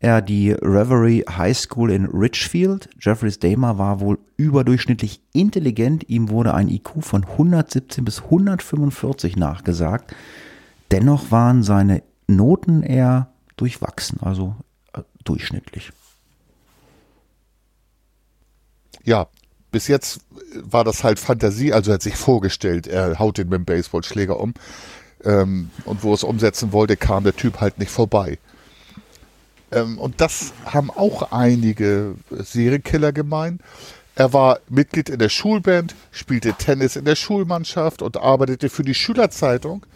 er 0.00 0.22
die 0.22 0.52
Reverie 0.52 1.24
High 1.28 1.56
School 1.56 1.90
in 1.90 2.06
Richfield. 2.06 2.88
Jeffreys 3.00 3.40
Dahmer 3.40 3.78
war 3.78 4.00
wohl 4.00 4.18
überdurchschnittlich 4.36 5.20
intelligent. 5.32 6.08
Ihm 6.08 6.30
wurde 6.30 6.54
ein 6.54 6.68
IQ 6.68 7.02
von 7.02 7.24
117 7.24 8.04
bis 8.04 8.22
145 8.22 9.36
nachgesagt. 9.36 10.14
Dennoch 10.92 11.30
waren 11.30 11.62
seine 11.62 12.02
Noten 12.28 12.82
eher 12.82 13.32
durchwachsen, 13.56 14.20
also 14.22 14.54
äh, 14.92 15.02
durchschnittlich. 15.24 15.92
Ja, 19.08 19.26
bis 19.70 19.88
jetzt 19.88 20.20
war 20.54 20.84
das 20.84 21.02
halt 21.02 21.18
Fantasie, 21.18 21.72
also 21.72 21.90
er 21.90 21.94
hat 21.94 22.02
sich 22.02 22.16
vorgestellt, 22.16 22.86
er 22.86 23.18
haut 23.18 23.38
den 23.38 23.48
mit 23.48 23.56
dem 23.56 23.64
Baseballschläger 23.64 24.38
um. 24.38 24.52
Ähm, 25.24 25.70
und 25.86 26.02
wo 26.02 26.12
es 26.12 26.22
umsetzen 26.22 26.72
wollte, 26.72 26.98
kam 26.98 27.24
der 27.24 27.34
Typ 27.34 27.58
halt 27.62 27.78
nicht 27.78 27.90
vorbei. 27.90 28.36
Ähm, 29.72 29.96
und 29.96 30.20
das 30.20 30.52
haben 30.66 30.90
auch 30.90 31.32
einige 31.32 32.16
Serienkiller 32.30 33.12
gemeint. 33.12 33.62
Er 34.14 34.34
war 34.34 34.60
Mitglied 34.68 35.08
in 35.08 35.18
der 35.18 35.30
Schulband, 35.30 35.94
spielte 36.10 36.52
Tennis 36.52 36.94
in 36.94 37.06
der 37.06 37.16
Schulmannschaft 37.16 38.02
und 38.02 38.18
arbeitete 38.18 38.68
für 38.68 38.82
die 38.82 38.94
Schülerzeitung. 38.94 39.86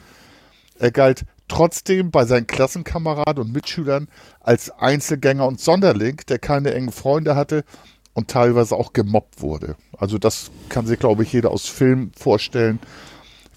Er 0.79 0.91
galt 0.91 1.27
trotzdem 1.49 2.11
bei 2.11 2.25
seinen 2.25 2.47
Klassenkameraden 2.47 3.45
und 3.45 3.53
Mitschülern 3.53 4.09
als 4.41 4.71
Einzelgänger 4.71 5.47
und 5.47 5.61
Sonderling, 5.61 6.23
der 6.31 6.39
keine 6.39 6.73
engen 6.73 6.93
Freunde 6.93 7.37
hatte 7.37 7.65
und 8.15 8.29
teilweise 8.29 8.77
auch 8.77 8.93
gemobbt 8.93 9.41
wurde. 9.41 9.77
Also 9.97 10.19
das 10.19 10.51
kann 10.69 10.87
sich, 10.87 10.99
glaube 10.99 11.23
ich, 11.23 11.33
jeder 11.33 11.51
aus 11.51 11.69
Film 11.69 12.13
vorstellen, 12.17 12.79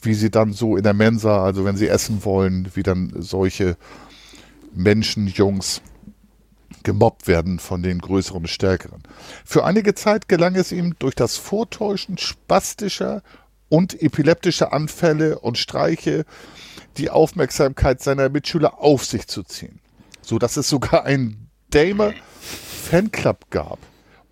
wie 0.01 0.13
sie 0.13 0.29
dann 0.29 0.53
so 0.53 0.77
in 0.77 0.83
der 0.83 0.93
Mensa, 0.93 1.43
also 1.43 1.65
wenn 1.65 1.77
sie 1.77 1.87
essen 1.87 2.23
wollen, 2.23 2.71
wie 2.75 2.83
dann 2.83 3.11
solche 3.17 3.77
Menschen, 4.73 5.27
Jungs 5.27 5.81
gemobbt 6.83 7.27
werden 7.27 7.59
von 7.59 7.81
den 7.81 7.99
größeren 7.99 8.41
und 8.41 8.47
stärkeren. 8.47 9.03
Für 9.43 9.65
einige 9.65 9.95
Zeit 9.95 10.29
gelang 10.29 10.55
es 10.55 10.71
ihm 10.71 10.95
durch 10.99 11.15
das 11.15 11.35
Vortäuschen 11.35 12.17
spastischer 12.17 13.23
und 13.69 14.01
epileptischer 14.01 14.71
Anfälle 14.71 15.39
und 15.39 15.57
Streiche 15.57 16.25
die 16.97 17.09
Aufmerksamkeit 17.09 18.01
seiner 18.01 18.29
Mitschüler 18.29 18.79
auf 18.79 19.03
sich 19.03 19.27
zu 19.27 19.43
ziehen, 19.43 19.79
so 20.21 20.37
dass 20.37 20.57
es 20.57 20.69
sogar 20.69 21.03
einen 21.03 21.49
Damer 21.71 22.13
Fanclub 22.39 23.49
gab. 23.49 23.79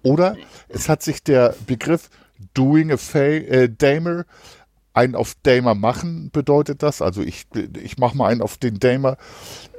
Oder 0.03 0.35
es 0.69 0.89
hat 0.89 1.01
sich 1.01 1.23
der 1.23 1.55
Begriff 1.65 2.09
Doing 2.53 2.91
a 2.91 2.97
Fa 2.97 3.19
äh, 3.19 3.69
Damer 3.69 4.25
einen 4.93 5.15
auf 5.15 5.35
Damer 5.41 5.75
machen 5.75 6.29
bedeutet 6.31 6.83
das. 6.83 7.01
Also 7.01 7.21
ich, 7.21 7.45
ich 7.81 7.97
mache 7.97 8.15
mal 8.15 8.31
einen 8.31 8.41
auf 8.41 8.57
den 8.57 8.79
Damer, 8.79 9.17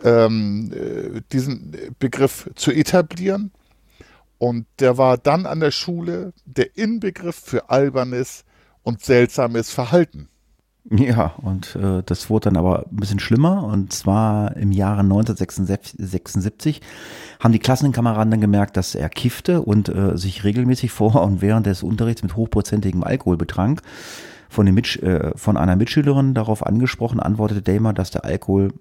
ähm, 0.03 0.73
äh, 0.73 1.21
diesen 1.33 1.95
Begriff 1.99 2.51
zu 2.57 2.73
etablieren. 2.73 3.53
Und 4.39 4.67
der 4.81 4.99
war 4.99 5.17
dann 5.17 5.47
an 5.47 5.61
der 5.61 5.71
Schule 5.71 6.33
der 6.45 6.77
Inbegriff 6.77 7.37
für 7.37 7.71
albernes 7.71 8.45
und 8.83 9.03
seltsames 9.03 9.71
Verhalten. 9.71 10.29
Ja, 10.91 11.35
und 11.41 11.77
äh, 11.77 12.03
das 12.05 12.29
wurde 12.29 12.51
dann 12.51 12.59
aber 12.59 12.87
ein 12.91 12.97
bisschen 12.97 13.19
schlimmer. 13.19 13.65
Und 13.65 13.93
zwar 13.93 14.55
im 14.57 14.71
Jahre 14.71 15.01
1976 15.01 16.83
haben 17.41 17.53
die 17.53 17.59
Klassenkameraden 17.59 18.31
dann 18.31 18.41
gemerkt, 18.43 18.77
dass 18.77 18.95
er 18.95 19.09
kiffte 19.09 19.63
und 19.63 19.89
äh, 19.89 20.19
sich 20.19 20.45
regelmäßig 20.45 20.93
vor 20.93 21.23
und 21.23 21.41
während 21.41 21.67
des 21.67 21.83
Unterrichts 21.83 22.23
mit 22.23 22.37
hochprozentigem 22.37 23.03
Alkohol 23.03 23.39
betrank 23.39 23.81
von, 24.51 24.67
den 24.67 24.75
Mitsch 24.75 24.99
äh, 25.03 25.33
von 25.37 25.57
einer 25.57 25.75
Mitschülerin 25.75 26.35
darauf 26.35 26.65
angesprochen, 26.65 27.19
antwortete 27.19 27.63
Damer, 27.63 27.95
dass 27.95 28.11
der 28.11 28.25
Alkohol 28.27 28.73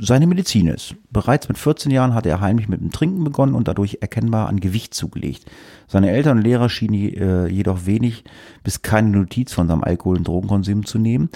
seine 0.00 0.26
Medizin 0.26 0.68
ist. 0.68 0.94
Bereits 1.10 1.48
mit 1.48 1.58
14 1.58 1.90
Jahren 1.90 2.14
hatte 2.14 2.28
er 2.28 2.40
heimlich 2.40 2.68
mit 2.68 2.80
dem 2.80 2.90
Trinken 2.90 3.24
begonnen 3.24 3.54
und 3.54 3.68
dadurch 3.68 3.98
erkennbar 4.00 4.48
an 4.48 4.60
Gewicht 4.60 4.94
zugelegt. 4.94 5.46
Seine 5.86 6.10
Eltern 6.10 6.38
und 6.38 6.44
Lehrer 6.44 6.68
schienen 6.68 6.94
äh, 6.94 7.48
jedoch 7.48 7.86
wenig 7.86 8.24
bis 8.62 8.82
keine 8.82 9.10
Notiz 9.10 9.52
von 9.52 9.68
seinem 9.68 9.82
Alkohol- 9.82 10.18
und 10.18 10.28
Drogenkonsum 10.28 10.86
zu 10.86 10.98
nehmen. 10.98 11.30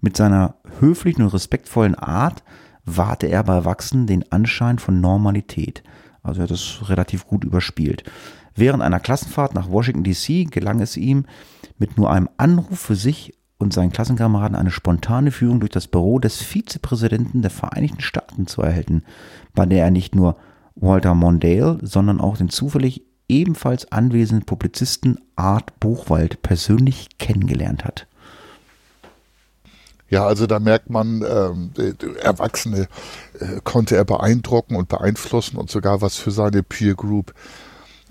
Mit 0.00 0.16
seiner 0.16 0.56
höflichen 0.80 1.22
und 1.22 1.32
respektvollen 1.32 1.94
Art 1.94 2.42
wahrte 2.84 3.26
er 3.26 3.42
bei 3.44 3.54
Erwachsenen 3.54 4.06
den 4.06 4.30
Anschein 4.32 4.78
von 4.78 5.00
Normalität. 5.00 5.82
Also 6.22 6.40
er 6.40 6.44
hat 6.44 6.50
das 6.50 6.88
relativ 6.88 7.26
gut 7.26 7.44
überspielt. 7.44 8.04
Während 8.54 8.82
einer 8.82 9.00
Klassenfahrt 9.00 9.54
nach 9.54 9.70
Washington 9.70 10.04
DC 10.04 10.50
gelang 10.50 10.80
es 10.80 10.96
ihm, 10.96 11.26
mit 11.78 11.96
nur 11.96 12.10
einem 12.10 12.28
Anruf 12.36 12.80
für 12.80 12.96
sich 12.96 13.34
und 13.58 13.72
seinen 13.72 13.92
Klassenkameraden 13.92 14.56
eine 14.56 14.70
spontane 14.70 15.32
Führung 15.32 15.60
durch 15.60 15.72
das 15.72 15.88
Büro 15.88 16.18
des 16.18 16.38
Vizepräsidenten 16.38 17.42
der 17.42 17.50
Vereinigten 17.50 18.00
Staaten 18.00 18.46
zu 18.46 18.62
erhalten, 18.62 19.02
bei 19.54 19.66
der 19.66 19.84
er 19.84 19.90
nicht 19.90 20.14
nur 20.14 20.36
Walter 20.76 21.14
Mondale, 21.14 21.78
sondern 21.82 22.20
auch 22.20 22.36
den 22.36 22.48
zufällig 22.48 23.02
ebenfalls 23.28 23.90
anwesenden 23.90 24.46
Publizisten 24.46 25.18
Art 25.36 25.78
Buchwald 25.80 26.40
persönlich 26.42 27.18
kennengelernt 27.18 27.84
hat. 27.84 28.06
Ja, 30.08 30.26
also 30.26 30.46
da 30.46 30.58
merkt 30.58 30.88
man, 30.88 31.22
ähm, 31.22 31.70
Erwachsene 32.22 32.88
äh, 33.38 33.60
konnte 33.62 33.94
er 33.94 34.06
beeindrucken 34.06 34.74
und 34.74 34.88
beeinflussen 34.88 35.58
und 35.58 35.70
sogar 35.70 36.00
was 36.00 36.16
für 36.16 36.30
seine 36.30 36.62
Peer 36.62 36.94
Group 36.94 37.34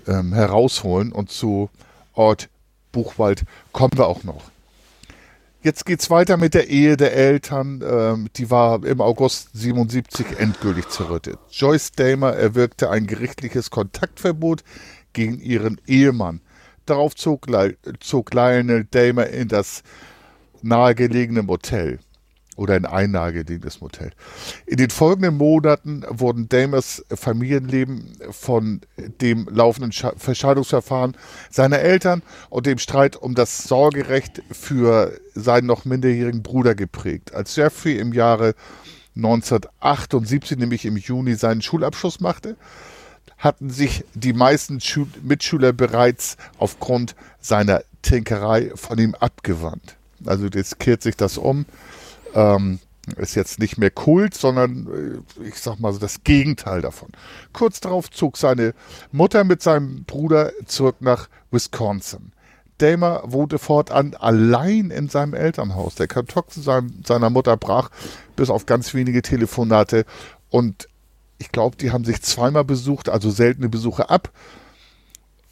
ähm, 0.06 0.32
herausholen. 0.32 1.10
Und 1.10 1.30
zu 1.30 1.70
Ort 2.14 2.50
Buchwald 2.92 3.44
kommen 3.72 3.96
wir 3.96 4.06
auch 4.06 4.22
noch. 4.22 4.42
Jetzt 5.68 5.84
geht's 5.84 6.08
weiter 6.08 6.38
mit 6.38 6.54
der 6.54 6.70
Ehe 6.70 6.96
der 6.96 7.12
Eltern. 7.12 7.84
Ähm, 7.86 8.30
die 8.36 8.50
war 8.50 8.82
im 8.86 9.02
August 9.02 9.50
77 9.52 10.38
endgültig 10.38 10.88
zerrüttet. 10.88 11.38
Joyce 11.50 11.92
Damer 11.92 12.32
erwirkte 12.32 12.88
ein 12.88 13.06
gerichtliches 13.06 13.68
Kontaktverbot 13.68 14.64
gegen 15.12 15.38
ihren 15.38 15.78
Ehemann. 15.86 16.40
Darauf 16.86 17.14
zog, 17.14 17.48
zog 18.00 18.32
Lionel 18.32 18.86
Damer 18.90 19.26
in 19.26 19.48
das 19.48 19.82
nahegelegene 20.62 21.42
Motel 21.42 21.98
oder 22.58 22.76
in 22.76 22.84
ein 22.84 23.12
nahegelegenes 23.12 23.80
Motel. 23.80 24.10
In 24.66 24.78
den 24.78 24.90
folgenden 24.90 25.36
Monaten 25.36 26.04
wurden 26.08 26.48
Damers 26.48 27.04
Familienleben 27.08 28.12
von 28.30 28.80
dem 29.20 29.48
laufenden 29.48 29.92
Verscheidungsverfahren 29.92 31.16
seiner 31.50 31.78
Eltern 31.78 32.22
und 32.50 32.66
dem 32.66 32.78
Streit 32.78 33.16
um 33.16 33.36
das 33.36 33.58
Sorgerecht 33.58 34.42
für 34.50 35.12
seinen 35.34 35.66
noch 35.66 35.84
minderjährigen 35.84 36.42
Bruder 36.42 36.74
geprägt. 36.74 37.32
Als 37.32 37.54
Jeffrey 37.54 37.96
im 37.96 38.12
Jahre 38.12 38.54
1978, 39.14 40.58
nämlich 40.58 40.84
im 40.84 40.96
Juni, 40.96 41.34
seinen 41.36 41.62
Schulabschluss 41.62 42.18
machte, 42.18 42.56
hatten 43.36 43.70
sich 43.70 44.04
die 44.14 44.32
meisten 44.32 44.80
Mitschüler 45.22 45.72
bereits 45.72 46.36
aufgrund 46.58 47.14
seiner 47.40 47.82
Trinkerei 48.02 48.72
von 48.74 48.98
ihm 48.98 49.14
abgewandt. 49.14 49.96
Also 50.26 50.46
jetzt 50.46 50.80
kehrt 50.80 51.02
sich 51.02 51.16
das 51.16 51.38
um. 51.38 51.64
Ähm, 52.34 52.78
ist 53.16 53.34
jetzt 53.34 53.58
nicht 53.58 53.78
mehr 53.78 53.90
Kult, 53.90 54.34
sondern 54.34 55.22
äh, 55.40 55.48
ich 55.48 55.56
sag 55.56 55.78
mal 55.78 55.92
so 55.92 55.98
das 55.98 56.24
Gegenteil 56.24 56.82
davon. 56.82 57.10
Kurz 57.52 57.80
darauf 57.80 58.10
zog 58.10 58.36
seine 58.36 58.74
Mutter 59.12 59.44
mit 59.44 59.62
seinem 59.62 60.04
Bruder 60.04 60.52
zurück 60.66 60.96
nach 61.00 61.28
Wisconsin. 61.50 62.32
Damer 62.78 63.22
wohnte 63.24 63.58
fortan 63.58 64.14
allein 64.14 64.90
in 64.90 65.08
seinem 65.08 65.34
Elternhaus. 65.34 65.96
Der 65.96 66.06
Kontakt 66.06 66.52
zu 66.52 66.60
seinem, 66.60 67.02
seiner 67.04 67.30
Mutter 67.30 67.56
brach 67.56 67.90
bis 68.36 68.50
auf 68.50 68.66
ganz 68.66 68.94
wenige 68.94 69.22
Telefonate 69.22 70.04
und 70.50 70.88
ich 71.38 71.52
glaube, 71.52 71.76
die 71.76 71.92
haben 71.92 72.04
sich 72.04 72.22
zweimal 72.22 72.64
besucht, 72.64 73.08
also 73.08 73.30
seltene 73.30 73.68
Besuche 73.68 74.10
ab 74.10 74.30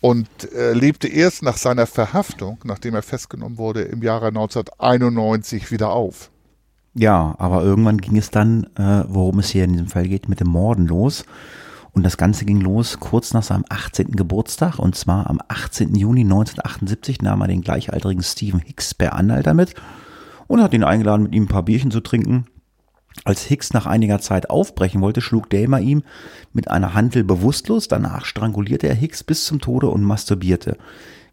und 0.01 0.29
äh, 0.53 0.73
lebte 0.73 1.09
erst 1.09 1.43
nach 1.43 1.57
seiner 1.57 1.87
Verhaftung, 1.87 2.59
nachdem 2.65 2.95
er 2.95 3.03
festgenommen 3.03 3.59
wurde, 3.59 3.83
im 3.83 4.03
Jahre 4.03 4.29
1991 4.29 5.71
wieder 5.71 5.91
auf. 5.91 6.31
Ja, 6.99 7.35
aber 7.39 7.63
irgendwann 7.63 7.99
ging 7.99 8.17
es 8.17 8.31
dann, 8.31 8.65
äh, 8.77 9.05
worum 9.07 9.41
es 9.41 9.51
hier 9.51 9.65
in 9.65 9.73
diesem 9.73 9.89
Fall 9.89 10.09
geht, 10.09 10.31
mit 10.31 10.41
dem 10.41 10.49
Morden 10.49 10.87
los. 10.87 11.27
Und 11.93 12.05
das 12.05 12.17
Ganze 12.17 12.47
ging 12.47 12.61
los 12.63 13.01
kurz 13.01 13.35
nach 13.35 13.43
seinem 13.43 13.67
18. 13.69 14.17
Geburtstag. 14.17 14.79
Und 14.79 14.97
zwar 14.97 15.29
am 15.29 15.39
18. 15.47 15.95
Juni 15.95 16.23
1978 16.23 17.21
nahm 17.21 17.43
er 17.43 17.49
den 17.49 17.61
gleichaltrigen 17.61 18.23
Stephen 18.23 18.61
Hicks 18.61 18.95
per 18.95 19.13
Anhalter 19.13 19.53
mit 19.53 19.75
und 20.47 20.63
hat 20.63 20.73
ihn 20.73 20.85
eingeladen, 20.85 21.25
mit 21.25 21.35
ihm 21.35 21.45
ein 21.45 21.49
paar 21.49 21.65
Bierchen 21.65 21.91
zu 21.91 22.01
trinken. 22.01 22.47
Als 23.25 23.43
Hicks 23.43 23.75
nach 23.75 23.85
einiger 23.85 24.21
Zeit 24.21 24.49
aufbrechen 24.49 25.03
wollte, 25.03 25.21
schlug 25.21 25.51
Damer 25.51 25.81
ihm 25.81 26.03
mit 26.55 26.71
einer 26.71 26.95
Hantel 26.95 27.25
bewusstlos. 27.25 27.89
Danach 27.89 28.25
strangulierte 28.25 28.89
er 28.89 28.95
Hicks 28.95 29.23
bis 29.23 29.45
zum 29.45 29.61
Tode 29.61 29.89
und 29.89 30.03
masturbierte, 30.03 30.79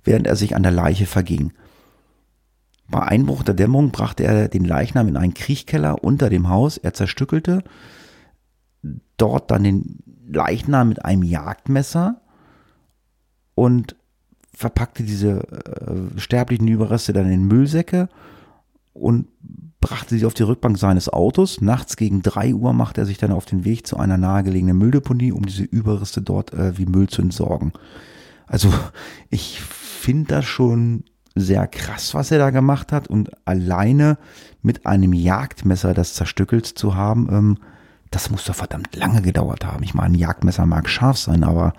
während 0.03 0.27
er 0.27 0.35
sich 0.35 0.57
an 0.57 0.63
der 0.63 0.73
Leiche 0.73 1.05
verging. 1.05 1.53
Bei 2.93 3.01
Einbruch 3.07 3.41
der 3.41 3.55
Dämmerung 3.55 3.89
brachte 3.89 4.23
er 4.23 4.47
den 4.47 4.65
Leichnam 4.65 5.07
in 5.07 5.17
einen 5.17 5.33
Kriechkeller 5.33 6.03
unter 6.03 6.29
dem 6.29 6.47
Haus. 6.49 6.77
Er 6.77 6.93
zerstückelte 6.93 7.63
dort 9.17 9.49
dann 9.49 9.63
den 9.63 10.03
Leichnam 10.27 10.89
mit 10.89 11.03
einem 11.03 11.23
Jagdmesser 11.23 12.21
und 13.55 13.95
verpackte 14.53 15.01
diese 15.01 15.39
äh, 15.39 16.19
sterblichen 16.19 16.67
Überreste 16.67 17.13
dann 17.13 17.31
in 17.31 17.47
Müllsäcke 17.47 18.09
und 18.93 19.27
brachte 19.81 20.15
sie 20.15 20.27
auf 20.27 20.35
die 20.35 20.43
Rückbank 20.43 20.77
seines 20.77 21.09
Autos. 21.09 21.61
Nachts 21.61 21.97
gegen 21.97 22.21
drei 22.21 22.53
Uhr 22.53 22.73
machte 22.73 23.01
er 23.01 23.07
sich 23.07 23.17
dann 23.17 23.31
auf 23.31 23.45
den 23.45 23.65
Weg 23.65 23.87
zu 23.87 23.97
einer 23.97 24.17
nahegelegenen 24.17 24.77
Mülldeponie, 24.77 25.31
um 25.31 25.43
diese 25.47 25.63
Überreste 25.63 26.21
dort 26.21 26.53
äh, 26.53 26.77
wie 26.77 26.85
Müll 26.85 27.09
zu 27.09 27.23
entsorgen. 27.23 27.73
Also 28.45 28.71
ich 29.31 29.61
finde 29.61 30.35
das 30.35 30.45
schon 30.45 31.05
sehr 31.35 31.67
krass, 31.67 32.13
was 32.13 32.31
er 32.31 32.39
da 32.39 32.49
gemacht 32.51 32.91
hat 32.91 33.07
und 33.07 33.31
alleine 33.45 34.17
mit 34.61 34.85
einem 34.85 35.13
Jagdmesser 35.13 35.93
das 35.93 36.13
zerstückelt 36.13 36.65
zu 36.65 36.95
haben, 36.95 37.27
ähm, 37.31 37.57
das 38.11 38.29
muss 38.29 38.45
doch 38.45 38.55
verdammt 38.55 38.95
lange 38.95 39.21
gedauert 39.21 39.65
haben. 39.65 39.83
Ich 39.83 39.95
meine, 39.95 40.13
ein 40.13 40.19
Jagdmesser 40.19 40.65
mag 40.65 40.87
scharf 40.87 41.17
sein, 41.17 41.43
aber 41.43 41.73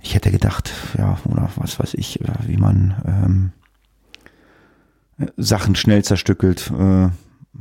ich 0.00 0.14
hätte 0.14 0.30
gedacht, 0.30 0.72
ja, 0.96 1.18
oder 1.24 1.50
was 1.56 1.80
weiß 1.80 1.94
ich, 1.94 2.20
wie 2.46 2.56
man 2.56 3.52
ähm, 5.18 5.28
Sachen 5.36 5.74
schnell 5.74 6.04
zerstückelt. 6.04 6.70
Äh, 6.70 7.08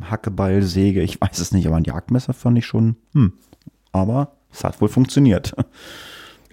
Hackebeil, 0.01 0.61
Säge, 0.61 1.01
ich 1.01 1.19
weiß 1.19 1.39
es 1.39 1.51
nicht, 1.51 1.65
aber 1.65 1.77
ein 1.77 1.83
Jagdmesser 1.83 2.33
fand 2.33 2.57
ich 2.59 2.67
schon, 2.67 2.97
hm. 3.13 3.33
Aber 3.91 4.33
es 4.51 4.63
hat 4.63 4.79
wohl 4.79 4.89
funktioniert. 4.89 5.55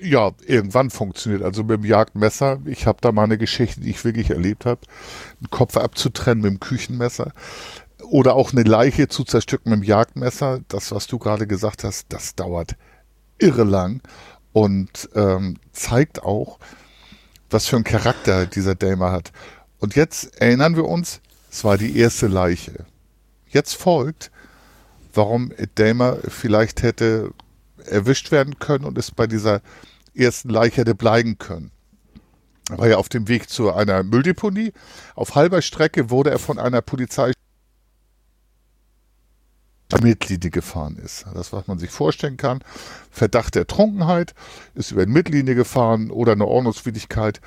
Ja, 0.00 0.32
irgendwann 0.46 0.90
funktioniert. 0.90 1.42
Also 1.42 1.62
mit 1.62 1.78
dem 1.78 1.84
Jagdmesser, 1.84 2.60
ich 2.66 2.86
habe 2.86 2.98
da 3.00 3.12
mal 3.12 3.24
eine 3.24 3.38
Geschichte, 3.38 3.80
die 3.80 3.90
ich 3.90 4.04
wirklich 4.04 4.30
erlebt 4.30 4.66
habe, 4.66 4.80
einen 5.40 5.50
Kopf 5.50 5.76
abzutrennen 5.76 6.42
mit 6.42 6.50
dem 6.50 6.60
Küchenmesser 6.60 7.32
oder 8.10 8.34
auch 8.34 8.52
eine 8.52 8.64
Leiche 8.64 9.08
zu 9.08 9.24
zerstücken 9.24 9.70
mit 9.70 9.80
dem 9.80 9.84
Jagdmesser. 9.84 10.60
Das, 10.68 10.90
was 10.92 11.06
du 11.06 11.18
gerade 11.18 11.46
gesagt 11.46 11.84
hast, 11.84 12.06
das 12.08 12.34
dauert 12.34 12.76
irre 13.38 13.64
lang 13.64 14.00
und 14.52 15.08
ähm, 15.14 15.58
zeigt 15.72 16.22
auch, 16.22 16.58
was 17.50 17.66
für 17.66 17.76
einen 17.76 17.84
Charakter 17.84 18.46
dieser 18.46 18.74
Damer 18.74 19.12
hat. 19.12 19.32
Und 19.78 19.96
jetzt 19.96 20.40
erinnern 20.40 20.76
wir 20.76 20.86
uns, 20.86 21.20
es 21.50 21.62
war 21.62 21.78
die 21.78 21.96
erste 21.98 22.26
Leiche. 22.26 22.86
Jetzt 23.48 23.74
folgt, 23.74 24.30
warum 25.12 25.52
Damer 25.76 26.18
vielleicht 26.28 26.82
hätte 26.82 27.30
erwischt 27.86 28.30
werden 28.30 28.58
können 28.58 28.84
und 28.84 28.98
es 28.98 29.10
bei 29.10 29.26
dieser 29.26 29.60
ersten 30.14 30.48
Leiche 30.48 30.82
hätte 30.82 30.94
bleiben 30.94 31.38
können. 31.38 31.70
Er 32.70 32.78
war 32.78 32.88
ja 32.88 32.96
auf 32.96 33.08
dem 33.08 33.28
Weg 33.28 33.50
zu 33.50 33.72
einer 33.72 34.02
Mülldeponie. 34.02 34.72
Auf 35.14 35.34
halber 35.34 35.60
Strecke 35.60 36.10
wurde 36.10 36.30
er 36.30 36.38
von 36.38 36.58
einer 36.58 36.80
Polizei 36.80 37.32
Mittellinie 40.02 40.50
gefahren 40.50 40.96
ist. 40.96 41.24
Das, 41.34 41.52
was 41.52 41.66
man 41.66 41.78
sich 41.78 41.90
vorstellen 41.90 42.36
kann. 42.36 42.60
Verdacht 43.10 43.54
der 43.54 43.66
Trunkenheit, 43.66 44.34
ist 44.74 44.90
über 44.90 45.06
die 45.06 45.12
Mittellinie 45.12 45.54
gefahren 45.54 46.10
oder 46.10 46.32
eine 46.32 46.46
Ordnungswidrigkeit. 46.46 47.40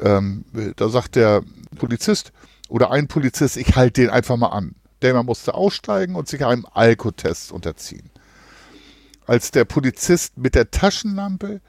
Ähm, 0.00 0.44
da 0.76 0.88
sagt 0.88 1.16
der 1.16 1.42
Polizist 1.76 2.32
oder 2.68 2.90
ein 2.90 3.08
Polizist, 3.08 3.56
ich 3.56 3.76
halte 3.76 4.02
den 4.02 4.10
einfach 4.10 4.36
mal 4.36 4.48
an. 4.48 4.74
Der 5.02 5.20
musste 5.22 5.54
aussteigen 5.54 6.14
und 6.14 6.28
sich 6.28 6.44
einem 6.44 6.66
Alkotest 6.72 7.52
unterziehen. 7.52 8.10
Als 9.30 9.52
der 9.52 9.64
Polizist 9.64 10.38
mit 10.38 10.56
der 10.56 10.72
Taschenlampe 10.72 11.60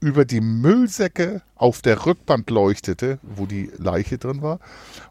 über 0.00 0.24
die 0.24 0.40
Müllsäcke 0.40 1.42
auf 1.54 1.82
der 1.82 2.06
Rückbank 2.06 2.48
leuchtete, 2.48 3.18
wo 3.20 3.44
die 3.44 3.70
Leiche 3.76 4.16
drin 4.16 4.40
war, 4.40 4.58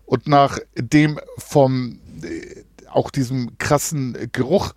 und 0.08 0.28
nach 0.28 0.58
dem 0.76 1.19
vom 1.38 2.00
äh, 2.24 2.63
auch 2.89 3.12
diesem 3.12 3.60
krassen 3.60 4.17
Geruch 4.32 4.74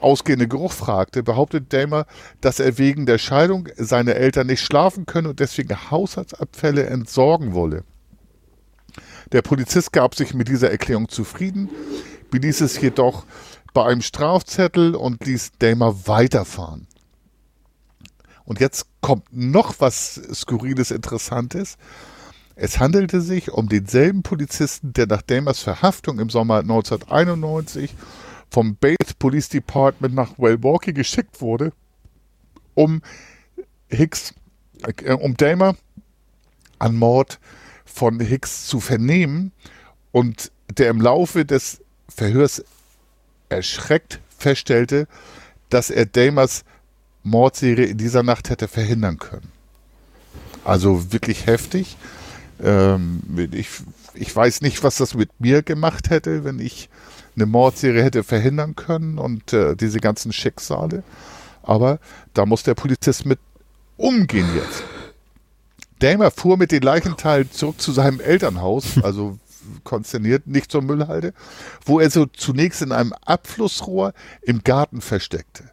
ausgehende 0.00 0.46
Geruch 0.46 0.72
fragte, 0.72 1.22
behauptet 1.22 1.72
Damer, 1.72 2.04
dass 2.42 2.60
er 2.60 2.76
wegen 2.76 3.06
der 3.06 3.16
Scheidung 3.16 3.70
seine 3.78 4.16
Eltern 4.16 4.48
nicht 4.48 4.60
schlafen 4.60 5.06
könne 5.06 5.30
und 5.30 5.40
deswegen 5.40 5.90
Haushaltsabfälle 5.90 6.84
entsorgen 6.84 7.54
wolle. 7.54 7.82
Der 9.32 9.40
Polizist 9.40 9.94
gab 9.94 10.14
sich 10.14 10.34
mit 10.34 10.48
dieser 10.48 10.70
Erklärung 10.70 11.08
zufrieden, 11.08 11.70
beließ 12.30 12.60
es 12.60 12.78
jedoch 12.78 13.24
bei 13.72 13.84
einem 13.84 14.02
Strafzettel 14.02 14.94
und 14.94 15.24
ließ 15.24 15.52
Damer 15.58 16.06
weiterfahren. 16.06 16.86
Und 18.44 18.60
jetzt 18.60 18.86
kommt 19.00 19.24
noch 19.30 19.74
was 19.78 20.14
Skurriles, 20.32 20.90
Interessantes. 20.90 21.76
Es 22.56 22.80
handelte 22.80 23.20
sich 23.20 23.50
um 23.50 23.68
denselben 23.68 24.22
Polizisten, 24.22 24.92
der 24.92 25.06
nach 25.06 25.22
Damers 25.22 25.60
Verhaftung 25.60 26.18
im 26.18 26.30
Sommer 26.30 26.60
1991 26.60 27.94
vom 28.50 28.76
Bates 28.76 29.14
Police 29.14 29.50
Department 29.50 30.14
nach 30.14 30.38
Milwaukee 30.38 30.92
geschickt 30.92 31.40
wurde, 31.40 31.72
um 32.74 33.02
Hicks, 33.88 34.34
äh, 35.02 35.12
um 35.12 35.36
Damer 35.36 35.76
an 36.78 36.96
Mord 36.96 37.38
von 37.84 38.18
Hicks 38.20 38.66
zu 38.66 38.80
vernehmen 38.80 39.52
und 40.10 40.52
der 40.76 40.90
im 40.90 41.00
Laufe 41.00 41.44
des 41.44 41.82
Verhörs 42.08 42.64
erschreckt 43.48 44.20
feststellte, 44.36 45.06
dass 45.68 45.90
er 45.90 46.06
Damers 46.06 46.64
Mordserie 47.22 47.86
in 47.86 47.98
dieser 47.98 48.22
Nacht 48.22 48.50
hätte 48.50 48.68
verhindern 48.68 49.18
können. 49.18 49.52
Also 50.64 51.12
wirklich 51.12 51.46
heftig. 51.46 51.96
Ähm, 52.62 53.22
ich, 53.52 53.68
ich 54.14 54.34
weiß 54.34 54.62
nicht, 54.62 54.82
was 54.82 54.96
das 54.96 55.14
mit 55.14 55.30
mir 55.38 55.62
gemacht 55.62 56.10
hätte, 56.10 56.44
wenn 56.44 56.58
ich 56.58 56.88
eine 57.36 57.46
Mordserie 57.46 58.02
hätte 58.02 58.24
verhindern 58.24 58.74
können 58.74 59.18
und 59.18 59.52
äh, 59.52 59.76
diese 59.76 60.00
ganzen 60.00 60.32
Schicksale. 60.32 61.02
Aber 61.62 61.98
da 62.34 62.46
muss 62.46 62.62
der 62.62 62.74
Polizist 62.74 63.26
mit 63.26 63.38
umgehen 63.96 64.48
jetzt. 64.56 64.82
Damer 66.00 66.30
fuhr 66.30 66.56
mit 66.56 66.72
den 66.72 66.82
Leichenteilen 66.82 67.50
zurück 67.50 67.80
zu 67.80 67.92
seinem 67.92 68.20
Elternhaus, 68.20 69.02
also 69.02 69.38
konsterniert, 69.84 70.46
nicht 70.46 70.70
zur 70.70 70.82
Müllhalde, 70.82 71.32
wo 71.84 72.00
er 72.00 72.10
so 72.10 72.26
zunächst 72.26 72.82
in 72.82 72.92
einem 72.92 73.12
Abflussrohr 73.24 74.12
im 74.42 74.62
Garten 74.64 75.00
versteckte. 75.00 75.70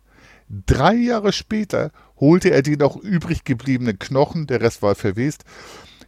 Drei 0.49 0.93
Jahre 0.93 1.33
später 1.33 1.91
holte 2.19 2.51
er 2.51 2.61
die 2.61 2.77
noch 2.77 2.95
übrig 2.97 3.43
gebliebenen 3.43 3.99
Knochen, 3.99 4.47
der 4.47 4.61
Rest 4.61 4.81
war 4.81 4.95
verwest, 4.95 5.43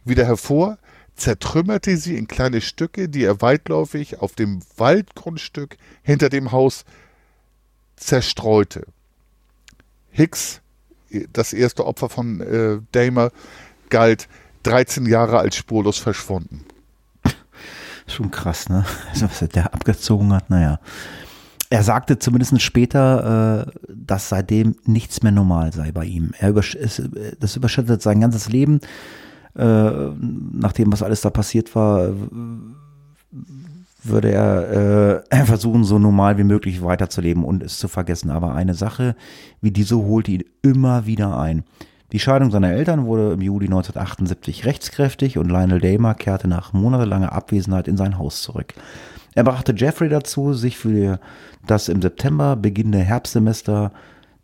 wieder 0.04 0.24
hervor, 0.24 0.78
zertrümmerte 1.16 1.96
sie 1.96 2.16
in 2.16 2.28
kleine 2.28 2.60
Stücke, 2.60 3.08
die 3.08 3.24
er 3.24 3.42
weitläufig 3.42 4.20
auf 4.20 4.34
dem 4.34 4.60
Waldgrundstück 4.76 5.76
hinter 6.02 6.28
dem 6.28 6.52
Haus 6.52 6.84
zerstreute. 7.96 8.86
Hicks, 10.10 10.60
das 11.32 11.52
erste 11.52 11.86
Opfer 11.86 12.08
von 12.08 12.40
äh, 12.40 12.78
Damer, 12.92 13.32
galt 13.90 14.28
13 14.62 15.06
Jahre 15.06 15.38
als 15.38 15.56
spurlos 15.56 15.98
verschwunden. 15.98 16.64
Schon 18.08 18.30
krass, 18.30 18.68
ne? 18.68 18.84
Also, 19.10 19.26
was 19.26 19.48
der 19.50 19.72
abgezogen 19.74 20.32
hat, 20.32 20.50
naja. 20.50 20.80
Er 21.70 21.82
sagte 21.82 22.18
zumindest 22.18 22.60
später, 22.62 23.66
äh, 23.66 23.72
dass 23.94 24.30
seitdem 24.30 24.76
nichts 24.84 25.22
mehr 25.22 25.32
normal 25.32 25.72
sei 25.72 25.92
bei 25.92 26.06
ihm. 26.06 26.32
Er 26.38 26.50
übersch 26.50 26.78
das 27.38 27.56
überschattet 27.56 28.00
sein 28.00 28.20
ganzes 28.20 28.48
Leben. 28.48 28.80
Äh, 29.54 29.90
nach 30.52 30.72
dem, 30.72 30.90
was 30.90 31.02
alles 31.02 31.20
da 31.20 31.28
passiert 31.28 31.74
war, 31.74 32.10
würde 34.02 34.32
er 34.32 35.24
äh, 35.30 35.36
versuchen, 35.44 35.84
so 35.84 35.98
normal 35.98 36.38
wie 36.38 36.44
möglich 36.44 36.82
weiterzuleben 36.82 37.44
und 37.44 37.62
es 37.62 37.78
zu 37.78 37.88
vergessen. 37.88 38.30
Aber 38.30 38.54
eine 38.54 38.74
Sache 38.74 39.14
wie 39.60 39.70
diese 39.70 39.96
holte 39.96 40.30
ihn 40.30 40.44
immer 40.62 41.04
wieder 41.04 41.38
ein. 41.38 41.64
Die 42.12 42.18
Scheidung 42.18 42.50
seiner 42.50 42.72
Eltern 42.72 43.04
wurde 43.04 43.34
im 43.34 43.42
Juli 43.42 43.66
1978 43.66 44.64
rechtskräftig 44.64 45.36
und 45.36 45.50
Lionel 45.50 45.80
Damer 45.80 46.14
kehrte 46.14 46.48
nach 46.48 46.72
monatelanger 46.72 47.32
Abwesenheit 47.32 47.86
in 47.86 47.98
sein 47.98 48.16
Haus 48.16 48.40
zurück. 48.42 48.72
Er 49.34 49.44
brachte 49.44 49.74
Jeffrey 49.76 50.08
dazu, 50.08 50.54
sich 50.54 50.78
für 50.78 51.20
das 51.66 51.88
im 51.88 52.00
September 52.00 52.56
beginnende 52.56 53.00
Herbstsemester 53.00 53.92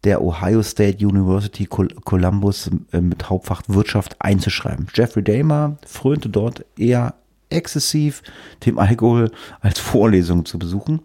der 0.05 0.23
Ohio 0.23 0.63
State 0.63 1.05
University 1.05 1.65
Columbus 1.65 2.71
mit 2.93 3.31
Hauptfach 3.31 3.63
Wirtschaft 3.67 4.17
einzuschreiben. 4.19 4.87
Jeffrey 4.95 5.25
Damer 5.25 5.79
frönte 5.87 6.29
dort 6.29 6.67
eher 6.79 7.15
exzessiv 7.49 8.23
dem 8.67 8.79
Alkohol 8.79 9.31
als 9.61 9.79
Vorlesung 9.79 10.45
zu 10.45 10.59
besuchen. 10.59 11.01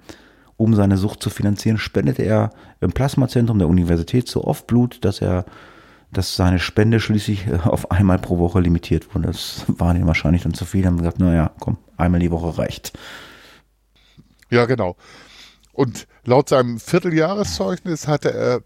Um 0.57 0.75
seine 0.75 0.97
Sucht 0.97 1.23
zu 1.23 1.29
finanzieren, 1.29 1.77
spendete 1.77 2.23
er 2.23 2.51
im 2.81 2.91
Plasmazentrum 2.91 3.59
der 3.59 3.69
Universität 3.69 4.27
so 4.27 4.43
oft 4.43 4.67
Blut, 4.67 5.05
dass 5.05 5.21
er 5.21 5.45
dass 6.11 6.35
seine 6.35 6.59
Spende 6.59 6.99
schließlich 6.99 7.47
äh, 7.47 7.59
auf 7.63 7.91
einmal 7.91 8.19
pro 8.19 8.39
Woche 8.39 8.59
limitiert 8.59 9.13
wurde. 9.13 9.27
Das 9.27 9.63
war 9.67 9.95
ihm 9.95 10.07
wahrscheinlich 10.07 10.43
dann 10.43 10.53
zu 10.53 10.65
viel. 10.65 10.85
Haben 10.85 10.97
gesagt, 10.97 11.19
naja, 11.19 11.51
komm, 11.59 11.77
einmal 11.97 12.19
die 12.19 12.31
Woche 12.31 12.57
reicht. 12.57 12.97
Ja, 14.49 14.65
genau. 14.65 14.95
Und 15.73 16.07
laut 16.25 16.49
seinem 16.49 16.79
Vierteljahreszeugnis 16.79 18.07
hatte 18.07 18.33
er 18.33 18.61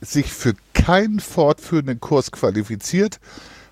sich 0.00 0.32
für 0.32 0.54
keinen 0.74 1.20
fortführenden 1.20 2.00
Kurs 2.00 2.32
qualifiziert. 2.32 3.20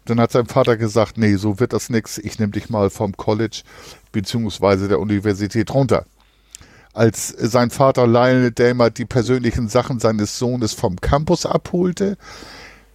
Dann 0.05 0.21
hat 0.21 0.33
sein 0.33 0.47
Vater 0.47 0.77
gesagt, 0.77 1.17
nee, 1.17 1.37
so 1.37 1.61
wird 1.61 1.73
das 1.73 1.89
nichts. 1.89 2.19
Ich 2.19 2.39
nehme 2.39 2.53
dich 2.53 2.69
mal 2.69 2.91
vom 2.91 3.17
College 3.17 3.63
bzw. 4.13 4.89
der 4.89 5.01
Universität 5.01 5.73
runter. 5.73 6.05
Als 6.93 7.29
sein 7.29 7.71
Vater 7.71 8.07
Lionel 8.07 8.53
Damer 8.53 8.91
die 8.91 9.05
persönlichen 9.05 9.69
Sachen 9.69 9.99
seines 9.99 10.39
Sohnes 10.39 10.75
vom 10.75 11.01
Campus 11.01 11.47
abholte, 11.47 12.17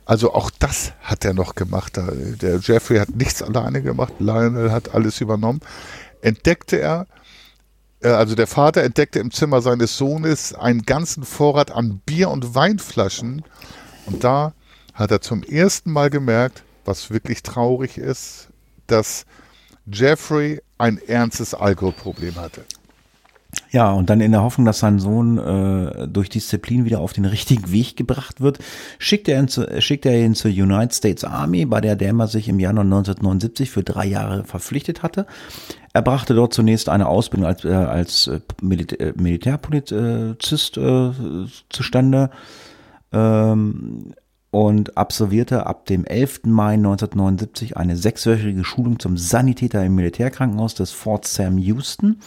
also 0.09 0.33
auch 0.33 0.49
das 0.49 0.93
hat 1.03 1.23
er 1.23 1.35
noch 1.35 1.53
gemacht. 1.53 1.95
Der 1.97 2.57
Jeffrey 2.57 2.97
hat 2.97 3.09
nichts 3.09 3.43
alleine 3.43 3.83
gemacht, 3.83 4.13
Lionel 4.17 4.71
hat 4.71 4.95
alles 4.95 5.21
übernommen. 5.21 5.59
Entdeckte 6.23 6.79
er, 6.79 7.05
äh, 8.01 8.07
also 8.07 8.33
der 8.33 8.47
Vater 8.47 8.81
entdeckte 8.81 9.19
im 9.19 9.29
Zimmer 9.29 9.61
seines 9.61 9.97
Sohnes 9.97 10.55
einen 10.55 10.81
ganzen 10.81 11.25
Vorrat 11.25 11.69
an 11.69 12.01
Bier- 12.07 12.31
und 12.31 12.55
Weinflaschen. 12.55 13.43
Und 14.07 14.23
da 14.23 14.53
hat 14.95 15.11
er 15.11 15.21
zum 15.21 15.43
ersten 15.43 15.91
Mal 15.91 16.09
gemerkt, 16.09 16.63
was 16.85 17.11
wirklich 17.11 17.43
traurig 17.43 17.99
ist, 17.99 18.47
dass 18.87 19.27
Jeffrey 19.85 20.59
ein 20.79 20.97
ernstes 20.97 21.53
Alkoholproblem 21.53 22.37
hatte. 22.37 22.65
Ja, 23.71 23.91
und 23.91 24.09
dann 24.09 24.21
in 24.21 24.31
der 24.31 24.43
Hoffnung, 24.43 24.65
dass 24.65 24.79
sein 24.79 24.99
Sohn 24.99 25.37
äh, 25.37 26.07
durch 26.07 26.29
Disziplin 26.29 26.85
wieder 26.85 26.99
auf 26.99 27.13
den 27.13 27.25
richtigen 27.25 27.71
Weg 27.71 27.95
gebracht 27.95 28.41
wird, 28.41 28.59
schickt 28.99 29.27
er, 29.27 29.39
ihn 29.39 29.47
zu, 29.47 29.67
schickt 29.81 30.05
er 30.05 30.19
ihn 30.23 30.35
zur 30.35 30.51
United 30.51 30.93
States 30.93 31.23
Army, 31.23 31.65
bei 31.65 31.81
der 31.81 31.95
Dämer 31.95 32.27
sich 32.27 32.47
im 32.47 32.59
Januar 32.59 32.85
1979 32.85 33.71
für 33.71 33.83
drei 33.83 34.05
Jahre 34.05 34.43
verpflichtet 34.43 35.01
hatte. 35.01 35.25
Er 35.93 36.03
brachte 36.03 36.35
dort 36.35 36.53
zunächst 36.53 36.89
eine 36.89 37.07
Ausbildung 37.07 37.47
als, 37.47 37.65
äh, 37.65 37.69
als 37.69 38.27
äh, 38.27 38.39
Militär, 38.61 38.99
äh, 39.01 39.13
Militärpolizist 39.15 40.77
äh, 40.77 41.11
zustande 41.69 42.29
ähm, 43.11 44.13
und 44.51 44.97
absolvierte 44.97 45.65
ab 45.65 45.85
dem 45.85 46.05
11. 46.05 46.41
Mai 46.45 46.73
1979 46.73 47.77
eine 47.77 47.97
sechswöchige 47.97 48.63
Schulung 48.63 48.99
zum 48.99 49.17
Sanitäter 49.17 49.83
im 49.83 49.95
Militärkrankenhaus 49.95 50.75
des 50.75 50.91
Fort 50.91 51.27
Sam 51.27 51.57
Houston. 51.57 52.19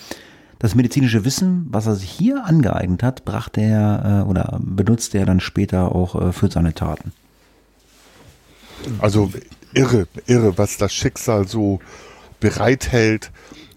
Das 0.62 0.76
medizinische 0.76 1.24
Wissen, 1.24 1.66
was 1.70 1.86
er 1.86 1.96
sich 1.96 2.08
hier 2.08 2.44
angeeignet 2.44 3.02
hat, 3.02 3.24
brachte 3.24 3.60
er 3.60 4.22
äh, 4.24 4.28
oder 4.28 4.60
benutzte 4.62 5.18
er 5.18 5.26
dann 5.26 5.40
später 5.40 5.92
auch 5.92 6.14
äh, 6.14 6.32
für 6.32 6.48
seine 6.48 6.72
Taten. 6.72 7.12
Also 9.00 9.32
irre, 9.74 10.06
irre, 10.26 10.56
was 10.58 10.76
das 10.76 10.94
Schicksal 10.94 11.48
so 11.48 11.80
bereithält. 12.38 13.32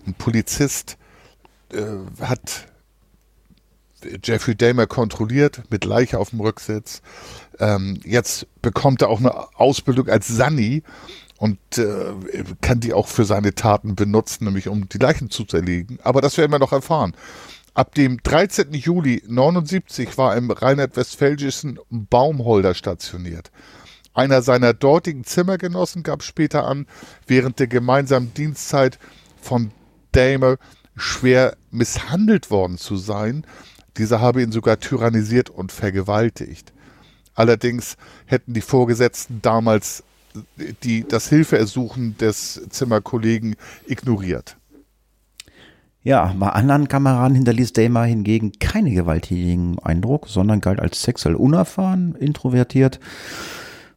Ein 0.06 0.14
Polizist 0.14 0.98
äh, 1.74 1.82
hat 2.22 2.68
Jeffrey 4.24 4.56
Dahmer 4.56 4.86
kontrolliert 4.86 5.64
mit 5.72 5.86
Leiche 5.86 6.20
auf 6.20 6.30
dem 6.30 6.42
Rücksitz. 6.42 7.02
Ähm, 7.58 8.00
jetzt 8.04 8.46
bekommt 8.62 9.02
er 9.02 9.10
auch 9.10 9.20
eine 9.20 9.34
Ausbildung 9.58 10.08
als 10.08 10.28
Sunny 10.28 10.84
und 11.38 11.60
äh, 11.78 12.14
kann 12.62 12.80
die 12.80 12.94
auch 12.94 13.08
für 13.08 13.26
seine 13.26 13.54
Taten 13.54 13.96
benutzen, 13.96 14.46
nämlich 14.46 14.68
um 14.68 14.88
die 14.88 14.98
Leichen 14.98 15.30
zu 15.30 15.44
zerlegen. 15.44 16.00
Aber 16.04 16.22
das 16.22 16.38
werden 16.38 16.52
wir 16.52 16.60
noch 16.60 16.72
erfahren. 16.72 17.14
Ab 17.74 17.94
dem 17.94 18.24
13. 18.24 18.74
Juli 18.74 19.22
79 19.28 20.18
war 20.18 20.38
im 20.38 20.50
rheinland-westfälischen 20.50 21.80
Baumholder 21.90 22.74
stationiert. 22.74 23.52
Einer 24.14 24.42
seiner 24.42 24.74
dortigen 24.74 25.26
Zimmergenossen 25.26 26.02
gab 26.02 26.24
später 26.24 26.66
an, 26.66 26.88
während 27.28 27.60
der 27.60 27.68
gemeinsamen 27.68 28.34
Dienstzeit 28.34 28.98
von 29.42 29.72
Damer 30.14 30.56
schwer 30.96 31.58
misshandelt 31.70 32.50
worden 32.50 32.78
zu 32.78 32.96
sein. 32.96 33.46
Dieser 33.98 34.22
habe 34.22 34.42
ihn 34.42 34.54
sogar 34.54 34.80
tyrannisiert 34.80 35.50
und 35.50 35.74
vergewaltigt. 35.74 36.72
Allerdings 37.34 37.98
hätten 38.26 38.54
die 38.54 38.62
Vorgesetzten 38.62 39.42
damals 39.42 40.06
die, 40.84 41.06
das 41.08 41.30
Hilfeersuchen 41.30 42.18
des 42.18 42.62
Zimmerkollegen 42.70 43.56
ignoriert. 43.88 44.58
Ja, 46.04 46.36
bei 46.38 46.50
anderen 46.50 46.88
Kameraden 46.88 47.36
hinterließ 47.36 47.74
Damer 47.74 48.04
hingegen 48.04 48.52
keine 48.60 48.92
gewalttätigen 48.92 49.80
Eindruck, 49.80 50.28
sondern 50.28 50.62
galt 50.62 50.80
als 50.80 51.02
sexuell 51.02 51.34
unerfahren, 51.34 52.14
introvertiert, 52.16 53.00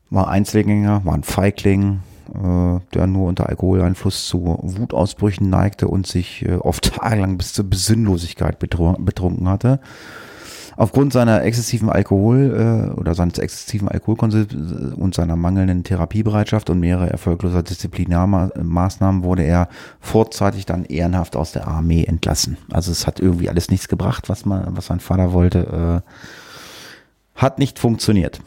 war 0.08 0.28
Einzelgänger, 0.28 1.04
war 1.04 1.12
ein 1.12 1.22
Feigling, 1.22 2.00
äh, 2.34 2.80
der 2.94 3.06
nur 3.06 3.28
unter 3.28 3.48
Alkoholeinfluss 3.50 4.26
zu 4.26 4.58
Wutausbrüchen 4.62 5.50
neigte 5.50 5.88
und 5.88 6.06
sich 6.06 6.46
äh, 6.46 6.54
oft 6.54 6.94
tagelang 6.96 7.36
bis 7.36 7.52
zur 7.52 7.68
Besinnlosigkeit 7.68 8.58
betrunken 8.58 9.48
hatte 9.48 9.80
aufgrund 10.78 11.12
seiner 11.12 11.42
exzessiven 11.42 11.90
Alkohol 11.90 12.92
äh, 12.94 12.98
oder 12.98 13.16
seines 13.16 13.38
exzessiven 13.38 13.88
Alkoholkonsums 13.88 14.52
äh, 14.52 14.94
und 14.94 15.12
seiner 15.12 15.34
mangelnden 15.34 15.82
Therapiebereitschaft 15.82 16.70
und 16.70 16.78
mehrere 16.78 17.10
erfolgloser 17.10 17.64
Disziplinarmaßnahmen 17.64 19.24
wurde 19.24 19.42
er 19.42 19.68
vorzeitig 20.00 20.66
dann 20.66 20.84
ehrenhaft 20.84 21.34
aus 21.34 21.50
der 21.50 21.66
Armee 21.66 22.04
entlassen. 22.04 22.58
Also 22.70 22.92
es 22.92 23.08
hat 23.08 23.18
irgendwie 23.18 23.48
alles 23.48 23.70
nichts 23.70 23.88
gebracht, 23.88 24.28
was 24.28 24.46
man, 24.46 24.76
was 24.76 24.86
sein 24.86 25.00
Vater 25.00 25.32
wollte, 25.32 26.04
äh, 26.06 26.10
hat 27.34 27.58
nicht 27.58 27.80
funktioniert. 27.80 28.40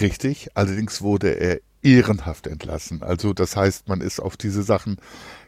Richtig, 0.00 0.50
allerdings 0.52 1.00
wurde 1.00 1.30
er 1.30 1.60
ehrenhaft 1.82 2.46
entlassen. 2.46 3.02
Also 3.02 3.32
das 3.32 3.56
heißt, 3.56 3.88
man 3.88 4.02
ist 4.02 4.20
auf 4.20 4.36
diese 4.36 4.62
Sachen 4.62 4.98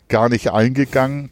gar 0.09 0.31
nicht 0.31 0.51
eingegangen. 0.51 1.31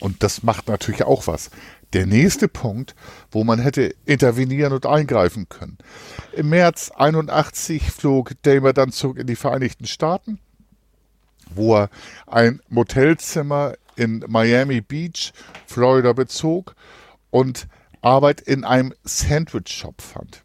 Und 0.00 0.22
das 0.22 0.42
macht 0.42 0.68
natürlich 0.68 1.04
auch 1.04 1.26
was. 1.26 1.50
der 1.94 2.06
nächste 2.06 2.48
Punkt, 2.48 2.94
wo 3.30 3.44
man 3.44 3.60
hätte 3.60 3.94
intervenieren 4.04 4.72
und 4.72 4.84
eingreifen 4.84 5.48
können. 5.48 5.78
Im 6.32 6.50
März 6.50 6.90
81 6.94 7.90
flog 7.90 8.32
Damer 8.42 8.72
dann 8.72 8.90
zurück 8.90 9.18
in 9.18 9.26
die 9.26 9.36
Vereinigten 9.36 9.86
Staaten, 9.86 10.40
wo 11.54 11.76
er 11.76 11.90
ein 12.26 12.60
Motelzimmer 12.68 13.74
in 13.96 14.24
Miami 14.26 14.80
Beach, 14.80 15.32
Florida 15.66 16.12
bezog 16.12 16.74
und 17.30 17.68
Arbeit 18.02 18.40
in 18.40 18.64
einem 18.64 18.92
Sandwich-Shop 19.04 20.02
fand. 20.02 20.42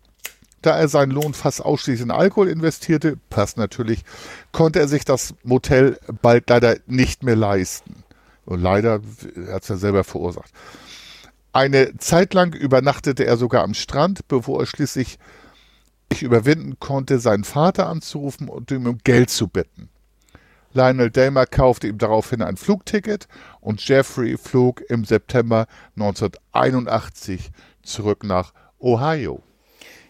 Da 0.61 0.77
er 0.77 0.87
seinen 0.87 1.11
Lohn 1.11 1.33
fast 1.33 1.63
ausschließlich 1.63 2.05
in 2.05 2.11
Alkohol 2.11 2.49
investierte, 2.49 3.17
passt 3.29 3.57
natürlich, 3.57 4.03
konnte 4.51 4.79
er 4.79 4.87
sich 4.87 5.05
das 5.05 5.33
Motel 5.43 5.97
bald 6.21 6.49
leider 6.49 6.77
nicht 6.85 7.23
mehr 7.23 7.37
leisten. 7.37 8.03
Und 8.49 8.63
leider, 8.63 8.99
er 9.35 9.53
hat 9.53 9.61
es 9.61 9.69
ja 9.69 9.77
selber 9.77 10.03
verursacht. 10.03 10.51
Eine 11.53 11.97
Zeit 11.97 12.33
lang 12.33 12.55
übernachtete 12.55 13.23
er 13.23 13.37
sogar 13.37 13.63
am 13.63 13.75
Strand, 13.75 14.27
bevor 14.27 14.61
er 14.61 14.65
schließlich 14.65 15.19
sich 16.11 16.23
überwinden 16.23 16.79
konnte, 16.79 17.19
seinen 17.19 17.43
Vater 17.43 17.87
anzurufen 17.87 18.49
und 18.49 18.71
ihm 18.71 18.87
um 18.87 18.97
Geld 19.03 19.29
zu 19.29 19.47
bitten. 19.47 19.89
Lionel 20.73 21.11
Delmer 21.11 21.45
kaufte 21.45 21.87
ihm 21.87 21.99
daraufhin 21.99 22.41
ein 22.41 22.57
Flugticket 22.57 23.27
und 23.61 23.87
Jeffrey 23.87 24.35
flog 24.35 24.81
im 24.89 25.05
September 25.05 25.67
1981 25.95 27.51
zurück 27.83 28.23
nach 28.23 28.53
Ohio. 28.79 29.43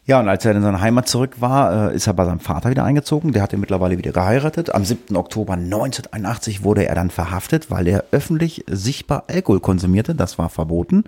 Ja, 0.09 0.19
und 0.19 0.27
als 0.27 0.43
er 0.43 0.55
in 0.55 0.63
seine 0.63 0.81
Heimat 0.81 1.07
zurück 1.07 1.35
war, 1.39 1.91
äh, 1.91 1.95
ist 1.95 2.07
er 2.07 2.15
bei 2.15 2.25
seinem 2.25 2.39
Vater 2.39 2.71
wieder 2.71 2.83
eingezogen. 2.83 3.31
Der 3.31 3.43
hat 3.43 3.53
ihn 3.53 3.59
mittlerweile 3.59 3.95
wieder 3.99 4.11
geheiratet. 4.11 4.73
Am 4.73 4.83
7. 4.83 5.15
Oktober 5.15 5.53
1981 5.53 6.63
wurde 6.63 6.87
er 6.87 6.95
dann 6.95 7.11
verhaftet, 7.11 7.69
weil 7.69 7.87
er 7.87 8.05
öffentlich 8.09 8.65
sichtbar 8.67 9.25
Alkohol 9.27 9.59
konsumierte. 9.59 10.15
Das 10.15 10.39
war 10.39 10.49
verboten. 10.49 11.03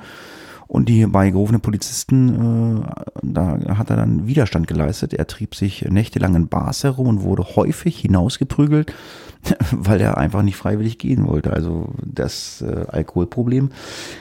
Und 0.72 0.88
die 0.88 1.06
beigerufenen 1.06 1.60
Polizisten, 1.60 2.86
äh, 2.86 3.04
da 3.24 3.60
hat 3.78 3.90
er 3.90 3.98
dann 3.98 4.26
Widerstand 4.26 4.68
geleistet. 4.68 5.14
Er 5.14 5.28
trieb 5.28 5.54
sich 5.54 5.82
nächtelang 5.82 6.34
in 6.34 6.48
Bars 6.48 6.86
herum 6.86 7.08
und 7.08 7.24
wurde 7.24 7.44
häufig 7.58 8.00
hinausgeprügelt, 8.00 8.94
weil 9.74 10.00
er 10.00 10.18
einfach 10.18 10.44
nicht 10.44 10.56
freiwillig 10.56 10.98
gehen 10.98 11.28
wollte. 11.28 11.52
Also 11.52 11.90
das 12.06 12.62
äh, 12.62 12.86
Alkoholproblem 12.88 13.72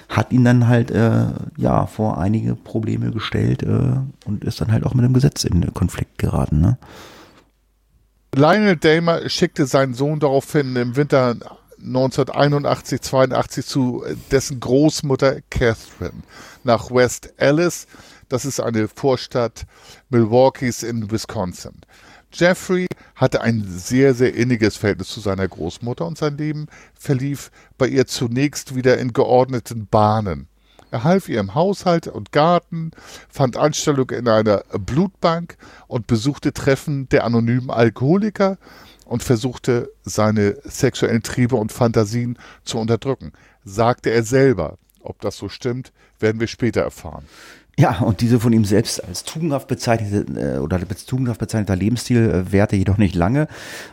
hat 0.09 0.32
ihn 0.32 0.42
dann 0.42 0.66
halt 0.66 0.90
äh, 0.90 1.26
ja 1.57 1.86
vor 1.86 2.18
einige 2.18 2.57
Probleme 2.57 3.12
gestellt 3.12 3.62
äh, 3.62 4.01
und 4.26 4.42
ist 4.42 4.61
dann 4.61 4.72
halt 4.72 4.84
auch 4.84 4.94
mit 4.94 5.05
dem 5.05 5.12
Gesetz 5.12 5.44
in 5.44 5.72
Konflikt 5.72 6.18
geraten. 6.18 6.61
Ne? 6.61 6.78
Lionel 8.34 8.76
Damer 8.76 9.28
schickte 9.28 9.66
seinen 9.66 9.94
Sohn 9.94 10.18
daraufhin 10.18 10.74
im 10.74 10.96
Winter 10.96 11.36
1981, 11.83 13.01
82 13.01 13.66
zu 13.66 14.05
dessen 14.31 14.61
Großmutter 14.61 15.41
Catherine 15.51 16.22
nach 16.64 16.91
West 16.91 17.33
Allis. 17.39 17.87
Das 18.28 18.45
ist 18.45 18.61
eine 18.61 18.89
Vorstadt 18.89 19.66
Milwaukees 20.09 20.83
in 20.83 21.11
Wisconsin. 21.11 21.81
Jeffrey 22.33 22.87
hatte 23.16 23.41
ein 23.41 23.64
sehr, 23.66 24.14
sehr 24.14 24.35
inniges 24.35 24.76
Verhältnis 24.76 25.09
zu 25.09 25.20
seiner 25.20 25.49
Großmutter 25.49 26.07
und 26.07 26.16
sein 26.16 26.37
Leben 26.37 26.66
verlief 26.95 27.51
bei 27.76 27.89
ihr 27.89 28.07
zunächst 28.07 28.74
wieder 28.76 28.99
in 28.99 29.12
geordneten 29.12 29.87
Bahnen. 29.87 30.47
Er 30.93 31.05
half 31.05 31.28
ihr 31.28 31.41
im 31.41 31.55
Haushalt 31.55 32.09
und 32.09 32.33
Garten, 32.33 32.91
fand 33.28 33.57
Anstellung 33.57 34.11
in 34.11 34.28
einer 34.28 34.64
Blutbank 34.78 35.57
und 35.87 36.07
besuchte 36.07 36.53
Treffen 36.53 37.09
der 37.09 37.24
anonymen 37.24 37.70
Alkoholiker 37.70 38.59
und 39.11 39.24
versuchte, 39.24 39.90
seine 40.02 40.56
sexuellen 40.62 41.24
Triebe 41.24 41.56
und 41.56 41.72
Fantasien 41.72 42.38
zu 42.62 42.78
unterdrücken. 42.78 43.32
Sagte 43.64 44.11
er 44.11 44.22
selber. 44.22 44.78
Ob 45.00 45.20
das 45.20 45.36
so 45.36 45.48
stimmt, 45.48 45.92
werden 46.20 46.40
wir 46.40 46.46
später 46.46 46.82
erfahren. 46.82 47.24
Ja, 47.76 48.00
und 48.00 48.20
diese 48.20 48.38
von 48.38 48.52
ihm 48.52 48.64
selbst 48.64 49.02
als 49.02 49.24
tugendhaft 49.24 49.66
bezeichnete 49.66 50.56
äh, 50.56 50.58
oder 50.58 50.78
als 50.88 51.06
tugendhaft 51.06 51.40
bezeichneter 51.40 51.74
Lebensstil 51.74 52.30
äh, 52.30 52.52
währte 52.52 52.76
jedoch 52.76 52.98
nicht 52.98 53.16
lange. 53.16 53.48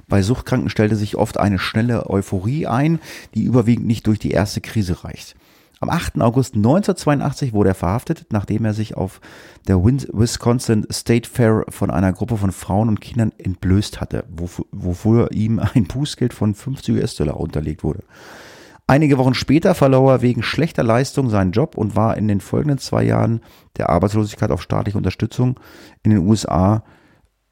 Bei 0.08 0.22
Suchtkranken 0.22 0.70
stellte 0.70 0.96
sich 0.96 1.16
oft 1.16 1.40
eine 1.40 1.58
schnelle 1.58 2.08
Euphorie 2.08 2.68
ein, 2.68 3.00
die 3.34 3.44
überwiegend 3.44 3.88
nicht 3.88 4.06
durch 4.06 4.20
die 4.20 4.32
erste 4.32 4.62
Krise 4.62 5.04
reicht. 5.04 5.36
Am 5.80 5.90
8. 5.90 6.22
August 6.22 6.56
1982 6.56 7.54
wurde 7.54 7.70
er 7.70 7.76
verhaftet, 7.76 8.26
nachdem 8.32 8.66
er 8.66 8.74
sich 8.74 8.98
auf 8.98 9.22
der 9.68 9.84
Wisconsin 9.84 10.88
State 10.92 11.30
Fair 11.30 11.66
von 11.70 11.92
einer 11.92 12.14
Gruppe 12.14 12.38
von 12.38 12.52
Frauen 12.52 12.90
und 12.90 13.00
Kindern 13.00 13.32
entblößt 13.38 14.02
hatte, 14.02 14.26
wofür 14.72 15.32
ihm 15.32 15.60
ein 15.60 15.86
Bußgeld 15.86 16.34
von 16.34 16.56
50 16.56 16.96
US-Dollar 16.96 17.40
unterlegt 17.40 17.84
wurde. 17.84 18.04
Einige 18.88 19.18
Wochen 19.18 19.34
später 19.34 19.76
verlor 19.76 20.14
er 20.14 20.22
wegen 20.22 20.42
schlechter 20.42 20.82
Leistung 20.82 21.30
seinen 21.30 21.52
Job 21.52 21.78
und 21.78 21.96
war 21.96 22.16
in 22.16 22.30
den 22.30 22.40
folgenden 22.40 22.78
zwei 22.78 23.04
Jahren 23.04 23.42
der 23.76 23.90
Arbeitslosigkeit 23.90 24.50
auf 24.50 24.62
staatliche 24.62 24.98
Unterstützung 24.98 25.60
in 26.04 26.12
den 26.12 26.26
USA 26.26 26.84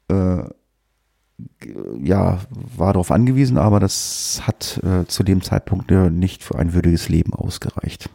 äh, 0.08 0.44
ja, 2.02 2.40
war 2.76 2.92
darauf 2.92 3.10
angewiesen, 3.10 3.58
aber 3.58 3.80
das 3.80 4.42
hat 4.42 4.80
äh, 4.82 5.06
zu 5.06 5.22
dem 5.22 5.42
Zeitpunkt 5.42 5.90
äh, 5.90 6.10
nicht 6.10 6.42
für 6.42 6.58
ein 6.58 6.72
würdiges 6.72 7.08
Leben 7.08 7.34
ausgereicht. 7.34 8.08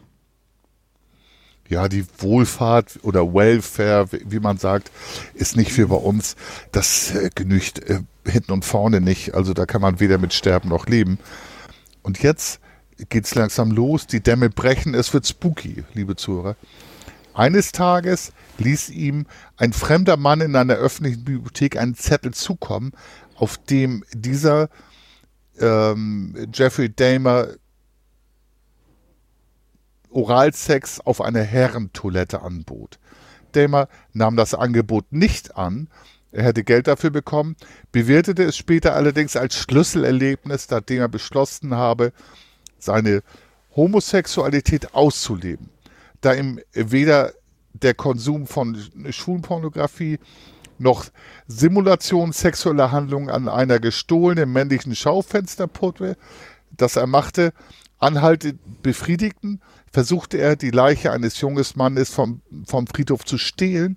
Ja, 1.68 1.88
die 1.88 2.04
Wohlfahrt 2.18 2.98
oder 3.02 3.32
Welfare, 3.32 4.06
wie 4.10 4.40
man 4.40 4.58
sagt, 4.58 4.90
ist 5.34 5.56
nicht 5.56 5.72
für 5.72 5.88
bei 5.88 5.96
uns. 5.96 6.36
Das 6.72 7.14
äh, 7.14 7.30
genügt 7.34 7.78
äh, 7.88 8.00
hinten 8.26 8.52
und 8.52 8.64
vorne 8.64 9.00
nicht. 9.00 9.34
Also 9.34 9.54
da 9.54 9.66
kann 9.66 9.80
man 9.80 10.00
weder 10.00 10.18
mit 10.18 10.34
sterben 10.34 10.68
noch 10.68 10.86
leben. 10.86 11.18
Und 12.02 12.22
jetzt 12.22 12.60
geht's 13.08 13.34
langsam 13.34 13.70
los. 13.70 14.06
Die 14.06 14.20
Dämme 14.20 14.50
brechen. 14.50 14.94
Es 14.94 15.14
wird 15.14 15.26
spooky, 15.26 15.84
liebe 15.94 16.16
Zuhörer. 16.16 16.56
Eines 17.34 17.72
Tages 17.72 18.32
ließ 18.58 18.90
ihm 18.90 19.26
ein 19.56 19.72
fremder 19.72 20.16
Mann 20.16 20.40
in 20.40 20.54
einer 20.54 20.74
öffentlichen 20.74 21.24
Bibliothek 21.24 21.76
einen 21.76 21.94
Zettel 21.94 22.34
zukommen, 22.34 22.92
auf 23.36 23.56
dem 23.56 24.04
dieser 24.12 24.68
ähm, 25.58 26.48
Jeffrey 26.52 26.94
Dahmer 26.94 27.48
Oralsex 30.10 31.00
auf 31.00 31.22
einer 31.22 31.42
Herrentoilette 31.42 32.42
anbot. 32.42 32.98
Dahmer 33.52 33.88
nahm 34.12 34.36
das 34.36 34.52
Angebot 34.52 35.10
nicht 35.10 35.56
an, 35.56 35.88
er 36.32 36.44
hätte 36.44 36.64
Geld 36.64 36.86
dafür 36.86 37.10
bekommen, 37.10 37.56
bewertete 37.92 38.42
es 38.42 38.56
später 38.56 38.94
allerdings 38.94 39.36
als 39.36 39.56
Schlüsselerlebnis, 39.56 40.68
nachdem 40.70 41.00
er 41.00 41.08
beschlossen 41.08 41.74
habe, 41.74 42.12
seine 42.78 43.22
Homosexualität 43.74 44.94
auszuleben 44.94 45.70
da 46.22 46.32
ihm 46.32 46.58
weder 46.72 47.32
der 47.74 47.94
Konsum 47.94 48.46
von 48.46 48.78
Schwulenpornografie 49.10 50.18
noch 50.78 51.06
Simulation 51.46 52.32
sexueller 52.32 52.90
Handlungen 52.90 53.28
an 53.28 53.48
einer 53.48 53.78
gestohlenen 53.78 54.52
männlichen 54.52 54.94
Schaufensterpuppe, 54.94 56.16
das 56.70 56.96
er 56.96 57.06
machte, 57.06 57.52
anhaltend 57.98 58.58
befriedigten, 58.82 59.60
versuchte 59.92 60.38
er, 60.38 60.56
die 60.56 60.70
Leiche 60.70 61.12
eines 61.12 61.40
jungen 61.40 61.64
Mannes 61.76 62.10
vom, 62.10 62.40
vom 62.66 62.86
Friedhof 62.86 63.24
zu 63.24 63.38
stehlen, 63.38 63.96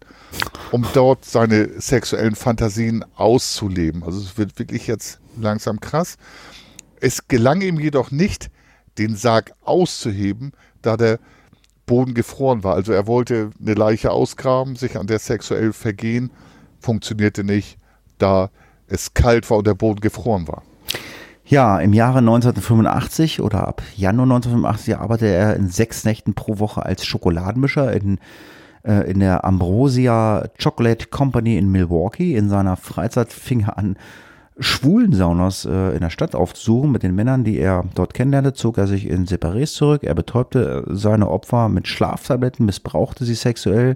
um 0.72 0.86
dort 0.94 1.26
seine 1.26 1.82
sexuellen 1.82 2.36
Fantasien 2.36 3.04
auszuleben. 3.16 4.04
Also 4.04 4.20
es 4.20 4.38
wird 4.38 4.60
wirklich 4.60 4.88
jetzt 4.88 5.20
langsam 5.40 5.80
krass. 5.80 6.18
Es 7.00 7.28
gelang 7.28 7.62
ihm 7.62 7.80
jedoch 7.80 8.12
nicht, 8.12 8.52
den 8.98 9.16
Sarg 9.16 9.54
auszuheben, 9.62 10.52
da 10.82 10.98
der 10.98 11.20
Boden 11.86 12.14
gefroren 12.14 12.64
war. 12.64 12.76
Also 12.76 12.92
er 12.92 13.08
wollte 13.08 13.52
eine 13.60 13.74
Leiche 13.74 14.12
ausgraben, 14.12 14.76
sich 14.76 14.98
an 14.98 15.08
der 15.08 15.20
sexuell 15.20 15.74
vergehen, 15.74 16.32
funktionierte 16.80 17.44
nicht, 17.44 17.78
da 18.18 18.50
es 18.88 19.14
kalt 19.14 19.50
war 19.50 19.60
und 19.60 19.68
der 19.68 19.74
Boden 19.74 20.00
gefroren 20.00 20.48
war. 20.48 20.64
Ja, 21.48 21.80
im 21.80 21.94
Jahre 21.94 22.20
1985 22.20 23.40
oder 23.40 23.68
ab 23.68 23.84
Januar 23.96 24.26
1985 24.26 24.98
arbeitete 24.98 25.32
er 25.32 25.56
in 25.56 25.70
sechs 25.70 26.04
Nächten 26.04 26.34
pro 26.34 26.58
Woche 26.58 26.84
als 26.84 27.06
Schokoladenmischer 27.06 27.94
in, 27.94 28.18
äh, 28.84 29.10
in 29.12 29.20
der 29.20 29.46
Ambrosia 29.46 30.48
Chocolate 30.62 31.08
Company 31.08 31.58
in 31.58 31.72
Milwaukee. 31.72 32.36
In 32.36 32.50
seiner 32.50 32.78
Freizeit 32.78 33.32
fing 33.32 33.62
er 33.62 33.78
an, 33.78 33.96
schwulen 34.58 35.14
Saunas 35.14 35.66
äh, 35.66 35.94
in 35.94 36.02
der 36.02 36.10
Stadt 36.10 36.36
aufzusuchen. 36.36 36.92
Mit 36.92 37.04
den 37.04 37.16
Männern, 37.16 37.44
die 37.44 37.58
er 37.58 37.84
dort 37.96 38.14
kennenlernte, 38.14 38.54
zog 38.54 38.78
er 38.78 38.88
sich 38.88 39.08
in 39.08 39.26
Separés 39.26 39.74
zurück. 39.74 40.04
Er 40.04 40.16
betäubte 40.16 40.86
äh, 40.88 40.96
seine 40.96 41.30
Opfer 41.30 41.70
mit 41.70 41.88
Schlaftabletten, 41.88 42.66
missbrauchte 42.66 43.26
sie 43.26 43.36
sexuell. 43.36 43.96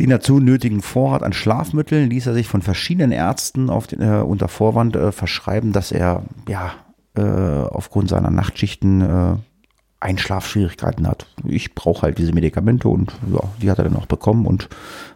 Den 0.00 0.10
dazu 0.10 0.40
nötigen 0.40 0.82
Vorrat 0.82 1.22
an 1.22 1.32
Schlafmitteln 1.32 2.10
ließ 2.10 2.26
er 2.26 2.34
sich 2.34 2.48
von 2.48 2.62
verschiedenen 2.62 3.12
Ärzten 3.12 3.68
den, 3.90 4.00
äh, 4.00 4.22
unter 4.22 4.48
Vorwand 4.48 4.96
äh, 4.96 5.12
verschreiben, 5.12 5.72
dass 5.72 5.92
er 5.92 6.24
ja 6.48 6.72
äh, 7.14 7.22
aufgrund 7.22 8.08
seiner 8.08 8.30
Nachtschichten 8.30 9.00
äh, 9.00 9.36
Einschlafschwierigkeiten 10.00 11.06
hat. 11.06 11.26
Ich 11.44 11.74
brauche 11.74 12.02
halt 12.02 12.18
diese 12.18 12.32
Medikamente 12.32 12.88
und 12.88 13.12
ja, 13.32 13.40
die 13.60 13.70
hat 13.70 13.78
er 13.78 13.84
dann 13.84 13.96
auch 13.96 14.06
bekommen 14.06 14.46
und 14.46 14.68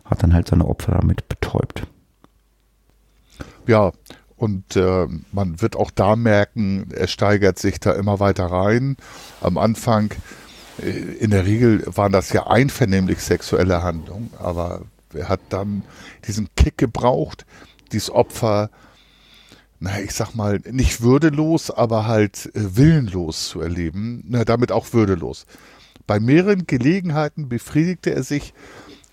hat 0.04 0.22
dann 0.22 0.32
halt 0.32 0.46
seine 0.48 0.66
Opfer 0.66 0.92
damit 0.92 1.28
betäubt. 1.28 1.86
Ja, 3.66 3.92
und 4.36 4.76
äh, 4.76 5.06
man 5.32 5.60
wird 5.62 5.76
auch 5.76 5.90
da 5.90 6.14
merken, 6.14 6.88
er 6.94 7.08
steigert 7.08 7.58
sich 7.58 7.80
da 7.80 7.92
immer 7.92 8.20
weiter 8.20 8.46
rein. 8.46 8.96
Am 9.40 9.56
Anfang 9.56 10.12
äh, 10.82 10.90
in 10.90 11.30
der 11.30 11.46
Regel 11.46 11.82
waren 11.86 12.12
das 12.12 12.32
ja 12.32 12.46
einvernehmlich 12.46 13.20
sexuelle 13.20 13.82
Handlungen, 13.82 14.30
aber 14.38 14.82
er 15.14 15.28
hat 15.28 15.40
dann 15.48 15.82
diesen 16.26 16.48
Kick 16.54 16.76
gebraucht, 16.76 17.46
dieses 17.92 18.10
Opfer, 18.10 18.70
naja, 19.80 20.04
ich 20.04 20.12
sag 20.12 20.34
mal, 20.34 20.60
nicht 20.70 21.00
würdelos, 21.00 21.70
aber 21.70 22.06
halt 22.06 22.50
äh, 22.54 22.76
willenlos 22.76 23.48
zu 23.48 23.62
erleben, 23.62 24.22
na, 24.28 24.44
damit 24.44 24.70
auch 24.70 24.92
würdelos. 24.92 25.46
Bei 26.06 26.20
mehreren 26.20 26.66
Gelegenheiten 26.66 27.48
befriedigte 27.48 28.14
er 28.14 28.22
sich 28.22 28.52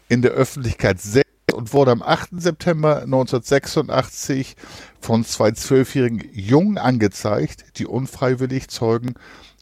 in 0.10 0.22
der 0.22 0.32
Öffentlichkeit 0.32 1.00
selbst 1.02 1.23
und 1.64 1.72
wurde 1.72 1.92
am 1.92 2.02
8. 2.02 2.42
September 2.42 3.04
1986 3.04 4.58
von 5.00 5.24
zwei 5.24 5.52
zwölfjährigen 5.52 6.22
Jungen 6.34 6.78
angezeigt, 6.78 7.80
die 7.80 7.86
unfreiwillig 7.86 8.68
Zeugen 8.68 9.14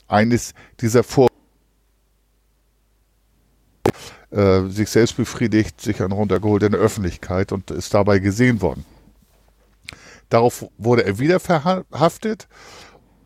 eines 0.07 0.55
dieser 0.79 1.03
Vor 1.03 1.27
äh, 4.31 4.61
sich 4.69 4.89
selbst 4.89 5.15
befriedigt, 5.15 5.79
sich 5.79 6.01
einen 6.01 6.11
runtergeholt 6.11 6.63
in 6.63 6.71
der 6.71 6.81
Öffentlichkeit 6.81 7.51
und 7.51 7.69
ist 7.69 7.93
dabei 7.93 8.17
gesehen 8.17 8.63
worden. 8.63 8.83
Darauf 10.29 10.65
wurde 10.79 11.05
er 11.05 11.19
wieder 11.19 11.39
verhaftet 11.39 12.47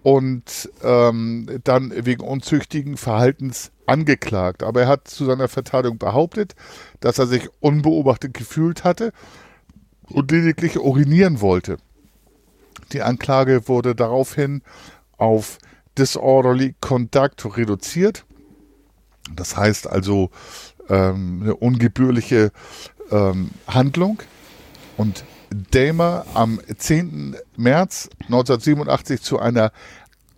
und 0.03 0.69
ähm, 0.84 1.61
dann 1.63 1.93
wegen 2.05 2.26
unzüchtigen 2.26 2.97
Verhaltens 2.97 3.71
angeklagt. 3.86 4.63
Aber 4.63 4.81
er 4.81 4.88
hat 4.88 5.07
zu 5.07 5.25
seiner 5.25 5.47
Verteidigung 5.47 5.97
behauptet, 5.97 6.55
dass 6.99 7.19
er 7.19 7.27
sich 7.27 7.49
unbeobachtet 7.59 8.33
gefühlt 8.33 8.83
hatte 8.83 9.11
und 10.09 10.31
lediglich 10.31 10.77
urinieren 10.77 11.41
wollte. 11.41 11.77
Die 12.91 13.01
Anklage 13.01 13.67
wurde 13.67 13.95
daraufhin 13.95 14.61
auf 15.17 15.57
Disorderly 15.97 16.75
Conduct 16.81 17.57
reduziert. 17.57 18.25
Das 19.33 19.57
heißt 19.57 19.88
also 19.88 20.29
ähm, 20.89 21.41
eine 21.41 21.55
ungebührliche 21.55 22.51
ähm, 23.11 23.51
Handlung. 23.67 24.21
Und 24.97 25.23
Damer 25.71 26.25
am 26.33 26.59
10. 26.77 27.38
März 27.55 28.09
1987 28.23 29.21
zu 29.21 29.39
einer 29.39 29.71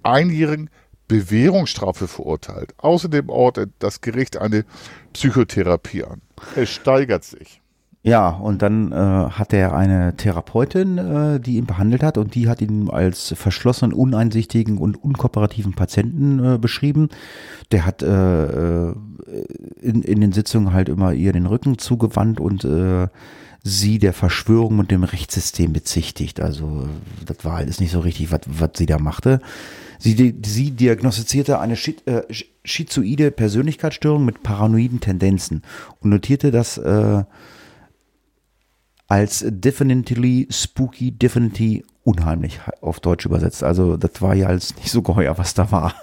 einjährigen 0.03 0.69
Bewährungsstrafe 1.07 2.07
verurteilt. 2.07 2.73
Außerdem 2.77 3.29
ordnet 3.29 3.71
das 3.79 4.01
Gericht 4.01 4.37
eine 4.37 4.65
Psychotherapie 5.13 6.03
an. 6.03 6.21
Es 6.55 6.69
steigert 6.69 7.23
sich. 7.23 7.61
Ja, 8.07 8.29
und 8.29 8.61
dann 8.61 8.93
äh, 8.93 8.95
hat 8.95 9.51
er 9.51 9.75
eine 9.75 10.15
Therapeutin, 10.15 10.97
äh, 10.97 11.39
die 11.41 11.57
ihn 11.57 11.65
behandelt 11.65 12.03
hat 12.03 12.17
und 12.17 12.35
die 12.35 12.47
hat 12.47 12.61
ihn 12.61 12.89
als 12.89 13.33
verschlossenen, 13.35 13.91
uneinsichtigen 13.91 14.77
und 14.77 15.03
unkooperativen 15.03 15.73
Patienten 15.73 16.53
äh, 16.53 16.57
beschrieben. 16.57 17.09
Der 17.71 17.85
hat 17.85 18.03
äh, 18.03 18.89
äh 18.89 18.95
in, 19.81 20.03
in 20.03 20.21
den 20.21 20.31
Sitzungen 20.31 20.71
halt 20.71 20.87
immer 20.87 21.11
ihr 21.11 21.33
den 21.33 21.47
Rücken 21.47 21.79
zugewandt 21.79 22.39
und 22.39 22.63
äh, 22.63 23.07
sie 23.67 23.99
der 23.99 24.13
Verschwörung 24.13 24.79
und 24.79 24.91
dem 24.91 25.03
Rechtssystem 25.03 25.73
bezichtigt. 25.73 26.39
Also 26.39 26.87
das 27.25 27.43
war 27.43 27.57
halt 27.57 27.79
nicht 27.79 27.91
so 27.91 27.99
richtig, 27.99 28.31
was, 28.31 28.69
sie 28.75 28.85
da 28.85 28.97
machte. 28.97 29.41
Sie, 29.99 30.35
sie 30.45 30.71
diagnostizierte 30.71 31.59
eine 31.59 31.73
äh, 31.73 32.21
schizoide 32.63 33.31
Persönlichkeitsstörung 33.31 34.23
mit 34.25 34.43
paranoiden 34.43 34.99
Tendenzen 34.99 35.63
und 35.99 36.11
notierte 36.11 36.51
das 36.51 36.77
äh, 36.77 37.23
als 39.07 39.45
definitely 39.47 40.47
spooky, 40.51 41.11
definitely 41.11 41.83
unheimlich 42.03 42.59
auf 42.81 42.99
Deutsch 42.99 43.25
übersetzt. 43.25 43.63
Also 43.63 43.97
das 43.97 44.21
war 44.21 44.35
ja 44.35 44.47
alles 44.47 44.75
nicht 44.77 44.91
so 44.91 45.01
geheuer, 45.01 45.37
was 45.37 45.53
da 45.53 45.71
war. 45.71 45.93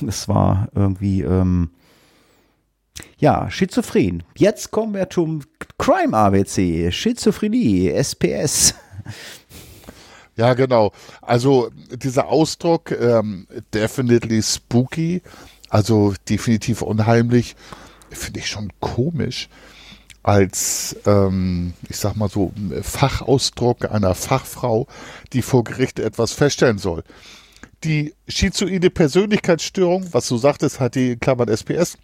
Das 0.00 0.28
war 0.28 0.68
irgendwie 0.74 1.22
ähm, 1.22 1.70
ja, 3.18 3.50
schizophren. 3.50 4.22
Jetzt 4.36 4.70
kommen 4.70 4.94
wir 4.94 5.10
zum 5.10 5.42
Crime 5.78 6.16
ABC, 6.16 6.90
Schizophrenie, 6.92 7.90
SPS. 7.90 8.74
Ja, 10.36 10.54
genau. 10.54 10.92
Also 11.20 11.68
dieser 11.90 12.28
Ausdruck 12.28 12.92
ähm, 12.92 13.48
definitely 13.74 14.40
spooky, 14.40 15.20
also 15.68 16.14
definitiv 16.28 16.82
unheimlich, 16.82 17.56
finde 18.10 18.38
ich 18.38 18.46
schon 18.46 18.72
komisch 18.78 19.48
als, 20.22 20.94
ähm, 21.06 21.72
ich 21.88 21.96
sag 21.96 22.14
mal 22.14 22.28
so, 22.28 22.52
Fachausdruck 22.82 23.90
einer 23.90 24.14
Fachfrau, 24.14 24.86
die 25.32 25.42
vor 25.42 25.64
Gericht 25.64 25.98
etwas 25.98 26.32
feststellen 26.32 26.78
soll. 26.78 27.02
Die 27.82 28.14
schizoide 28.28 28.90
Persönlichkeitsstörung, 28.90 30.12
was 30.12 30.28
du 30.28 30.36
sagtest, 30.36 30.80
hat 30.80 30.94
die 30.94 31.16
Klammern 31.16 31.48
SPS, 31.48 31.96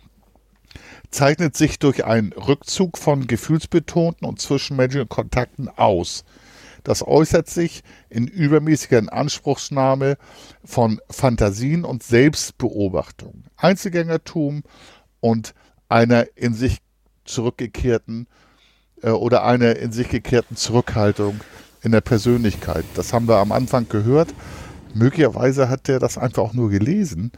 zeichnet 1.14 1.56
sich 1.56 1.78
durch 1.78 2.04
einen 2.04 2.32
Rückzug 2.32 2.98
von 2.98 3.28
gefühlsbetonten 3.28 4.26
und 4.26 4.40
zwischenmenschlichen 4.40 5.08
Kontakten 5.08 5.68
aus. 5.68 6.24
Das 6.82 7.06
äußert 7.06 7.48
sich 7.48 7.82
in 8.10 8.26
übermäßiger 8.26 8.98
Inanspruchsnahme 8.98 10.18
von 10.64 11.00
Fantasien 11.08 11.84
und 11.84 12.02
Selbstbeobachtung, 12.02 13.44
Einzelgängertum 13.56 14.64
und 15.20 15.54
einer 15.88 16.26
in 16.36 16.52
sich 16.52 16.78
zurückgekehrten 17.24 18.26
äh, 19.00 19.10
oder 19.10 19.44
einer 19.44 19.76
in 19.76 19.92
sich 19.92 20.08
gekehrten 20.08 20.56
Zurückhaltung 20.56 21.40
in 21.82 21.92
der 21.92 22.00
Persönlichkeit. 22.00 22.84
Das 22.96 23.12
haben 23.12 23.28
wir 23.28 23.36
am 23.36 23.52
Anfang 23.52 23.88
gehört. 23.88 24.34
Möglicherweise 24.94 25.68
hat 25.68 25.86
der 25.86 26.00
das 26.00 26.18
einfach 26.18 26.42
auch 26.42 26.52
nur 26.54 26.70
gelesen 26.70 27.30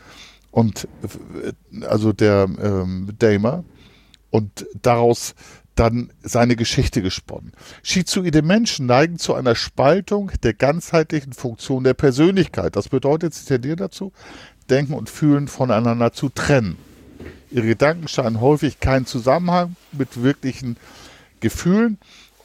und 0.57 0.89
äh, 1.03 1.85
also 1.85 2.15
der 2.15 2.49
ähm, 2.63 3.13
Damer 3.19 3.63
und 4.31 4.67
daraus 4.81 5.35
dann 5.75 6.11
seine 6.23 6.57
Geschichte 6.57 7.03
gesponnen. 7.03 7.53
Schizoide 7.83 8.41
Menschen 8.41 8.87
neigen 8.87 9.19
zu 9.19 9.35
einer 9.35 9.55
Spaltung 9.55 10.33
der 10.43 10.55
ganzheitlichen 10.55 11.35
Funktion 11.35 11.85
der 11.85 11.93
Persönlichkeit. 11.93 12.75
Das 12.75 12.89
bedeutet, 12.89 13.35
sie 13.35 13.45
tendieren 13.45 13.77
dazu, 13.77 14.15
Denken 14.71 14.95
und 14.95 15.11
Fühlen 15.11 15.49
voneinander 15.49 16.15
zu 16.15 16.31
trennen. 16.31 16.79
Ihre 17.51 17.67
Gedanken 17.67 18.09
scheinen 18.09 18.41
häufig 18.41 18.81
keinen 18.81 19.05
Zusammenhang 19.05 19.77
mit 19.93 20.23
wirklichen 20.23 20.79
Gefühlen 21.41 21.99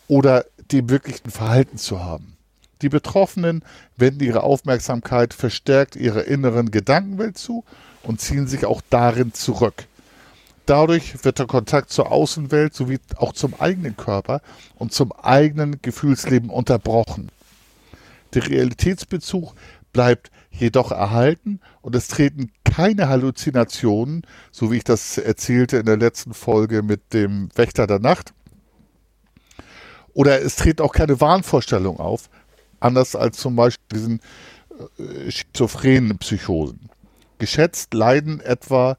oder 0.09 0.43
dem 0.73 0.89
wirklichen 0.89 1.31
Verhalten 1.31 1.77
zu 1.77 2.03
haben. 2.03 2.35
Die 2.81 2.89
Betroffenen 2.89 3.63
wenden 3.95 4.21
ihre 4.25 4.43
Aufmerksamkeit 4.43 5.33
verstärkt 5.33 5.95
ihrer 5.95 6.25
inneren 6.25 6.71
Gedankenwelt 6.71 7.37
zu 7.37 7.63
und 8.03 8.21
ziehen 8.21 8.47
sich 8.47 8.65
auch 8.65 8.81
darin 8.89 9.33
zurück. 9.33 9.85
Dadurch 10.65 11.23
wird 11.23 11.39
der 11.39 11.47
Kontakt 11.47 11.89
zur 11.91 12.11
Außenwelt 12.11 12.73
sowie 12.73 12.99
auch 13.17 13.33
zum 13.33 13.59
eigenen 13.59 13.97
Körper 13.97 14.41
und 14.75 14.93
zum 14.93 15.11
eigenen 15.11 15.81
Gefühlsleben 15.81 16.49
unterbrochen. 16.49 17.29
Der 18.33 18.47
Realitätsbezug 18.47 19.53
bleibt 19.91 20.31
jedoch 20.51 20.91
erhalten 20.91 21.59
und 21.81 21.95
es 21.95 22.07
treten 22.07 22.51
keine 22.63 23.09
Halluzinationen, 23.09 24.21
so 24.51 24.71
wie 24.71 24.77
ich 24.77 24.83
das 24.83 25.17
erzählte 25.17 25.77
in 25.77 25.85
der 25.85 25.97
letzten 25.97 26.33
Folge 26.33 26.83
mit 26.83 27.13
dem 27.13 27.49
Wächter 27.55 27.87
der 27.87 27.99
Nacht. 27.99 28.33
Oder 30.13 30.41
es 30.41 30.55
treten 30.55 30.81
auch 30.81 30.93
keine 30.93 31.19
Wahnvorstellungen 31.19 31.99
auf, 31.99 32.29
anders 32.79 33.15
als 33.15 33.37
zum 33.37 33.55
Beispiel 33.55 33.87
diesen 33.93 34.21
äh, 34.97 35.31
schizophrenen 35.31 36.17
Psychosen. 36.17 36.89
Geschätzt 37.41 37.95
leiden 37.95 38.39
etwa 38.39 38.97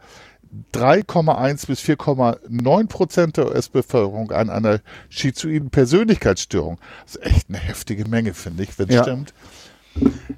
3,1 0.75 1.69
bis 1.69 1.81
4,9 1.81 2.89
Prozent 2.89 3.37
der 3.37 3.47
US-Bevölkerung 3.47 4.33
an 4.33 4.51
einer 4.51 4.81
schizoiden 5.09 5.71
Persönlichkeitsstörung. 5.71 6.81
Das 7.05 7.15
ist 7.15 7.25
echt 7.25 7.49
eine 7.49 7.59
heftige 7.59 8.09
Menge, 8.09 8.35
finde 8.35 8.65
ich, 8.65 8.77
wenn 8.81 8.89
es 8.89 8.97
ja. 8.97 9.03
stimmt. 9.05 9.33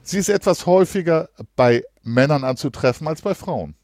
Sie 0.02 0.18
ist 0.18 0.28
etwas 0.28 0.66
häufiger 0.66 1.30
bei 1.57 1.82
Männern 2.02 2.44
anzutreffen 2.44 3.09
als 3.09 3.22
bei 3.22 3.34
Frauen. 3.34 3.74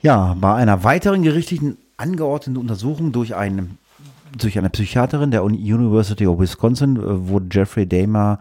Ja, 0.00 0.36
bei 0.40 0.54
einer 0.54 0.84
weiteren 0.84 1.24
gerichtlichen 1.24 1.78
angeordneten 1.96 2.56
Untersuchung 2.60 3.10
durch, 3.10 3.34
einen, 3.34 3.78
durch 4.38 4.56
eine 4.56 4.70
Psychiaterin 4.70 5.32
der 5.32 5.42
University 5.42 6.28
of 6.28 6.38
Wisconsin 6.38 6.96
äh, 6.96 7.28
wurde 7.28 7.46
Jeffrey 7.50 7.88
Dahmer 7.88 8.38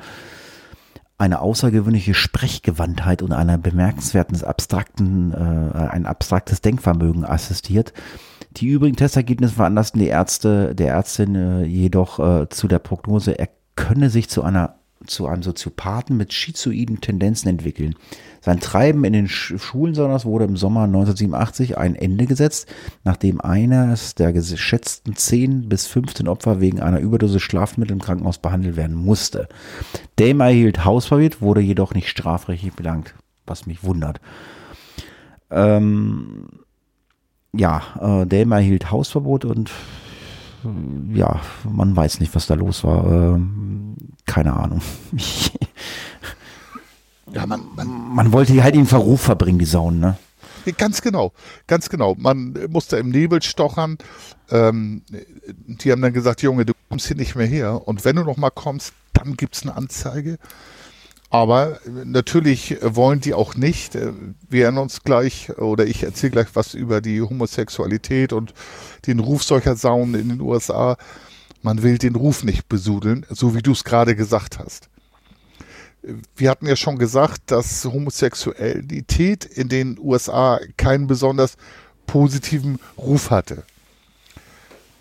eine 1.23 1.39
außergewöhnliche 1.39 2.13
Sprechgewandtheit 2.13 3.21
und 3.21 3.31
einer 3.31 3.57
bemerkenswerten 3.57 4.43
abstrakten, 4.43 5.31
äh, 5.31 5.87
ein 5.87 6.05
abstraktes 6.05 6.59
Denkvermögen 6.59 7.23
assistiert. 7.23 7.93
Die 8.57 8.67
übrigen 8.67 8.97
Testergebnisse 8.97 9.55
veranlassten 9.55 10.01
die 10.01 10.07
Ärzte, 10.07 10.75
der 10.75 10.89
Ärztin 10.89 11.35
äh, 11.35 11.63
jedoch 11.63 12.19
äh, 12.19 12.49
zu 12.49 12.67
der 12.67 12.79
Prognose, 12.79 13.39
er 13.39 13.47
könne 13.75 14.09
sich 14.09 14.29
zu 14.29 14.43
einer 14.43 14.75
zu 15.05 15.27
einem 15.27 15.43
Soziopathen 15.43 16.17
mit 16.17 16.33
schizoiden 16.33 17.01
Tendenzen 17.01 17.49
entwickeln. 17.49 17.95
Sein 18.41 18.59
Treiben 18.59 19.03
in 19.03 19.13
den 19.13 19.27
Schulen 19.27 19.95
Sonners 19.95 20.25
wurde 20.25 20.45
im 20.45 20.57
Sommer 20.57 20.83
1987 20.83 21.77
ein 21.77 21.95
Ende 21.95 22.25
gesetzt, 22.25 22.67
nachdem 23.03 23.39
eines 23.39 24.15
der 24.15 24.33
geschätzten 24.33 25.15
10 25.15 25.69
bis 25.69 25.87
15 25.87 26.27
Opfer 26.27 26.59
wegen 26.59 26.81
einer 26.81 26.99
Überdose 26.99 27.39
Schlafmittel 27.39 27.93
im 27.93 28.01
Krankenhaus 28.01 28.39
behandelt 28.39 28.75
werden 28.75 28.95
musste. 28.95 29.47
Dame 30.17 30.43
erhielt 30.43 30.83
Hausverbot, 30.83 31.41
wurde 31.41 31.61
jedoch 31.61 31.93
nicht 31.93 32.09
strafrechtlich 32.09 32.73
belangt, 32.73 33.15
was 33.45 33.65
mich 33.65 33.83
wundert. 33.83 34.19
Ähm, 35.51 36.47
ja, 37.55 37.81
äh, 37.99 38.25
Dame 38.25 38.55
erhielt 38.55 38.91
Hausverbot 38.91 39.45
und 39.45 39.71
ja, 41.13 41.41
man 41.69 41.95
weiß 41.95 42.19
nicht, 42.19 42.35
was 42.35 42.47
da 42.47 42.53
los 42.53 42.83
war. 42.83 43.39
Keine 44.25 44.53
Ahnung. 44.53 44.81
ja, 47.33 47.45
man, 47.45 47.67
man, 47.75 48.15
man 48.15 48.31
wollte 48.31 48.63
halt 48.63 48.75
in 48.75 48.85
Verruf 48.85 49.21
verbringen, 49.21 49.59
die 49.59 49.65
Sauen, 49.65 49.99
ne? 49.99 50.17
Ganz 50.77 51.01
genau, 51.01 51.33
ganz 51.67 51.89
genau. 51.89 52.15
Man 52.17 52.57
musste 52.69 52.97
im 52.97 53.09
Nebel 53.09 53.41
stochern. 53.41 53.97
Ähm, 54.49 55.03
die 55.67 55.91
haben 55.91 56.01
dann 56.01 56.13
gesagt, 56.13 56.41
Junge, 56.41 56.65
du 56.65 56.73
kommst 56.89 57.07
hier 57.07 57.17
nicht 57.17 57.35
mehr 57.35 57.47
her. 57.47 57.85
Und 57.85 58.05
wenn 58.05 58.15
du 58.15 58.23
noch 58.23 58.37
mal 58.37 58.49
kommst, 58.49 58.93
dann 59.11 59.35
gibt 59.35 59.55
es 59.55 59.63
eine 59.63 59.75
Anzeige. 59.75 60.37
Aber 61.29 61.79
natürlich 62.05 62.77
wollen 62.81 63.19
die 63.19 63.33
auch 63.33 63.55
nicht. 63.55 63.97
Wir 64.49 64.65
erinnern 64.65 64.83
uns 64.83 65.01
gleich, 65.01 65.57
oder 65.57 65.85
ich 65.85 66.03
erzähle 66.03 66.31
gleich 66.31 66.47
was 66.53 66.75
über 66.75 67.01
die 67.01 67.21
Homosexualität 67.21 68.33
und 68.33 68.53
den 69.07 69.19
Ruf 69.19 69.43
solcher 69.43 69.75
Saunen 69.75 70.13
in 70.13 70.29
den 70.29 70.41
USA. 70.41 70.95
Man 71.63 71.81
will 71.81 71.97
den 71.97 72.15
Ruf 72.15 72.43
nicht 72.43 72.69
besudeln, 72.69 73.25
so 73.29 73.55
wie 73.55 73.61
du 73.61 73.71
es 73.71 73.83
gerade 73.83 74.15
gesagt 74.15 74.59
hast 74.59 74.89
wir 76.35 76.49
hatten 76.49 76.67
ja 76.67 76.75
schon 76.75 76.97
gesagt, 76.97 77.43
dass 77.47 77.85
Homosexualität 77.85 79.45
in 79.45 79.69
den 79.69 79.97
USA 79.99 80.59
keinen 80.77 81.07
besonders 81.07 81.55
positiven 82.05 82.79
Ruf 82.97 83.29
hatte. 83.29 83.63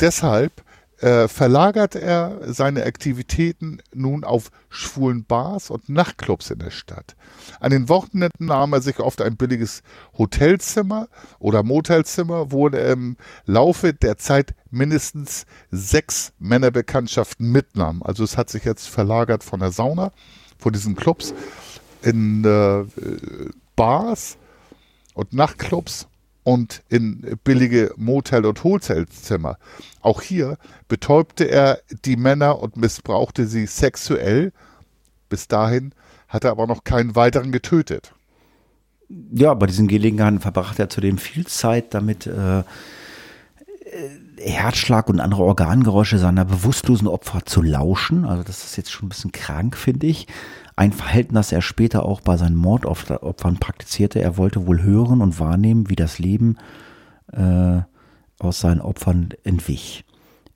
Deshalb 0.00 0.61
äh, 1.02 1.26
verlagert 1.26 1.96
er 1.96 2.38
seine 2.52 2.84
Aktivitäten 2.84 3.82
nun 3.92 4.22
auf 4.22 4.50
schwulen 4.68 5.24
Bars 5.24 5.68
und 5.68 5.88
Nachtclubs 5.88 6.50
in 6.50 6.60
der 6.60 6.70
Stadt. 6.70 7.16
An 7.60 7.72
den 7.72 7.88
Wochenenden 7.88 8.46
nahm 8.46 8.72
er 8.72 8.80
sich 8.80 9.00
oft 9.00 9.20
ein 9.20 9.36
billiges 9.36 9.82
Hotelzimmer 10.16 11.08
oder 11.40 11.64
Motelzimmer, 11.64 12.52
wo 12.52 12.68
er 12.68 12.92
im 12.92 13.16
Laufe 13.46 13.92
der 13.92 14.16
Zeit 14.16 14.54
mindestens 14.70 15.44
sechs 15.72 16.32
Männerbekanntschaften 16.38 17.50
mitnahm. 17.50 18.02
Also 18.04 18.22
es 18.22 18.36
hat 18.36 18.48
sich 18.48 18.64
jetzt 18.64 18.88
verlagert 18.88 19.42
von 19.42 19.60
der 19.60 19.72
Sauna 19.72 20.12
von 20.58 20.72
diesen 20.72 20.94
Clubs 20.94 21.34
in 22.02 22.44
äh, 22.44 22.84
Bars 23.74 24.36
und 25.14 25.32
Nachtclubs 25.32 26.06
und 26.44 26.82
in 26.88 27.38
billige 27.44 27.92
Motel- 27.96 28.46
und 28.46 28.64
Hotelzimmer. 28.64 29.58
Auch 30.00 30.22
hier 30.22 30.58
betäubte 30.88 31.44
er 31.44 31.80
die 32.04 32.16
Männer 32.16 32.60
und 32.60 32.76
missbrauchte 32.76 33.46
sie 33.46 33.66
sexuell. 33.66 34.52
Bis 35.28 35.48
dahin 35.48 35.94
hat 36.28 36.44
er 36.44 36.50
aber 36.50 36.66
noch 36.66 36.84
keinen 36.84 37.14
weiteren 37.14 37.52
getötet. 37.52 38.14
Ja, 39.32 39.54
bei 39.54 39.66
diesen 39.66 39.88
Gelegenheiten 39.88 40.40
verbrachte 40.40 40.82
er 40.82 40.88
zudem 40.88 41.18
viel 41.18 41.46
Zeit 41.46 41.92
damit, 41.94 42.26
äh, 42.26 42.62
Herzschlag 44.44 45.08
und 45.08 45.20
andere 45.20 45.42
Organgeräusche 45.42 46.18
seiner 46.18 46.44
bewusstlosen 46.44 47.08
Opfer 47.08 47.44
zu 47.44 47.62
lauschen. 47.62 48.24
Also 48.24 48.42
das 48.42 48.64
ist 48.64 48.76
jetzt 48.76 48.90
schon 48.90 49.06
ein 49.06 49.10
bisschen 49.10 49.32
krank, 49.32 49.76
finde 49.76 50.06
ich. 50.06 50.26
Ein 50.76 50.92
Verhalten, 50.92 51.34
das 51.34 51.52
er 51.52 51.62
später 51.62 52.04
auch 52.04 52.20
bei 52.20 52.36
seinen 52.36 52.56
Mordopfern 52.56 53.58
praktizierte. 53.58 54.20
Er 54.20 54.36
wollte 54.36 54.66
wohl 54.66 54.82
hören 54.82 55.20
und 55.20 55.38
wahrnehmen, 55.38 55.90
wie 55.90 55.96
das 55.96 56.18
Leben 56.18 56.56
äh, 57.32 57.80
aus 58.38 58.60
seinen 58.60 58.80
Opfern 58.80 59.30
entwich. 59.44 60.04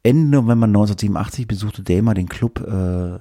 Ende 0.02 0.28
November 0.28 0.66
1987 0.66 1.46
besuchte 1.46 1.82
Dahmer 1.82 2.14
den 2.14 2.28
Club 2.28 2.60
äh, 2.60 3.18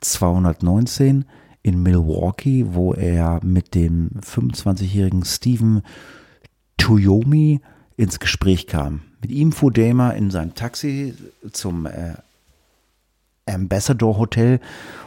219 0.00 1.24
in 1.62 1.82
Milwaukee, 1.82 2.66
wo 2.70 2.92
er 2.92 3.40
mit 3.44 3.74
dem 3.74 4.10
25-jährigen 4.20 5.24
Stephen 5.24 5.82
Tuyomi 6.76 7.60
ins 7.96 8.20
Gespräch 8.20 8.66
kam. 8.66 9.02
Mit 9.20 9.30
ihm 9.30 9.52
fuhr 9.52 9.72
Damer 9.72 10.14
in 10.14 10.30
seinem 10.30 10.54
Taxi 10.54 11.14
zum 11.52 11.86
äh, 11.86 12.14
Ambassador 13.46 14.18
Hotel, 14.18 14.60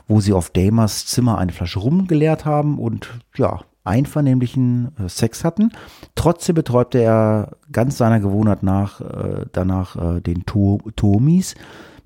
wo 0.07 0.21
sie 0.21 0.33
auf 0.33 0.49
Damers 0.49 1.05
Zimmer 1.05 1.37
eine 1.37 1.51
Flasche 1.51 1.79
Rum 1.79 2.07
geleert 2.07 2.45
haben 2.45 2.79
und 2.79 3.09
ja, 3.35 3.61
einvernehmlichen 3.83 4.91
äh, 4.97 5.09
Sex 5.09 5.43
hatten. 5.43 5.71
Trotzdem 6.15 6.55
betäubte 6.55 6.99
er 6.99 7.57
ganz 7.71 7.97
seiner 7.97 8.19
Gewohnheit 8.19 8.63
nach 8.63 9.01
äh, 9.01 9.45
danach 9.51 9.95
äh, 9.95 10.21
den 10.21 10.45
to 10.45 10.79
Tomis 10.95 11.55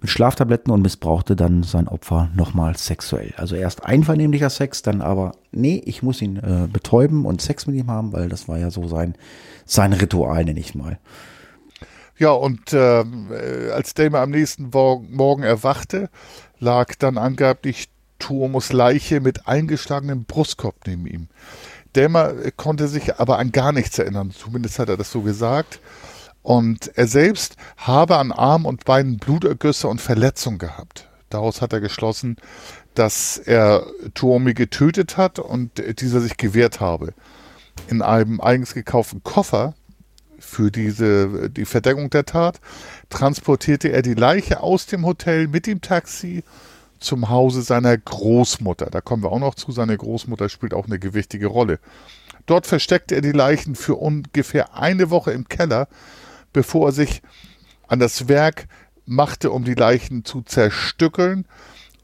mit 0.02 0.10
Schlaftabletten 0.10 0.72
und 0.72 0.82
missbrauchte 0.82 1.36
dann 1.36 1.64
sein 1.64 1.88
Opfer 1.88 2.30
nochmals 2.34 2.86
sexuell. 2.86 3.34
Also 3.38 3.56
erst 3.56 3.86
einvernehmlicher 3.86 4.50
Sex, 4.50 4.82
dann 4.82 5.02
aber, 5.02 5.34
nee, 5.52 5.82
ich 5.86 6.04
muss 6.04 6.22
ihn 6.22 6.38
äh, 6.38 6.68
betäuben 6.72 7.26
und 7.26 7.42
Sex 7.42 7.68
mit 7.68 7.76
ihm 7.76 7.92
haben, 7.92 8.14
weil 8.14 8.30
das 8.30 8.48
war 8.48 8.58
ja 8.58 8.72
so 8.72 8.88
sein, 8.88 9.16
sein 9.66 9.94
Ritual, 9.94 10.46
nenne 10.46 10.60
ich 10.60 10.76
mal. 10.76 11.00
Ja, 12.18 12.32
und 12.32 12.74
äh, 12.74 13.04
als 13.74 13.94
Dame 13.94 14.20
am 14.20 14.32
nächsten 14.32 14.70
Morgen 14.72 15.44
erwachte, 15.44 16.10
lag 16.60 16.96
dann 16.96 17.18
angeblich 17.18 17.90
Tuomos 18.20 18.74
Leiche 18.74 19.22
mit 19.22 19.48
eingeschlagenem 19.48 20.26
Brustkorb 20.26 20.76
neben 20.86 21.08
ihm. 21.08 21.28
Dämer 21.96 22.34
konnte 22.56 22.88
sich 22.88 23.20
aber 23.20 23.40
an 23.40 23.52
gar 23.52 23.72
nichts 23.72 23.98
erinnern, 23.98 24.32
zumindest 24.32 24.78
hat 24.80 24.90
er 24.90 24.98
das 24.98 25.12
so 25.12 25.22
gesagt. 25.22 25.80
Und 26.42 26.92
er 26.96 27.08
selbst 27.08 27.58
habe 27.78 28.18
an 28.18 28.32
Arm 28.32 28.66
und 28.66 28.86
Beinen 28.86 29.18
Blutergüsse 29.18 29.88
und 29.88 30.02
Verletzungen 30.02 30.58
gehabt. 30.58 31.08
Daraus 31.30 31.62
hat 31.62 31.74
er 31.74 31.80
geschlossen, 31.80 32.38
dass 32.96 33.38
er 33.38 33.86
Tuomi 34.14 34.54
getötet 34.54 35.18
hat 35.18 35.38
und 35.40 35.72
dieser 36.00 36.22
sich 36.22 36.38
gewehrt 36.38 36.80
habe. 36.80 37.14
In 37.88 38.02
einem 38.02 38.42
eigens 38.42 38.74
gekauften 38.74 39.24
Koffer 39.24 39.76
für 40.40 40.72
diese, 40.72 41.50
die 41.50 41.66
Verdeckung 41.66 42.10
der 42.10 42.26
Tat, 42.26 42.60
transportierte 43.10 43.90
er 43.92 44.02
die 44.02 44.14
Leiche 44.14 44.62
aus 44.62 44.86
dem 44.86 45.06
Hotel 45.06 45.48
mit 45.48 45.68
dem 45.68 45.82
Taxi 45.82 46.44
zum 47.00 47.30
Hause 47.30 47.62
seiner 47.62 47.98
Großmutter. 47.98 48.88
Da 48.88 49.02
kommen 49.02 49.24
wir 49.24 49.32
auch 49.32 49.40
noch 49.40 49.56
zu. 49.56 49.72
Seine 49.72 49.98
Großmutter 49.98 50.50
spielt 50.50 50.74
auch 50.74 50.86
eine 50.86 51.00
gewichtige 51.00 51.48
Rolle. 51.48 51.80
Dort 52.46 52.68
versteckte 52.68 53.16
er 53.16 53.22
die 53.22 53.32
Leichen 53.32 53.76
für 53.76 53.96
ungefähr 53.96 54.76
eine 54.76 55.10
Woche 55.10 55.32
im 55.32 55.48
Keller, 55.48 55.88
bevor 56.54 56.90
er 56.90 56.92
sich 56.92 57.22
an 57.88 58.00
das 58.00 58.28
Werk 58.28 58.68
machte, 59.06 59.52
um 59.52 59.64
die 59.64 59.74
Leichen 59.74 60.24
zu 60.26 60.42
zerstückeln 60.42 61.46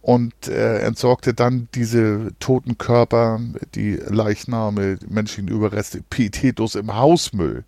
und 0.01 0.47
äh, 0.47 0.79
entsorgte 0.79 1.33
dann 1.33 1.67
diese 1.73 2.31
toten 2.39 2.77
Körper, 2.77 3.39
die 3.73 3.95
Leichname, 3.95 4.99
menschlichen 5.07 5.47
Überreste 5.47 6.01
pietätlos 6.09 6.75
im 6.75 6.95
Hausmüll. 6.95 7.63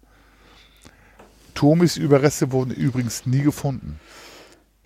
Tomis 1.56 1.98
Überreste 1.98 2.52
wurden 2.52 2.72
übrigens 2.72 3.26
nie 3.26 3.42
gefunden. 3.42 4.00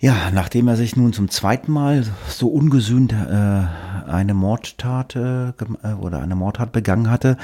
Ja, 0.02 0.32
nachdem 0.34 0.68
er 0.68 0.76
sich 0.78 0.96
nun 0.96 1.14
zum 1.14 1.30
zweiten 1.30 1.72
Mal 1.72 2.04
so 2.28 2.48
ungesühnt 2.48 3.14
äh, 3.14 3.64
eine 4.10 4.34
Mordtat 4.34 5.16
äh, 5.16 5.50
äh, 5.50 5.94
oder 6.00 6.24
eine 6.24 6.36
Mordtat 6.36 6.72
begangen 6.72 7.12
hatte, 7.12 7.38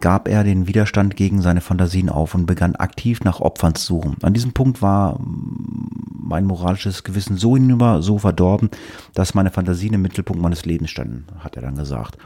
gab 0.00 0.26
er 0.26 0.42
den 0.42 0.66
Widerstand 0.66 1.16
gegen 1.16 1.42
seine 1.42 1.60
Fantasien 1.60 2.08
auf 2.08 2.34
und 2.34 2.46
begann 2.46 2.76
aktiv 2.76 3.24
nach 3.24 3.42
Opfern 3.42 3.74
zu 3.74 3.84
suchen. 3.84 4.16
An 4.22 4.32
diesem 4.32 4.54
Punkt 4.54 4.80
war 4.80 5.20
mein 5.20 6.46
moralisches 6.46 7.04
Gewissen 7.04 7.36
so 7.36 7.56
hinüber, 7.56 8.00
so 8.00 8.16
verdorben, 8.16 8.70
dass 9.12 9.34
meine 9.34 9.50
Fantasien 9.50 9.92
im 9.92 10.00
Mittelpunkt 10.00 10.40
meines 10.40 10.64
Lebens 10.64 10.88
standen, 10.88 11.26
hat 11.40 11.56
er 11.56 11.62
dann 11.62 11.76
gesagt. 11.76 12.16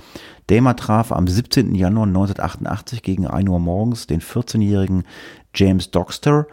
Dahmer 0.47 0.77
traf 0.77 1.11
am 1.11 1.27
17. 1.27 1.75
Januar 1.75 2.07
1988 2.07 3.03
gegen 3.03 3.27
1 3.27 3.49
Uhr 3.49 3.59
morgens 3.59 4.07
den 4.07 4.21
14-jährigen 4.21 5.03
James 5.57 5.91
Doxter 5.91 6.47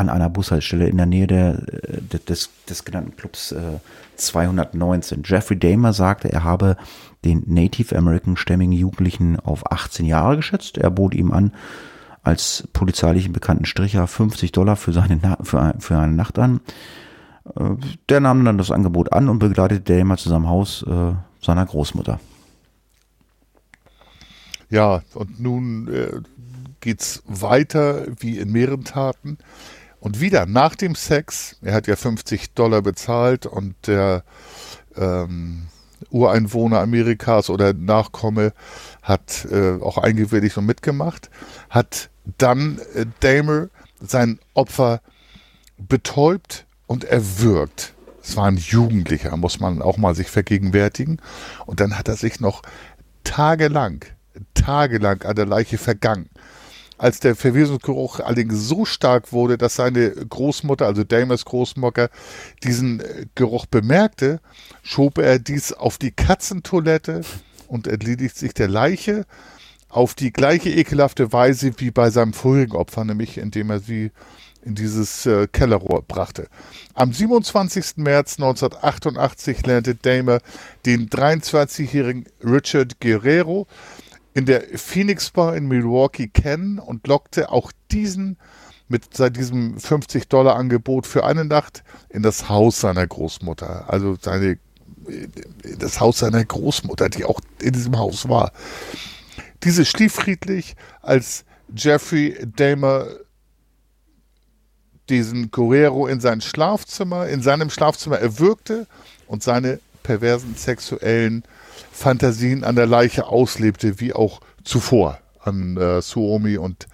an 0.00 0.08
einer 0.08 0.30
Bushaltestelle 0.30 0.88
in 0.88 0.96
der 0.96 1.06
Nähe 1.06 1.26
der, 1.26 1.62
äh, 1.68 2.18
des, 2.26 2.50
des 2.68 2.84
genannten 2.84 3.16
Clubs 3.16 3.52
äh, 3.52 3.78
219. 4.16 5.22
Jeffrey 5.24 5.58
Dahmer 5.58 5.92
sagte, 5.92 6.32
er 6.32 6.42
habe 6.42 6.76
den 7.24 7.44
Native 7.46 7.96
American 7.96 8.36
stämmigen 8.36 8.72
Jugendlichen 8.72 9.38
auf 9.38 9.70
18 9.70 10.06
Jahre 10.06 10.36
geschätzt. 10.36 10.78
Er 10.78 10.90
bot 10.90 11.14
ihm 11.14 11.32
an, 11.32 11.52
als 12.22 12.66
polizeilichen 12.72 13.32
bekannten 13.32 13.66
Stricher 13.66 14.06
50 14.06 14.52
Dollar 14.52 14.76
für, 14.76 14.92
seine 14.92 15.20
für, 15.42 15.74
für 15.78 15.98
eine 15.98 16.14
Nacht 16.14 16.38
an. 16.38 16.60
Äh, 17.54 17.76
der 18.08 18.20
nahm 18.20 18.44
dann 18.44 18.58
das 18.58 18.70
Angebot 18.70 19.12
an 19.12 19.28
und 19.28 19.38
begleitete 19.38 19.98
Dahmer 19.98 20.16
zu 20.16 20.30
seinem 20.30 20.48
Haus 20.48 20.82
äh, 20.82 21.12
seiner 21.42 21.66
Großmutter. 21.66 22.20
Ja, 24.70 25.02
und 25.14 25.40
nun 25.40 25.88
äh, 25.88 26.20
geht's 26.80 27.22
weiter 27.26 28.06
wie 28.18 28.38
in 28.38 28.52
mehreren 28.52 28.84
Taten. 28.84 29.38
Und 30.00 30.20
wieder 30.20 30.46
nach 30.46 30.74
dem 30.74 30.94
Sex, 30.94 31.56
er 31.62 31.74
hat 31.74 31.86
ja 31.86 31.96
50 31.96 32.54
Dollar 32.54 32.82
bezahlt 32.82 33.46
und 33.46 33.74
der 33.86 34.24
ähm, 34.96 35.66
Ureinwohner 36.08 36.80
Amerikas 36.80 37.50
oder 37.50 37.74
Nachkomme 37.74 38.52
hat 39.02 39.46
äh, 39.50 39.78
auch 39.80 39.98
eingewilligt 39.98 40.56
und 40.56 40.66
mitgemacht, 40.66 41.30
hat 41.68 42.08
dann 42.38 42.80
äh, 42.94 43.04
Damer 43.20 43.68
sein 44.00 44.38
Opfer 44.54 45.02
betäubt 45.76 46.66
und 46.86 47.04
erwürgt. 47.04 47.94
Es 48.22 48.36
war 48.36 48.46
ein 48.46 48.56
Jugendlicher, 48.56 49.36
muss 49.36 49.60
man 49.60 49.82
auch 49.82 49.96
mal 49.96 50.14
sich 50.14 50.28
vergegenwärtigen. 50.28 51.20
Und 51.66 51.80
dann 51.80 51.98
hat 51.98 52.08
er 52.08 52.16
sich 52.16 52.40
noch 52.40 52.62
tagelang, 53.24 54.04
tagelang 54.54 55.22
an 55.22 55.36
der 55.36 55.46
Leiche 55.46 55.78
vergangen. 55.78 56.28
Als 57.00 57.18
der 57.18 57.34
Verwesungsgeruch 57.34 58.20
allerdings 58.20 58.68
so 58.68 58.84
stark 58.84 59.32
wurde, 59.32 59.56
dass 59.56 59.74
seine 59.74 60.10
Großmutter, 60.10 60.84
also 60.84 61.02
Damers 61.02 61.46
Großmutter, 61.46 62.10
diesen 62.62 63.00
äh, 63.00 63.24
Geruch 63.34 63.64
bemerkte, 63.64 64.42
schob 64.82 65.16
er 65.16 65.38
dies 65.38 65.72
auf 65.72 65.96
die 65.96 66.10
Katzentoilette 66.10 67.22
und 67.68 67.86
entledigt 67.86 68.36
sich 68.36 68.52
der 68.52 68.68
Leiche 68.68 69.24
auf 69.88 70.14
die 70.14 70.30
gleiche 70.30 70.68
ekelhafte 70.68 71.32
Weise 71.32 71.72
wie 71.78 71.90
bei 71.90 72.10
seinem 72.10 72.34
vorigen 72.34 72.76
Opfer, 72.76 73.06
nämlich 73.06 73.38
indem 73.38 73.70
er 73.70 73.80
sie 73.80 74.10
in 74.62 74.74
dieses 74.74 75.24
äh, 75.24 75.48
Kellerrohr 75.50 76.02
brachte. 76.02 76.48
Am 76.92 77.14
27. 77.14 77.96
März 77.96 78.34
1988 78.38 79.64
lernte 79.64 79.94
Damer 79.94 80.40
den 80.84 81.08
23-jährigen 81.08 82.26
Richard 82.44 83.00
Guerrero 83.00 83.66
in 84.34 84.46
der 84.46 84.62
Phoenix 84.78 85.30
Bar 85.30 85.56
in 85.56 85.66
Milwaukee 85.66 86.28
kennen 86.28 86.78
und 86.78 87.06
lockte 87.06 87.50
auch 87.50 87.72
diesen 87.90 88.36
mit 88.90 89.18
diesem 89.36 89.76
50-Dollar-Angebot 89.76 91.06
für 91.06 91.24
eine 91.24 91.44
Nacht 91.44 91.84
in 92.08 92.24
das 92.24 92.48
Haus 92.48 92.80
seiner 92.80 93.06
Großmutter. 93.06 93.84
Also 93.88 94.16
seine, 94.20 94.58
das 95.78 96.00
Haus 96.00 96.18
seiner 96.18 96.44
Großmutter, 96.44 97.08
die 97.08 97.24
auch 97.24 97.40
in 97.62 97.72
diesem 97.72 97.96
Haus 97.96 98.28
war. 98.28 98.50
Diese 99.62 99.84
schlief 99.84 100.14
friedlich, 100.14 100.74
als 101.02 101.44
Jeffrey 101.74 102.36
Damer 102.56 103.06
diesen 105.08 105.52
Guerrero 105.52 106.08
in 106.08 106.20
sein 106.20 106.40
Schlafzimmer, 106.40 107.28
in 107.28 107.42
seinem 107.42 107.70
Schlafzimmer 107.70 108.18
erwürgte 108.18 108.88
und 109.28 109.44
seine 109.44 109.78
perversen 110.02 110.56
sexuellen 110.56 111.44
Fantasien 111.92 112.64
an 112.64 112.76
der 112.76 112.86
Leiche 112.86 113.26
auslebte, 113.26 114.00
wie 114.00 114.12
auch 114.12 114.40
zuvor 114.64 115.18
an 115.40 115.76
äh, 115.76 116.02
Suomi 116.02 116.58
und 116.58 116.86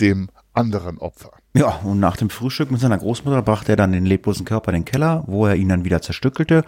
dem 0.00 0.28
anderen 0.52 0.98
Opfer. 0.98 1.32
Ja, 1.54 1.80
und 1.84 2.00
nach 2.00 2.16
dem 2.16 2.30
Frühstück 2.30 2.70
mit 2.70 2.80
seiner 2.80 2.98
Großmutter 2.98 3.42
brachte 3.42 3.72
er 3.72 3.76
dann 3.76 3.92
den 3.92 4.06
leblosen 4.06 4.44
Körper 4.44 4.70
in 4.72 4.80
den 4.80 4.84
Keller, 4.84 5.24
wo 5.26 5.46
er 5.46 5.56
ihn 5.56 5.68
dann 5.68 5.84
wieder 5.84 6.02
zerstückelte 6.02 6.64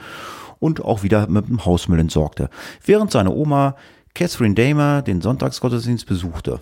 und 0.58 0.82
auch 0.82 1.02
wieder 1.02 1.28
mit 1.28 1.48
dem 1.48 1.64
Hausmüll 1.64 1.98
entsorgte. 1.98 2.50
Während 2.84 3.10
seine 3.10 3.30
Oma 3.30 3.76
Catherine 4.14 4.54
Damer 4.54 5.02
den 5.02 5.20
Sonntagsgottesdienst 5.20 6.06
besuchte. 6.06 6.60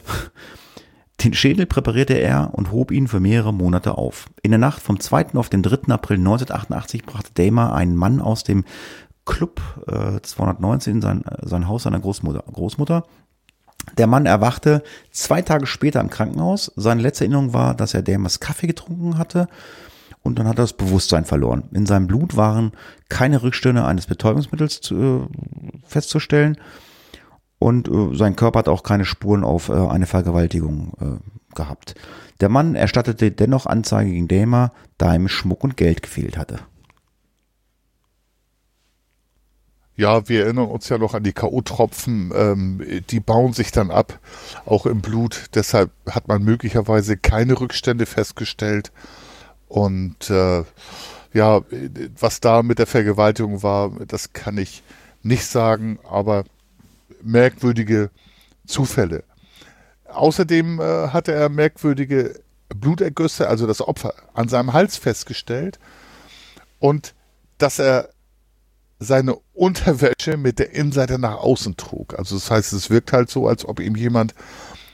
Den 1.24 1.32
Schädel 1.32 1.64
präparierte 1.64 2.12
er 2.14 2.50
und 2.52 2.70
hob 2.70 2.90
ihn 2.90 3.08
für 3.08 3.20
mehrere 3.20 3.54
Monate 3.54 3.96
auf. 3.96 4.28
In 4.42 4.50
der 4.50 4.58
Nacht 4.58 4.82
vom 4.82 5.00
2. 5.00 5.34
auf 5.34 5.48
den 5.48 5.62
3. 5.62 5.90
April 5.90 6.18
1988 6.18 7.04
brachte 7.04 7.30
Damer 7.32 7.74
einen 7.74 7.96
Mann 7.96 8.20
aus 8.20 8.44
dem 8.44 8.64
Club 9.26 9.60
äh, 9.86 10.20
219 10.22 10.94
in 10.94 11.02
sein, 11.02 11.24
sein 11.42 11.68
Haus 11.68 11.82
seiner 11.82 12.00
Großmutter, 12.00 12.44
Großmutter. 12.50 13.04
Der 13.98 14.06
Mann 14.06 14.26
erwachte 14.26 14.82
zwei 15.10 15.42
Tage 15.42 15.66
später 15.66 16.00
im 16.00 16.10
Krankenhaus. 16.10 16.72
Seine 16.76 17.02
letzte 17.02 17.24
Erinnerung 17.24 17.52
war, 17.52 17.74
dass 17.74 17.94
er 17.94 18.02
Damers 18.02 18.40
Kaffee 18.40 18.66
getrunken 18.66 19.18
hatte 19.18 19.48
und 20.22 20.38
dann 20.38 20.48
hat 20.48 20.58
er 20.58 20.64
das 20.64 20.72
Bewusstsein 20.72 21.24
verloren. 21.24 21.64
In 21.72 21.86
seinem 21.86 22.06
Blut 22.06 22.36
waren 22.36 22.72
keine 23.08 23.42
Rückstände 23.42 23.84
eines 23.84 24.06
Betäubungsmittels 24.06 24.80
zu, 24.80 24.94
äh, 24.94 25.78
festzustellen 25.86 26.56
und 27.58 27.88
äh, 27.88 28.14
sein 28.14 28.36
Körper 28.36 28.60
hat 28.60 28.68
auch 28.68 28.82
keine 28.82 29.04
Spuren 29.04 29.44
auf 29.44 29.68
äh, 29.68 29.72
eine 29.72 30.06
Vergewaltigung 30.06 30.92
äh, 31.00 31.54
gehabt. 31.54 31.94
Der 32.40 32.48
Mann 32.48 32.74
erstattete 32.74 33.30
dennoch 33.30 33.66
Anzeige 33.66 34.10
gegen 34.10 34.28
Damer, 34.28 34.72
da 34.98 35.14
ihm 35.14 35.28
Schmuck 35.28 35.64
und 35.64 35.76
Geld 35.76 36.02
gefehlt 36.02 36.36
hatte. 36.36 36.58
Ja, 39.96 40.28
wir 40.28 40.44
erinnern 40.44 40.66
uns 40.68 40.90
ja 40.90 40.98
noch 40.98 41.14
an 41.14 41.22
die 41.22 41.32
K.O.-Tropfen, 41.32 42.34
ähm, 42.34 43.02
die 43.08 43.20
bauen 43.20 43.54
sich 43.54 43.72
dann 43.72 43.90
ab, 43.90 44.18
auch 44.66 44.84
im 44.84 45.00
Blut. 45.00 45.46
Deshalb 45.54 45.90
hat 46.10 46.28
man 46.28 46.42
möglicherweise 46.42 47.16
keine 47.16 47.58
Rückstände 47.58 48.04
festgestellt. 48.04 48.92
Und 49.68 50.28
äh, 50.28 50.64
ja, 51.32 51.62
was 52.18 52.40
da 52.40 52.62
mit 52.62 52.78
der 52.78 52.86
Vergewaltigung 52.86 53.62
war, 53.62 53.90
das 54.06 54.34
kann 54.34 54.58
ich 54.58 54.82
nicht 55.22 55.46
sagen, 55.46 55.98
aber 56.08 56.44
merkwürdige 57.22 58.10
Zufälle. 58.66 59.24
Außerdem 60.04 60.78
äh, 60.78 61.08
hatte 61.08 61.32
er 61.32 61.48
merkwürdige 61.48 62.40
Blutergüsse, 62.68 63.48
also 63.48 63.66
das 63.66 63.80
Opfer, 63.80 64.12
an 64.34 64.48
seinem 64.48 64.72
Hals 64.72 64.96
festgestellt 64.96 65.78
und 66.78 67.14
dass 67.58 67.78
er 67.78 68.10
seine 68.98 69.36
Unterwäsche 69.52 70.36
mit 70.36 70.58
der 70.58 70.72
Innenseite 70.72 71.18
nach 71.18 71.36
außen 71.36 71.76
trug. 71.76 72.18
Also 72.18 72.36
das 72.36 72.50
heißt, 72.50 72.72
es 72.72 72.90
wirkt 72.90 73.12
halt 73.12 73.30
so, 73.30 73.46
als 73.46 73.66
ob 73.66 73.80
ihm 73.80 73.96
jemand 73.96 74.34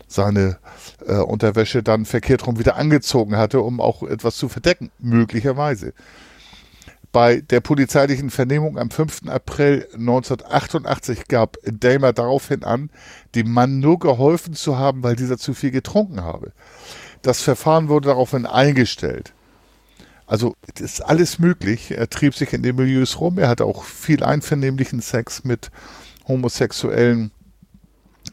seine 0.08 0.58
äh, 1.06 1.14
Unterwäsche 1.14 1.82
dann 1.82 2.04
verkehrt 2.04 2.46
rum 2.46 2.58
wieder 2.58 2.76
angezogen 2.76 3.36
hatte, 3.36 3.60
um 3.60 3.80
auch 3.80 4.02
etwas 4.02 4.36
zu 4.36 4.48
verdecken, 4.48 4.90
möglicherweise. 4.98 5.94
Bei 7.12 7.42
der 7.42 7.60
polizeilichen 7.60 8.30
Vernehmung 8.30 8.78
am 8.78 8.90
5. 8.90 9.28
April 9.28 9.86
1988 9.92 11.28
gab 11.28 11.58
Damer 11.64 12.14
daraufhin 12.14 12.64
an, 12.64 12.90
dem 13.34 13.50
Mann 13.50 13.80
nur 13.80 13.98
geholfen 13.98 14.54
zu 14.54 14.78
haben, 14.78 15.02
weil 15.02 15.14
dieser 15.14 15.36
zu 15.36 15.52
viel 15.52 15.70
getrunken 15.70 16.22
habe. 16.22 16.52
Das 17.20 17.42
Verfahren 17.42 17.88
wurde 17.88 18.08
daraufhin 18.08 18.46
eingestellt. 18.46 19.34
Also 20.32 20.56
ist 20.80 21.04
alles 21.04 21.38
möglich. 21.38 21.90
Er 21.90 22.08
trieb 22.08 22.34
sich 22.34 22.54
in 22.54 22.62
den 22.62 22.76
Milieus 22.76 23.20
rum. 23.20 23.36
Er 23.36 23.50
hatte 23.50 23.66
auch 23.66 23.84
viel 23.84 24.24
einvernehmlichen 24.24 25.02
Sex 25.02 25.44
mit 25.44 25.70
Homosexuellen. 26.26 27.32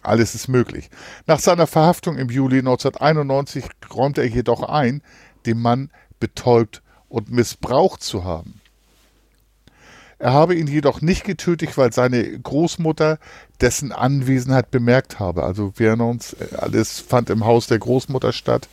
Alles 0.01 0.33
ist 0.33 0.47
möglich. 0.47 0.89
Nach 1.27 1.39
seiner 1.39 1.67
Verhaftung 1.67 2.17
im 2.17 2.29
Juli 2.29 2.59
1991 2.59 3.65
räumte 3.93 4.21
er 4.21 4.29
jedoch 4.29 4.63
ein, 4.63 5.01
den 5.45 5.59
Mann 5.59 5.89
betäubt 6.21 6.81
und 7.09 7.31
missbraucht 7.31 8.01
zu 8.01 8.23
haben. 8.23 8.61
Er 10.19 10.31
habe 10.31 10.55
ihn 10.55 10.67
jedoch 10.67 11.01
nicht 11.01 11.25
getötet, 11.25 11.77
weil 11.77 11.91
seine 11.91 12.39
Großmutter 12.39 13.19
dessen 13.59 13.91
Anwesenheit 13.91 14.71
bemerkt 14.71 15.19
habe. 15.19 15.43
Also 15.43 15.73
wir 15.75 15.89
erinnern 15.89 16.11
uns, 16.11 16.33
alles 16.55 17.01
fand 17.01 17.29
im 17.29 17.43
Haus 17.43 17.67
der 17.67 17.79
Großmutter 17.79 18.31
statt 18.31 18.69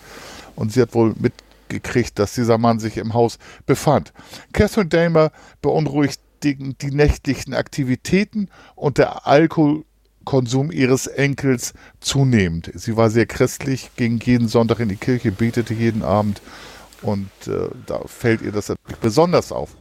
und 0.55 0.73
sie 0.73 0.81
hat 0.81 0.95
wohl 0.95 1.13
mitgekriegt, 1.67 2.19
dass 2.19 2.35
dieser 2.35 2.59
Mann 2.59 2.79
sich 2.79 2.97
im 2.97 3.15
Haus 3.15 3.39
befand. 3.67 4.13
Catherine 4.53 4.89
Damer 4.89 5.33
beunruhigt 5.63 6.21
die, 6.43 6.75
die 6.75 6.91
nächtlichen 6.91 7.55
Aktivitäten 7.55 8.49
und 8.75 8.99
der 8.99 9.27
Alkoholkonsum 9.27 10.71
ihres 10.71 11.07
Enkels 11.07 11.75
zunehmend. 12.01 12.71
Sie 12.75 12.97
war 12.97 13.11
sehr 13.11 13.27
christlich, 13.27 13.91
ging 13.97 14.21
jeden 14.23 14.49
Sonntag 14.49 14.81
in 14.81 14.89
die 14.89 14.97
Kirche, 14.97 15.33
betete 15.33 15.75
jeden 15.75 16.03
Abend 16.03 16.41
und 17.03 17.31
äh, 17.47 17.69
da 17.87 18.01
fällt 18.07 18.43
ihr 18.43 18.53
das 18.53 18.73
besonders 19.01 19.53
auf. 19.53 19.77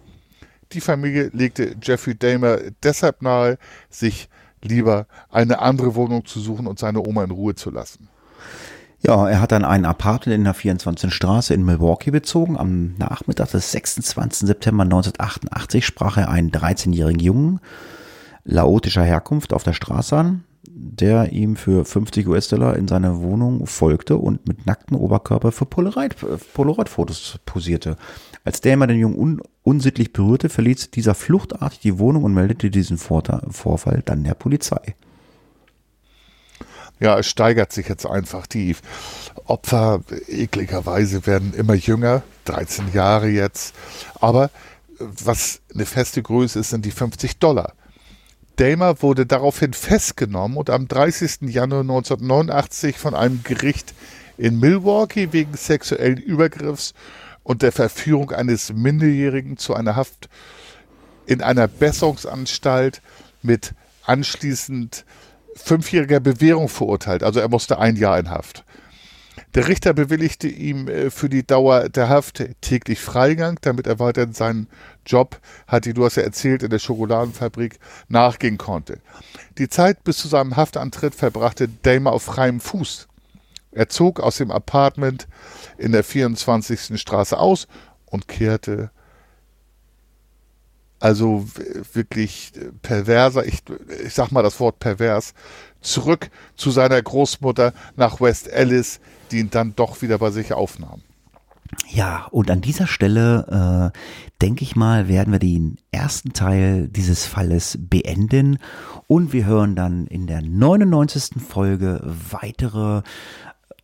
Die 0.71 0.81
Familie 0.81 1.29
legte 1.33 1.75
Jeffrey 1.81 2.17
Dahmer 2.17 2.57
deshalb 2.83 3.21
nahe, 3.21 3.57
sich 3.89 4.29
lieber 4.61 5.05
eine 5.29 5.59
andere 5.59 5.93
Wohnung 5.93 6.25
zu 6.25 6.39
suchen 6.39 6.65
und 6.65 6.79
seine 6.79 7.05
Oma 7.05 7.23
in 7.23 7.31
Ruhe 7.31 7.53
zu 7.53 7.69
lassen. 7.69 8.09
Ja, 9.01 9.29
er 9.29 9.41
hat 9.41 9.51
dann 9.51 9.65
ein 9.65 9.85
Apartment 9.85 10.35
in 10.35 10.43
der 10.43 10.53
24. 10.53 11.13
Straße 11.13 11.53
in 11.53 11.63
Milwaukee 11.63 12.11
bezogen. 12.11 12.57
Am 12.57 12.95
Nachmittag 12.97 13.51
des 13.51 13.71
26. 13.71 14.47
September 14.47 14.83
1988 14.83 15.85
sprach 15.85 16.17
er 16.17 16.29
einen 16.29 16.51
13-jährigen 16.51 17.19
Jungen 17.19 17.59
laotischer 18.43 19.03
Herkunft 19.03 19.53
auf 19.53 19.63
der 19.63 19.73
Straße 19.73 20.15
an 20.15 20.43
der 20.67 21.31
ihm 21.31 21.55
für 21.55 21.85
50 21.85 22.27
US-Dollar 22.27 22.75
in 22.75 22.87
seine 22.87 23.21
Wohnung 23.21 23.65
folgte 23.65 24.17
und 24.17 24.47
mit 24.47 24.65
nacktem 24.65 24.97
Oberkörper 24.97 25.51
für 25.51 25.65
Polaroid-Fotos 25.65 27.39
posierte. 27.45 27.97
Als 28.43 28.61
Dahmer 28.61 28.87
den 28.87 28.99
Jungen 28.99 29.17
un 29.17 29.41
unsittlich 29.63 30.13
berührte, 30.13 30.49
verließ 30.49 30.91
dieser 30.91 31.15
fluchtartig 31.15 31.79
die 31.79 31.97
Wohnung 31.97 32.23
und 32.23 32.33
meldete 32.33 32.69
diesen 32.69 32.97
Vorfall 32.97 34.03
dann 34.05 34.23
der 34.23 34.35
Polizei. 34.35 34.95
Ja, 36.99 37.19
es 37.19 37.27
steigert 37.27 37.73
sich 37.73 37.89
jetzt 37.89 38.05
einfach. 38.05 38.47
Die 38.47 38.75
Opfer 39.45 40.01
ekligerweise 40.27 41.25
werden 41.27 41.53
immer 41.53 41.73
jünger, 41.73 42.23
13 42.45 42.93
Jahre 42.93 43.27
jetzt. 43.27 43.75
Aber 44.21 44.49
was 44.99 45.61
eine 45.73 45.85
feste 45.85 46.21
Größe 46.21 46.59
ist, 46.59 46.69
sind 46.69 46.85
die 46.85 46.91
50 46.91 47.37
Dollar. 47.37 47.73
Damer 48.55 49.01
wurde 49.01 49.25
daraufhin 49.25 49.73
festgenommen 49.73 50.57
und 50.57 50.69
am 50.69 50.87
30. 50.87 51.41
Januar 51.41 51.81
1989 51.81 52.97
von 52.97 53.13
einem 53.13 53.43
Gericht 53.43 53.93
in 54.37 54.59
Milwaukee 54.59 55.33
wegen 55.33 55.55
sexuellen 55.55 56.17
Übergriffs 56.17 56.93
und 57.43 57.61
der 57.61 57.73
Verführung 57.73 58.31
eines 58.31 58.71
Minderjährigen 58.71 59.57
zu 59.57 59.73
einer 59.73 59.97
Haft 59.97 60.29
in 61.25 61.41
einer 61.41 61.67
Besserungsanstalt 61.67 63.01
mit 63.41 63.73
anschließend 64.05 65.05
fünfjähriger 65.55 66.19
Bewährung 66.19 66.69
verurteilt. 66.69 67.23
Also 67.23 67.39
er 67.39 67.49
musste 67.49 67.79
ein 67.79 67.95
Jahr 67.95 68.19
in 68.19 68.29
Haft. 68.29 68.63
Der 69.53 69.67
Richter 69.67 69.93
bewilligte 69.93 70.47
ihm 70.47 70.87
äh, 70.87 71.09
für 71.09 71.29
die 71.29 71.45
Dauer 71.45 71.89
der 71.89 72.09
Haft 72.09 72.43
täglich 72.61 72.99
Freigang, 72.99 73.57
damit 73.61 73.87
er 73.87 73.99
weiterhin 73.99 74.33
seinen 74.33 74.67
Job, 75.05 75.39
hat 75.67 75.85
die, 75.85 75.93
du 75.93 76.05
hast 76.05 76.15
ja 76.15 76.23
erzählt, 76.23 76.63
in 76.63 76.69
der 76.69 76.79
Schokoladenfabrik 76.79 77.79
nachgehen 78.07 78.57
konnte. 78.57 78.99
Die 79.57 79.69
Zeit 79.69 80.03
bis 80.03 80.17
zu 80.17 80.27
seinem 80.27 80.55
Haftantritt 80.55 81.15
verbrachte 81.15 81.69
Damer 81.69 82.11
auf 82.11 82.23
freiem 82.23 82.59
Fuß. 82.59 83.07
Er 83.71 83.89
zog 83.89 84.19
aus 84.19 84.37
dem 84.37 84.51
Apartment 84.51 85.27
in 85.77 85.91
der 85.91 86.03
24. 86.03 86.99
Straße 86.99 87.37
aus 87.37 87.67
und 88.05 88.27
kehrte 88.27 88.89
also 91.05 91.45
wirklich 91.93 92.51
perverser, 92.81 93.45
ich, 93.45 93.61
ich 94.03 94.15
sag 94.15 94.31
mal 94.31 94.41
das 94.41 94.59
Wort 94.59 94.79
pervers, 94.79 95.35
zurück 95.79 96.31
zu 96.55 96.71
seiner 96.71 96.99
Großmutter 96.99 97.73
nach 97.95 98.21
West 98.21 98.51
Alice, 98.51 98.99
die 99.29 99.37
ihn 99.37 99.51
dann 99.51 99.75
doch 99.75 100.01
wieder 100.01 100.17
bei 100.17 100.31
sich 100.31 100.51
aufnahm. 100.51 101.03
Ja, 101.91 102.25
und 102.31 102.49
an 102.49 102.61
dieser 102.61 102.87
Stelle 102.87 103.91
äh, 103.93 103.97
denke 104.41 104.63
ich 104.63 104.75
mal, 104.75 105.07
werden 105.07 105.31
wir 105.31 105.37
den 105.37 105.77
ersten 105.91 106.33
Teil 106.33 106.87
dieses 106.87 107.27
Falles 107.27 107.77
beenden 107.79 108.57
und 109.05 109.31
wir 109.31 109.45
hören 109.45 109.75
dann 109.75 110.07
in 110.07 110.25
der 110.25 110.41
99. 110.41 111.39
Folge 111.47 112.01
weitere 112.31 113.03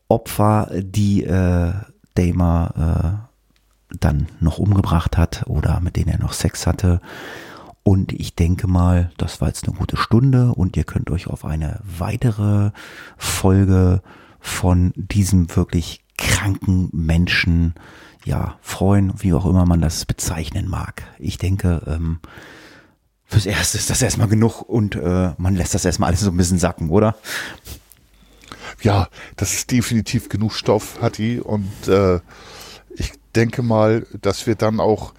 Opfer, 0.08 0.72
die 0.74 1.24
äh, 1.24 1.74
Damer 2.16 3.28
äh, 3.28 3.31
dann 4.00 4.28
noch 4.40 4.58
umgebracht 4.58 5.18
hat 5.18 5.44
oder 5.48 5.80
mit 5.80 5.96
denen 5.96 6.10
er 6.10 6.20
noch 6.20 6.34
Sex 6.34 6.68
hatte. 6.68 7.02
Und 7.84 8.14
ich 8.14 8.36
denke 8.36 8.68
mal, 8.68 9.12
das 9.18 9.42
war 9.42 9.48
jetzt 9.48 9.68
eine 9.68 9.76
gute 9.76 9.98
Stunde 9.98 10.54
und 10.54 10.78
ihr 10.78 10.84
könnt 10.84 11.10
euch 11.10 11.28
auf 11.28 11.46
eine 11.46 11.80
weitere 11.84 12.72
Folge 13.18 14.02
von 14.40 14.94
diesem 14.96 15.56
wirklich 15.56 16.04
kranken 16.18 16.90
Menschen 16.92 17.74
ja 18.24 18.58
freuen, 18.62 19.14
wie 19.18 19.34
auch 19.34 19.46
immer 19.46 19.66
man 19.66 19.82
das 19.82 20.06
bezeichnen 20.06 20.68
mag. 20.68 21.04
Ich 21.18 21.40
denke, 21.40 21.82
ähm, 21.88 22.20
fürs 23.26 23.46
Erste 23.48 23.78
ist 23.78 23.90
das 23.90 24.02
erstmal 24.02 24.28
genug 24.28 24.62
und 24.62 24.96
äh, 24.96 25.32
man 25.38 25.56
lässt 25.56 25.74
das 25.74 25.86
erstmal 25.86 26.10
alles 26.10 26.20
so 26.22 26.30
ein 26.30 26.38
bisschen 26.38 26.60
sacken, 26.60 26.90
oder? 26.90 27.16
Ja, 28.82 29.10
das 29.38 29.54
ist 29.54 29.72
definitiv 29.72 30.30
genug 30.30 30.54
Stoff, 30.54 31.02
hat 31.02 31.18
die 31.18 31.40
und 31.40 31.88
äh, 31.88 32.20
denke 33.32 33.64
mal, 33.64 34.06
dass 34.22 34.48
wir 34.48 34.56
dann 34.56 34.80
auch 34.80 35.14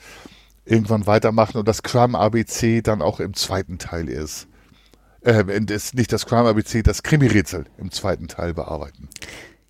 irgendwann 0.65 1.07
weitermachen 1.07 1.59
und 1.59 1.67
das 1.67 1.83
Crime 1.83 2.19
ABC 2.19 2.83
dann 2.83 3.03
auch 3.03 3.21
im 3.21 3.35
zweiten 3.35 3.79
Teil 3.79 4.09
ist. 4.09 4.49
Äh, 5.23 5.45
ist 5.71 5.95
nicht 5.95 6.13
das 6.13 6.27
Crime 6.27 6.49
ABC, 6.49 6.83
das 6.83 7.03
Krimi-Rätsel 7.03 7.67
im 7.79 7.91
zweiten 7.91 8.29
Teil 8.29 8.55
bearbeiten. 8.55 9.09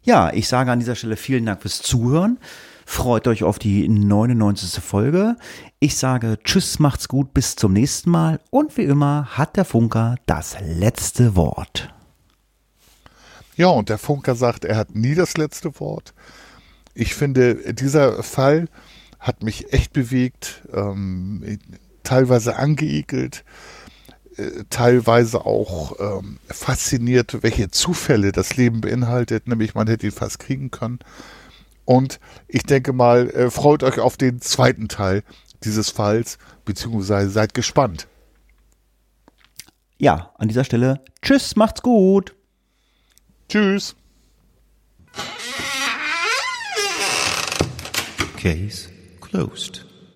Ja, 0.02 0.32
ich 0.32 0.48
sage 0.48 0.72
an 0.72 0.80
dieser 0.80 0.96
Stelle 0.96 1.16
vielen 1.16 1.46
Dank 1.46 1.62
fürs 1.62 1.80
Zuhören. 1.80 2.38
Freut 2.84 3.28
euch 3.28 3.44
auf 3.44 3.58
die 3.58 3.88
99. 3.88 4.82
Folge. 4.82 5.36
Ich 5.78 5.96
sage 5.96 6.38
Tschüss, 6.42 6.78
macht's 6.78 7.08
gut, 7.08 7.32
bis 7.32 7.54
zum 7.56 7.72
nächsten 7.72 8.10
Mal. 8.10 8.40
Und 8.50 8.76
wie 8.76 8.84
immer 8.84 9.28
hat 9.30 9.56
der 9.56 9.64
Funker 9.64 10.16
das 10.26 10.56
letzte 10.60 11.36
Wort. 11.36 11.94
Ja, 13.56 13.68
und 13.68 13.88
der 13.88 13.98
Funker 13.98 14.34
sagt, 14.34 14.64
er 14.64 14.76
hat 14.76 14.94
nie 14.94 15.14
das 15.14 15.36
letzte 15.36 15.78
Wort. 15.78 16.14
Ich 16.94 17.14
finde, 17.14 17.72
dieser 17.74 18.22
Fall 18.22 18.68
hat 19.18 19.42
mich 19.42 19.72
echt 19.72 19.92
bewegt, 19.92 20.62
ähm, 20.72 21.58
teilweise 22.02 22.56
angeekelt, 22.56 23.44
äh, 24.36 24.64
teilweise 24.68 25.46
auch 25.46 25.98
ähm, 26.00 26.38
fasziniert, 26.48 27.42
welche 27.42 27.70
Zufälle 27.70 28.32
das 28.32 28.56
Leben 28.56 28.80
beinhaltet, 28.80 29.46
nämlich 29.46 29.74
man 29.74 29.86
hätte 29.86 30.06
ihn 30.06 30.12
fast 30.12 30.38
kriegen 30.38 30.70
können. 30.70 30.98
Und 31.84 32.20
ich 32.48 32.62
denke 32.64 32.92
mal, 32.92 33.30
äh, 33.30 33.50
freut 33.50 33.82
euch 33.82 33.98
auf 34.00 34.16
den 34.16 34.40
zweiten 34.40 34.88
Teil 34.88 35.22
dieses 35.64 35.90
Falls, 35.90 36.38
beziehungsweise 36.64 37.30
seid 37.30 37.54
gespannt. 37.54 38.08
Ja, 39.98 40.32
an 40.36 40.48
dieser 40.48 40.64
Stelle, 40.64 41.00
tschüss, 41.22 41.54
macht's 41.54 41.82
gut. 41.82 42.34
Tschüss. 43.48 43.94
Case 48.42 48.88
closed. 49.20 49.91